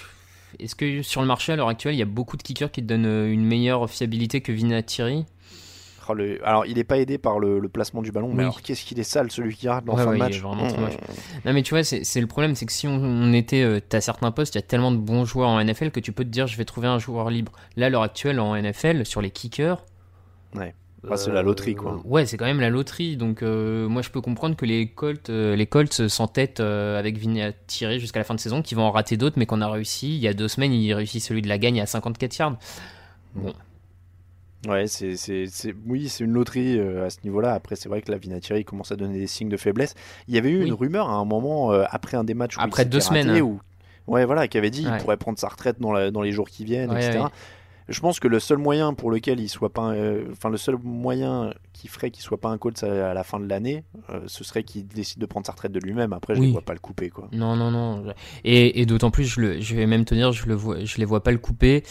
[0.60, 2.82] est-ce que sur le marché à l'heure actuelle, il y a beaucoup de kickers qui
[2.82, 5.26] te donnent une meilleure fiabilité que Vinatieri?
[6.10, 8.42] Oh, le- Alors, il n'est pas aidé par le, le placement du ballon, mais Oui.
[8.44, 10.90] alors qu'est-ce qu'il est sale celui qui rate dans Ouais, match vraiment Mmh.
[11.46, 14.02] Non mais tu vois, c'est le problème, c'est que si on, on était, euh, t'as
[14.02, 16.30] certains postes, il y a tellement de bons joueurs en NFL que tu peux te
[16.30, 17.52] dire, je vais trouver un joueur libre.
[17.78, 19.84] Là, à l'heure actuelle, en NFL, sur les kickers,
[20.56, 20.74] Ouais.
[21.02, 21.94] Bah, c'est la loterie, quoi.
[21.94, 23.16] euh, ouais, c'est quand même la loterie.
[23.16, 27.18] Donc euh, moi, je peux comprendre que les Colts, euh, les Colts s'entêtent euh, avec
[27.18, 30.10] Vinatieri jusqu'à la fin de saison, qui vont en rater d'autres, mais qu'on a réussi.
[30.18, 32.58] Il y a deux semaines, il réussit celui de la gagne à 54 yards.
[33.36, 33.54] Bon,
[34.68, 37.54] Ouais, c'est, c'est, c'est- oui, c'est une loterie euh, à ce niveau-là.
[37.54, 39.94] Après, c'est vrai que la Vinatieri commence à donner des signes de faiblesse.
[40.28, 40.68] Il y avait eu Oui.
[40.68, 43.40] une rumeur à un moment, euh, après un des matchs où Après deux semaines, hein.
[43.40, 43.62] où-
[44.08, 46.50] ouais, voilà, qui avait dit qu'il pourrait prendre sa retraite dans, la- dans les jours
[46.50, 47.20] qui viennent, Ouais, etc.
[47.24, 47.30] ouais.
[47.88, 50.76] Je pense que le seul moyen pour lequel il soit pas, euh, enfin le seul
[50.84, 53.84] moyen qui ferait qu'il soit pas un coach à, à la fin de l'année,
[54.28, 56.14] ce serait qu'il décide de prendre sa retraite de lui-même.
[56.14, 56.52] Après, je ne Oui.
[56.52, 57.30] vois pas le couper, quoi.
[57.32, 58.04] Non, non, non.
[58.44, 60.98] Et, et d'autant plus, je, le, je vais même te dire, je, le vois, je
[60.98, 61.82] les vois pas le couper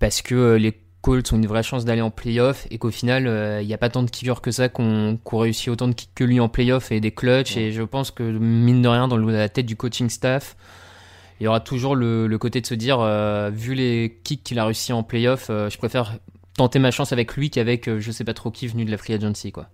[0.00, 0.72] parce que les
[1.06, 3.78] Colts ont une vraie chance d'aller en playoff et qu'au final, euh, il n'y a
[3.78, 6.90] pas tant de kickers que ça qu'on réussit autant de kicks que lui en playoff
[6.90, 7.56] et des clutch.
[7.56, 10.56] Et je pense que, mine de rien, dans la tête du coaching staff,
[11.38, 14.58] il y aura toujours le, le côté de se dire, euh, vu les kicks qu'il
[14.58, 16.16] a réussi en playoff, euh, je préfère
[16.56, 19.14] tenter ma chance avec lui qu'avec je sais pas trop qui venu de la free
[19.14, 19.68] agency, quoi.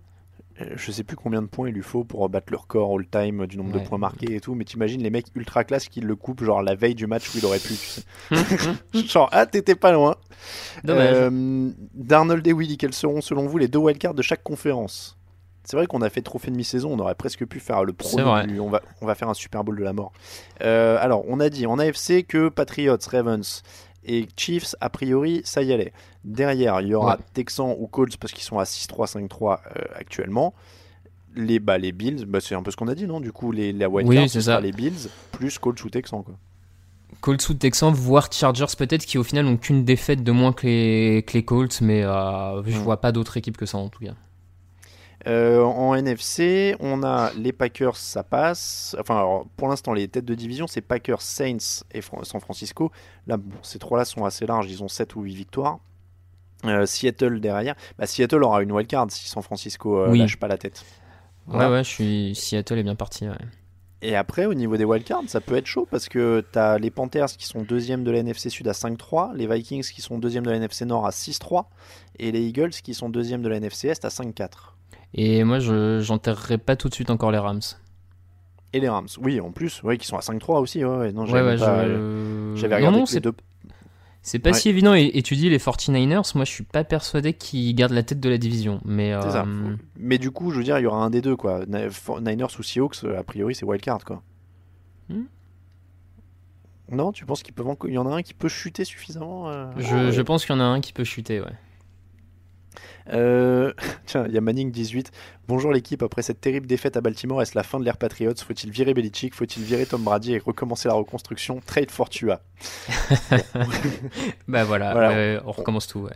[0.61, 3.47] Euh, Je sais plus combien de points il lui faut pour battre le record all-time
[3.47, 3.81] du nombre Ouais.
[3.81, 6.61] de points marqués et tout, mais t'imagines les mecs ultra classe qui le coupent genre
[6.61, 8.01] la veille du match où il aurait pu, tu sais.
[9.07, 10.15] genre, ah, t'étais pas loin.
[10.83, 11.09] Dommage.
[11.15, 15.17] Euh, Darnold et Willy, quels seront selon vous les deux wildcards de chaque conférence?
[15.65, 18.59] C'est vrai qu'on a fait trophée de mi-saison, on aurait presque pu faire le du-
[18.59, 20.11] on va, on va faire un Super Bowl de la mort.
[20.61, 23.63] Euh, alors, on a dit en AFC que Patriots, Ravens
[24.05, 25.93] et Chiefs, a priori, ça y allait.
[26.23, 27.21] Derrière, il y aura Ouais.
[27.33, 30.53] Texans ou Colts parce qu'ils sont à 6-3, 5-3 euh, actuellement.
[31.35, 33.19] Les, bah, les Bills, bah, c'est un peu ce qu'on a dit, non?
[33.19, 34.61] Du coup, les, la wildcard, Oui, ce c'est sera ça.
[34.61, 36.23] les Bills plus Colts ou Texans.
[36.23, 36.35] Quoi.
[37.21, 40.67] Colts ou Texans, voire Chargers peut-être, qui au final n'ont qu'une défaite de moins que
[40.67, 42.81] les, que les Colts, mais euh, je Mm.
[42.81, 44.13] vois pas d'autres équipes que ça en tout cas.
[45.25, 48.95] Euh, en NFC, on a les Packers, ça passe.
[48.99, 52.91] Enfin, alors, pour l'instant, les têtes de division, c'est Packers, Saints et Fran- San Francisco.
[53.27, 55.79] Là, bon, ces trois-là sont assez larges, ils ont 7 ou 8 victoires.
[56.65, 57.75] Euh, Seattle derrière.
[57.97, 60.19] Bah, Seattle aura une wildcard si San Francisco euh, Oui.
[60.19, 60.83] lâche pas la tête.
[61.47, 62.35] Ouais, ouais, je suis.
[62.35, 63.27] Seattle est bien parti.
[63.27, 63.35] ouais.
[64.01, 66.91] Et après, au niveau des wildcards, ça peut être chaud parce que tu as les
[66.91, 70.45] Panthers qui sont deuxième de la NFC Sud à 5-3, les Vikings qui sont deuxième
[70.45, 71.65] de la NFC Nord à 6-3,
[72.19, 74.75] et les Eagles qui sont deuxième de la NFC Est à 5-4.
[75.13, 77.61] Et moi, je j'enterrerai pas tout de suite encore les Rams.
[78.73, 80.83] Et les Rams, oui, en plus, ouais, qui sont à 5-3 aussi.
[80.83, 83.33] Ouais, ouais, non, j'avais ouais, pas- Non, regardé non, les c'est- deux.
[84.25, 84.57] C'est pas Ouais.
[84.57, 84.93] si évident.
[84.95, 88.21] Et, et tu dis les 49ers, moi je suis pas persuadé qu'ils gardent la tête
[88.21, 88.79] de la division.
[88.85, 89.43] Mais C'est ça.
[89.45, 91.65] euh, Mais du coup, je veux dire, il y aura un des deux, quoi.
[92.21, 94.23] Niners ou Seahawks, euh, a priori, c'est wildcard, quoi.
[95.09, 95.23] Hmm.
[96.91, 100.11] Non, tu penses qu'il peut y en a un qui peut chuter suffisamment euh, je,
[100.11, 101.53] je pense qu'il y en a un qui peut chuter, ouais.
[103.11, 103.73] Euh,
[104.05, 105.11] Tiens, il y a Manning 18.
[105.47, 108.33] Bonjour l'équipe, après cette terrible défaite à Baltimore, est-ce la fin de l'ère Patriots?
[108.35, 109.33] Faut-il virer Belichick?
[109.33, 111.59] Faut-il virer Tom Brady et recommencer la reconstruction?
[111.65, 112.41] Trade for Tua.
[114.47, 116.13] Bah voilà, on recommence tout, ouais.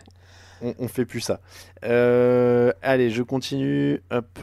[0.61, 1.39] On, on fait plus ça.
[1.83, 4.01] Euh, allez, je continue.
[4.11, 4.39] Hop.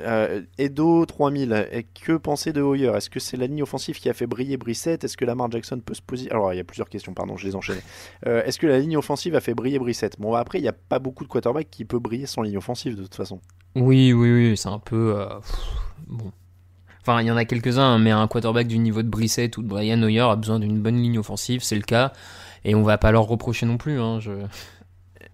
[0.00, 2.92] Euh, Edo 3000, et que penser de Hoyer?
[2.96, 5.80] Est-ce que c'est la ligne offensive qui a fait briller Brissett Est-ce que Lamar Jackson
[5.84, 7.80] peut se positionner Alors il y a plusieurs questions, pardon, je les enchaîne.
[8.26, 10.72] Euh, Est-ce que la ligne offensive a fait briller Brissett Bon après il n'y a
[10.74, 13.40] pas beaucoup de quarterbacks qui peut briller sans ligne offensive de toute façon.
[13.76, 15.14] Oui, oui, oui, c'est un peu.
[15.16, 15.56] euh, pff,
[16.06, 16.32] bon.
[17.02, 19.62] Enfin, il y en a quelques-uns, hein, mais un quarterback du niveau de Brissett ou
[19.62, 22.12] de Brian Hoyer a besoin d'une bonne ligne offensive, c'est le cas.
[22.64, 23.98] Et on va pas leur reprocher non plus.
[23.98, 24.32] Hein, je...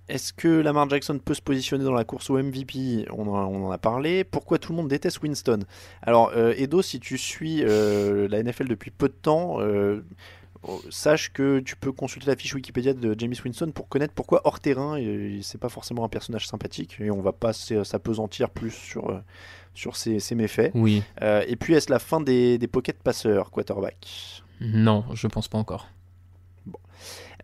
[0.09, 3.67] Est-ce que Lamar Jackson peut se positionner dans la course au MVP on en, on
[3.67, 4.23] en a parlé.
[4.23, 5.61] Pourquoi tout le monde déteste Winston?
[6.03, 10.05] Alors, euh, Edo, si tu suis euh, la NFL depuis peu de temps, euh,
[10.63, 14.43] oh, sache que tu peux consulter la fiche Wikipédia de James Winston pour connaître pourquoi
[14.45, 14.97] hors terrain,
[15.43, 19.21] c'est pas forcément un personnage sympathique et on va pas s'apesantir plus sur,
[19.75, 20.71] sur ses, ses méfaits.
[20.75, 21.03] Oui.
[21.21, 24.43] Et puis, est-ce la fin des, des pocket passeurs, quarterback?
[24.61, 25.89] Non, je pense pas encore.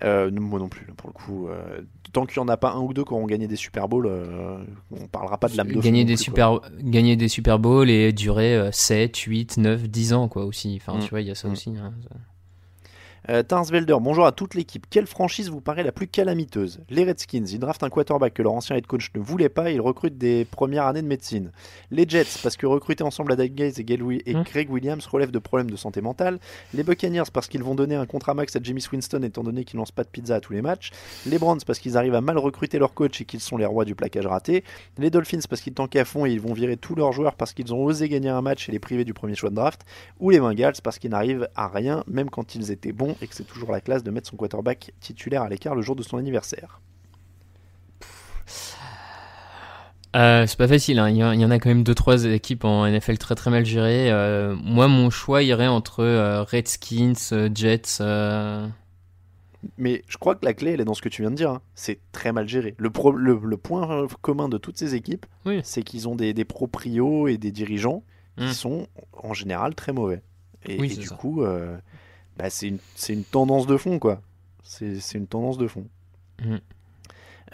[0.04, 1.48] Euh, moi non plus, pour le coup.
[1.48, 1.80] euh,
[2.12, 4.06] tant qu'il n'y en a pas un ou deux qui auront gagné des Super Bowls,
[4.06, 4.58] euh,
[4.90, 6.58] on parlera pas de fond Gagner des, plus, quoi.
[6.58, 10.78] super, gagner des Super Bowls et durer euh, 7, 8, 9, 10 ans, quoi, aussi.
[10.80, 11.02] Enfin, Mm.
[11.02, 11.52] tu vois, il y a ça Mm.
[11.52, 11.70] aussi.
[11.76, 11.92] hein.
[13.28, 14.84] Euh, Tarsvelder, bonjour à toute l'équipe.
[14.90, 16.80] Quelle franchise vous paraît la plus calamiteuse?
[16.90, 19.74] Les Redskins, ils draftent un quarterback que leur ancien head coach ne voulait pas et
[19.74, 21.52] ils recrutent des premières années de médecine.
[21.92, 24.42] Les Jets, parce que recruter ensemble Adam Gaze et, et Hmm.
[24.42, 26.40] Greg Williams relève de problèmes de santé mentale.
[26.74, 29.76] Les Buccaneers, parce qu'ils vont donner un contrat max à James Winston étant donné qu'ils
[29.76, 30.90] lancent pas de pizza à tous les matchs.
[31.24, 33.84] Les Browns, parce qu'ils arrivent à mal recruter leur coach et qu'ils sont les rois
[33.84, 34.64] du plaquage raté.
[34.98, 37.52] Les Dolphins, parce qu'ils tankent à fond et ils vont virer tous leurs joueurs parce
[37.52, 39.82] qu'ils ont osé gagner un match et les priver du premier choix de draft.
[40.18, 43.34] Ou les Bengals, parce qu'ils n'arrivent à rien, même quand ils étaient bons et que
[43.34, 46.16] c'est toujours la classe de mettre son quarterback titulaire à l'écart le jour de son
[46.16, 46.80] anniversaire.
[50.14, 51.08] Euh, c'est pas facile, hein.
[51.08, 54.10] il, y en, a quand même 2-3 équipes en NFL très très mal gérées.
[54.12, 57.14] Euh, moi, mon choix irait entre euh, Redskins,
[57.54, 58.02] Jets.
[59.78, 61.50] Mais je crois que la clé, elle est dans ce que tu viens de dire.
[61.50, 61.62] hein.
[61.74, 62.74] C'est très mal géré.
[62.76, 65.60] Le, pro- le, le point commun de toutes ces équipes, Oui.
[65.64, 68.02] c'est qu'ils ont des, des proprios et des dirigeants
[68.36, 70.22] qui sont en général très mauvais.
[70.66, 71.14] Et, Oui, et c'est du ça.
[71.16, 71.42] coup,
[72.38, 74.20] bah, c'est une, tendance de fond, quoi.
[74.64, 75.86] C'est une tendance de fond.
[76.42, 76.56] Mm.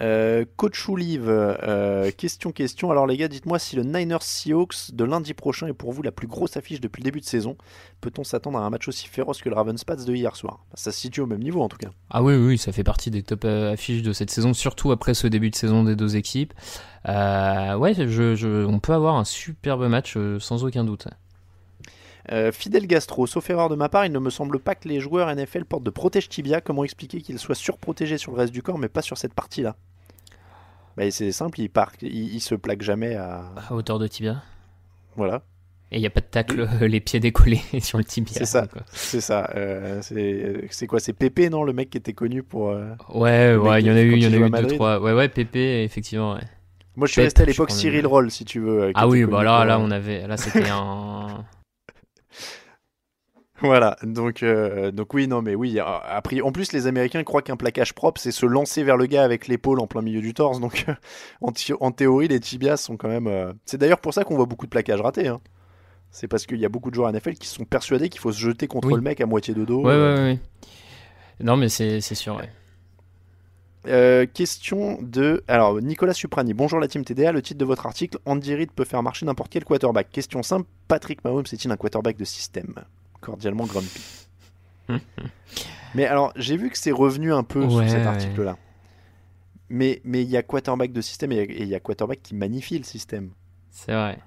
[0.00, 2.92] Euh, Coach Olive, euh, question, question.
[2.92, 6.12] Alors les gars, dites-moi si le Niners Seahawks de lundi prochain est pour vous la
[6.12, 7.56] plus grosse affiche depuis le début de saison.
[8.00, 10.64] Peut-on s'attendre à un match aussi féroce que le Ravens Pats de hier soir?
[10.74, 11.88] Ça se situe au même niveau en tout cas.
[12.10, 15.14] Ah oui, oui, ça fait partie des top euh, affiches de cette saison, surtout après
[15.14, 16.54] ce début de saison des deux équipes.
[17.08, 21.08] Euh, ouais, je, je- on peut avoir un superbe match sans aucun doute.
[22.30, 25.00] Euh, Fidel Gastro, sauf erreur de ma part, il ne me semble pas que les
[25.00, 26.60] joueurs NFL portent de protège tibia.
[26.60, 29.76] Comment expliquer qu'ils soient surprotégés sur le reste du corps, mais pas sur cette partie-là?
[30.96, 33.42] Bah, C'est simple, ils, partent, ils, ils se plaquent jamais à.
[33.68, 34.42] À hauteur de tibia.
[35.16, 35.42] Voilà.
[35.90, 38.34] Et il n'y a pas de tacle, euh, les pieds décollés sur le tibia.
[38.34, 39.50] C'est ça, c'est ça.
[39.56, 41.00] Euh, c'est c'est quoi?
[41.00, 42.68] C'est Pépé, non Le mec qui était connu pour.
[42.70, 45.00] euh, Ouais, ouais, il y en a eu, il y en a eu deux, trois.
[45.00, 46.42] Ouais, ouais, Pépé, effectivement, ouais.
[46.94, 48.82] Moi, je suis Pep, resté à l'époque Cyril Roll, si tu veux.
[48.82, 51.44] euh, Ah oui, bah là, là, euh, on avait, là, c'était un.
[53.62, 55.78] Voilà, donc, euh, donc oui, non, mais oui.
[55.80, 59.06] a- Après, en plus, les Américains croient qu'un plaquage propre, c'est se lancer vers le
[59.06, 60.60] gars avec l'épaule en plein milieu du torse.
[60.60, 60.86] Donc,
[61.80, 63.26] en, théorie, les tibias sont quand même.
[63.26, 65.28] euh, C'est d'ailleurs pour ça qu'on voit beaucoup de plaquages ratés.
[65.28, 65.40] hein.
[66.10, 68.38] C'est parce qu'il y a beaucoup de joueurs NFL qui sont persuadés qu'il faut se
[68.40, 68.94] jeter contre Oui.
[68.94, 69.82] le mec à moitié de dos.
[69.82, 70.14] Ouais, euh.
[70.16, 70.38] ouais, ouais.
[71.40, 72.48] Non, mais c'est c'est sûr, ouais.
[73.86, 75.42] Euh, question de.
[75.48, 76.54] Alors, Nicolas Suprani.
[76.54, 77.32] Bonjour la team TDA.
[77.32, 80.10] Le titre de votre article Andy Reid peut faire marcher n'importe quel quarterback.
[80.10, 82.74] Question simple Patrick Mahomes est-il un quarterback de système?
[83.20, 84.00] Cordialement Grumpy.
[85.94, 88.06] Mais alors, j'ai vu que c'est revenu un peu sur Ouais, cet ouais.
[88.06, 88.56] article-là.
[89.70, 92.34] Mais mais il y a quarterback de système et il y a- y, quarterback qui
[92.34, 93.30] magnifie le système.
[93.70, 94.18] C'est vrai.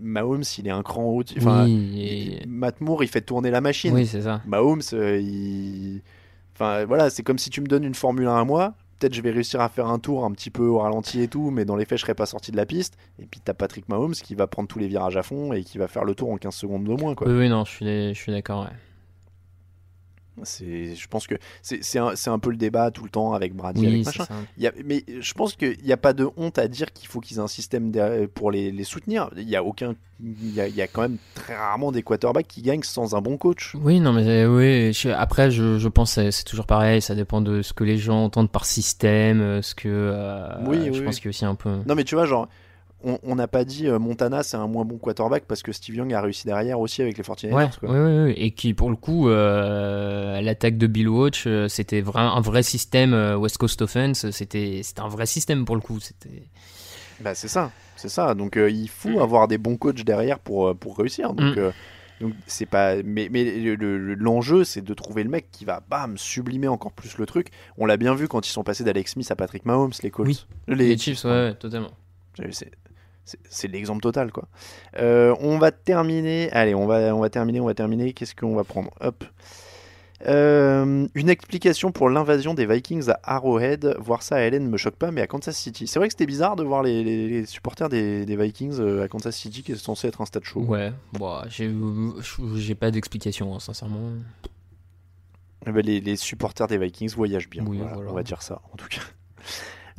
[0.00, 2.00] Mahomes, il est un cran au Enfin, Oui,
[2.42, 3.92] et- Matt Moore, il fait tourner la machine.
[3.92, 4.40] Oui, c'est ça.
[4.46, 6.02] Mahomes, euh, il.
[6.54, 8.74] Enfin, voilà, c'est comme si tu me donnes une Formule 1 à moi.
[9.00, 11.50] Peut-être je vais réussir à faire un tour un petit peu au ralenti et tout,
[11.50, 12.98] mais dans les faits, je serais pas sorti de la piste.
[13.18, 15.78] Et puis t'as Patrick Mahomes qui va prendre tous les virages à fond et qui
[15.78, 17.14] va faire le tour en 15 secondes de moins.
[17.22, 18.68] Oui, non, je suis, d'accord.
[20.44, 24.04] Je pense que c'est, un, peu le débat tout le temps avec Brady, Oui, avec
[24.04, 24.24] c'est machin.
[24.24, 24.34] ça.
[24.56, 27.08] Il y a- mais je pense qu'il n'y a pas de honte à dire qu'il
[27.08, 29.30] faut qu'ils aient un système derrière- pour les, les soutenir.
[29.36, 32.02] Il y a aucun, il y a, il y a quand même très rarement des
[32.02, 33.74] quarterbacks qui gagnent sans un bon coach.
[33.82, 34.92] Oui, non, mais euh, oui.
[34.92, 37.00] je- après, je, je pense que c'est- toujours pareil.
[37.02, 39.88] Ça dépend de ce que les gens entendent par système, euh, ce que.
[39.88, 41.20] euh, Oui, je oui, pense oui.
[41.20, 41.70] qu'il y a aussi un peu.
[41.86, 42.48] Non, mais tu vois, genre,
[43.22, 46.12] on n'a pas dit euh, Montana c'est un moins bon quarterback parce que Steve Young
[46.12, 47.52] a réussi derrière aussi avec les 49ers.
[47.52, 48.30] Ouais, quoi.
[48.36, 53.14] et qui pour le coup, euh, l'attaque de Bill Watch, euh, c'était un vrai système
[53.14, 54.30] euh, West Coast Offense.
[54.30, 55.98] C'était, un vrai système pour le coup.
[56.00, 56.42] C'était.
[57.20, 58.34] Bah, c'est ça, c'est ça.
[58.34, 61.32] Donc euh, il faut avoir des bons coachs derrière pour, pour réussir.
[61.34, 61.58] Donc, Mm.
[61.58, 61.70] euh,
[62.20, 62.96] donc c'est pas.
[63.02, 66.92] Mais, mais le- le- l'enjeu, c'est de trouver le mec qui va bam sublimer encore
[66.92, 67.48] plus le truc.
[67.78, 70.28] On l'a bien vu quand ils sont passés d'Alex Smith à Patrick Mahomes, les Colts.
[70.28, 70.46] Oui.
[70.68, 71.90] Les, Les Chiefs, ouais, ouais, totalement.
[73.24, 74.48] C'est- l'exemple total, quoi.
[74.98, 76.50] Euh, on va terminer.
[76.52, 78.12] Allez, on va, on va terminer, on va terminer.
[78.12, 78.90] Qu'est-ce qu'on va prendre?
[79.00, 79.24] Hop.
[80.26, 83.96] Euh, une explication pour l'invasion des Vikings à Arrowhead.
[84.00, 85.86] Voir ça à Hélène ne me choque pas, mais à Kansas City.
[85.86, 89.04] C'est vrai que c'était bizarre de voir les, les- les supporters des, des Vikings euh,
[89.04, 90.60] à Kansas City, qui est censé être un stade chaud.
[90.60, 91.72] Ouais, bon, j'ai
[92.56, 94.10] j'ai pas d'explication, hein, sincèrement.
[95.66, 97.64] Eh ben, les, les supporters des Vikings voyagent bien.
[97.66, 98.10] Oui, voilà, voilà.
[98.10, 99.00] On va dire ça, en tout cas.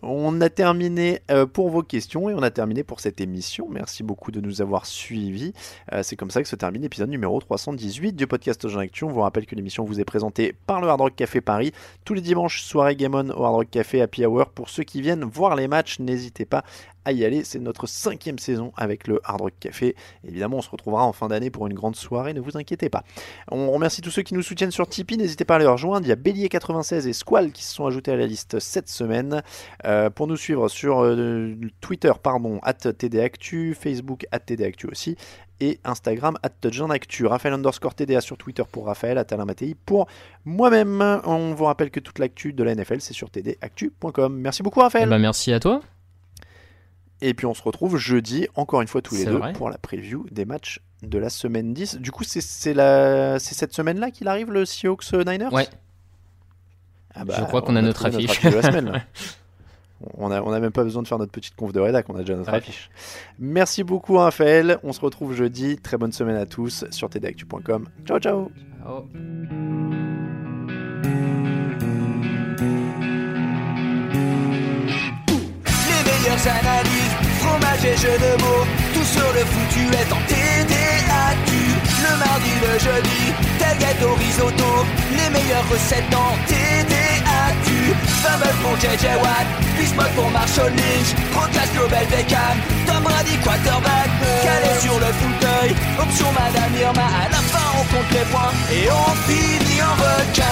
[0.03, 3.67] On a terminé euh, pour vos questions et on a terminé pour cette émission.
[3.69, 5.53] Merci beaucoup de nous avoir suivis.
[5.93, 9.03] Euh, C'est comme ça que se termine l'épisode numéro 318 du podcast Jean Actu.
[9.03, 11.71] On vous rappelle que l'émission vous est présentée par le Hard Rock Café Paris
[12.03, 14.49] tous les dimanches, soirée Game On au Hard Rock Café Happy Hour.
[14.49, 16.63] Pour ceux qui viennent voir les matchs, n'hésitez pas
[17.05, 17.43] à y aller.
[17.43, 19.95] C'est notre cinquième saison avec le Hard Rock Café.
[20.27, 23.03] Évidemment, on se retrouvera en fin d'année pour une grande soirée, ne vous inquiétez pas.
[23.49, 25.17] On remercie tous ceux qui nous soutiennent sur Tipeee.
[25.17, 26.05] N'hésitez pas à les rejoindre.
[26.05, 29.41] Il y a Bélier96 et Squall qui se sont ajoutés à la liste cette semaine.
[29.85, 35.15] Euh, pour nous suivre sur euh, Twitter, pardon, at TDActu, Facebook, at TDActu aussi,
[35.61, 36.51] et Instagram, at
[36.89, 37.25] Actu.
[37.25, 40.07] Raphaël underscore TDA sur Twitter pour Raphaël, at Alain Mattei pour
[40.43, 41.01] moi-même.
[41.25, 44.35] On vous rappelle que toute l'actu de la NFL, c'est sur tdactu.com.
[44.35, 45.07] Merci beaucoup, Raphaël.
[45.07, 45.81] Eh ben, merci à toi.
[47.21, 49.53] Et puis on se retrouve jeudi, encore une fois tous les deux, vrai.
[49.53, 51.97] pour la preview des matchs de la semaine 10.
[51.97, 53.37] Du coup, c'est c'est la...
[53.39, 55.53] c'est cette semaine-là qu'il arrive le Seahawks Niners?
[55.53, 55.67] Ouais.
[57.13, 58.41] Ah bah, Je crois qu'on on a notre trouvé affiche.
[58.43, 59.01] de la semaine, là.
[60.17, 62.15] On a, on a même pas besoin de faire notre petite conf de rédac, on
[62.15, 62.57] a déjà notre Ouais.
[62.57, 62.89] affiche.
[63.37, 65.77] Merci beaucoup Raphaël, on se retrouve jeudi.
[65.77, 67.87] Très bonne semaine à tous sur tdactu.com.
[68.07, 68.49] Ciao ciao
[68.83, 69.05] Ciao.
[75.67, 77.10] Les meilleures analyses,
[77.41, 81.49] fromage et jeux de mots, tout sur le foutu est en TDAQ.
[82.05, 83.23] Le mardi, le jeudi,
[83.59, 84.71] tel gâteau risotto,
[85.17, 87.67] les meilleures recettes dans TDAQ.
[88.21, 89.47] Fumble pour JJ Watt,
[89.77, 92.57] Bismuth pour Marshall Lynch, Broadcast Global Beckham,
[92.87, 94.09] Tom Brady quarterback,
[94.43, 98.89] calé sur le fauteuil, option Madame Irma, à la fin on compte les points et
[98.91, 100.51] on finit en requin.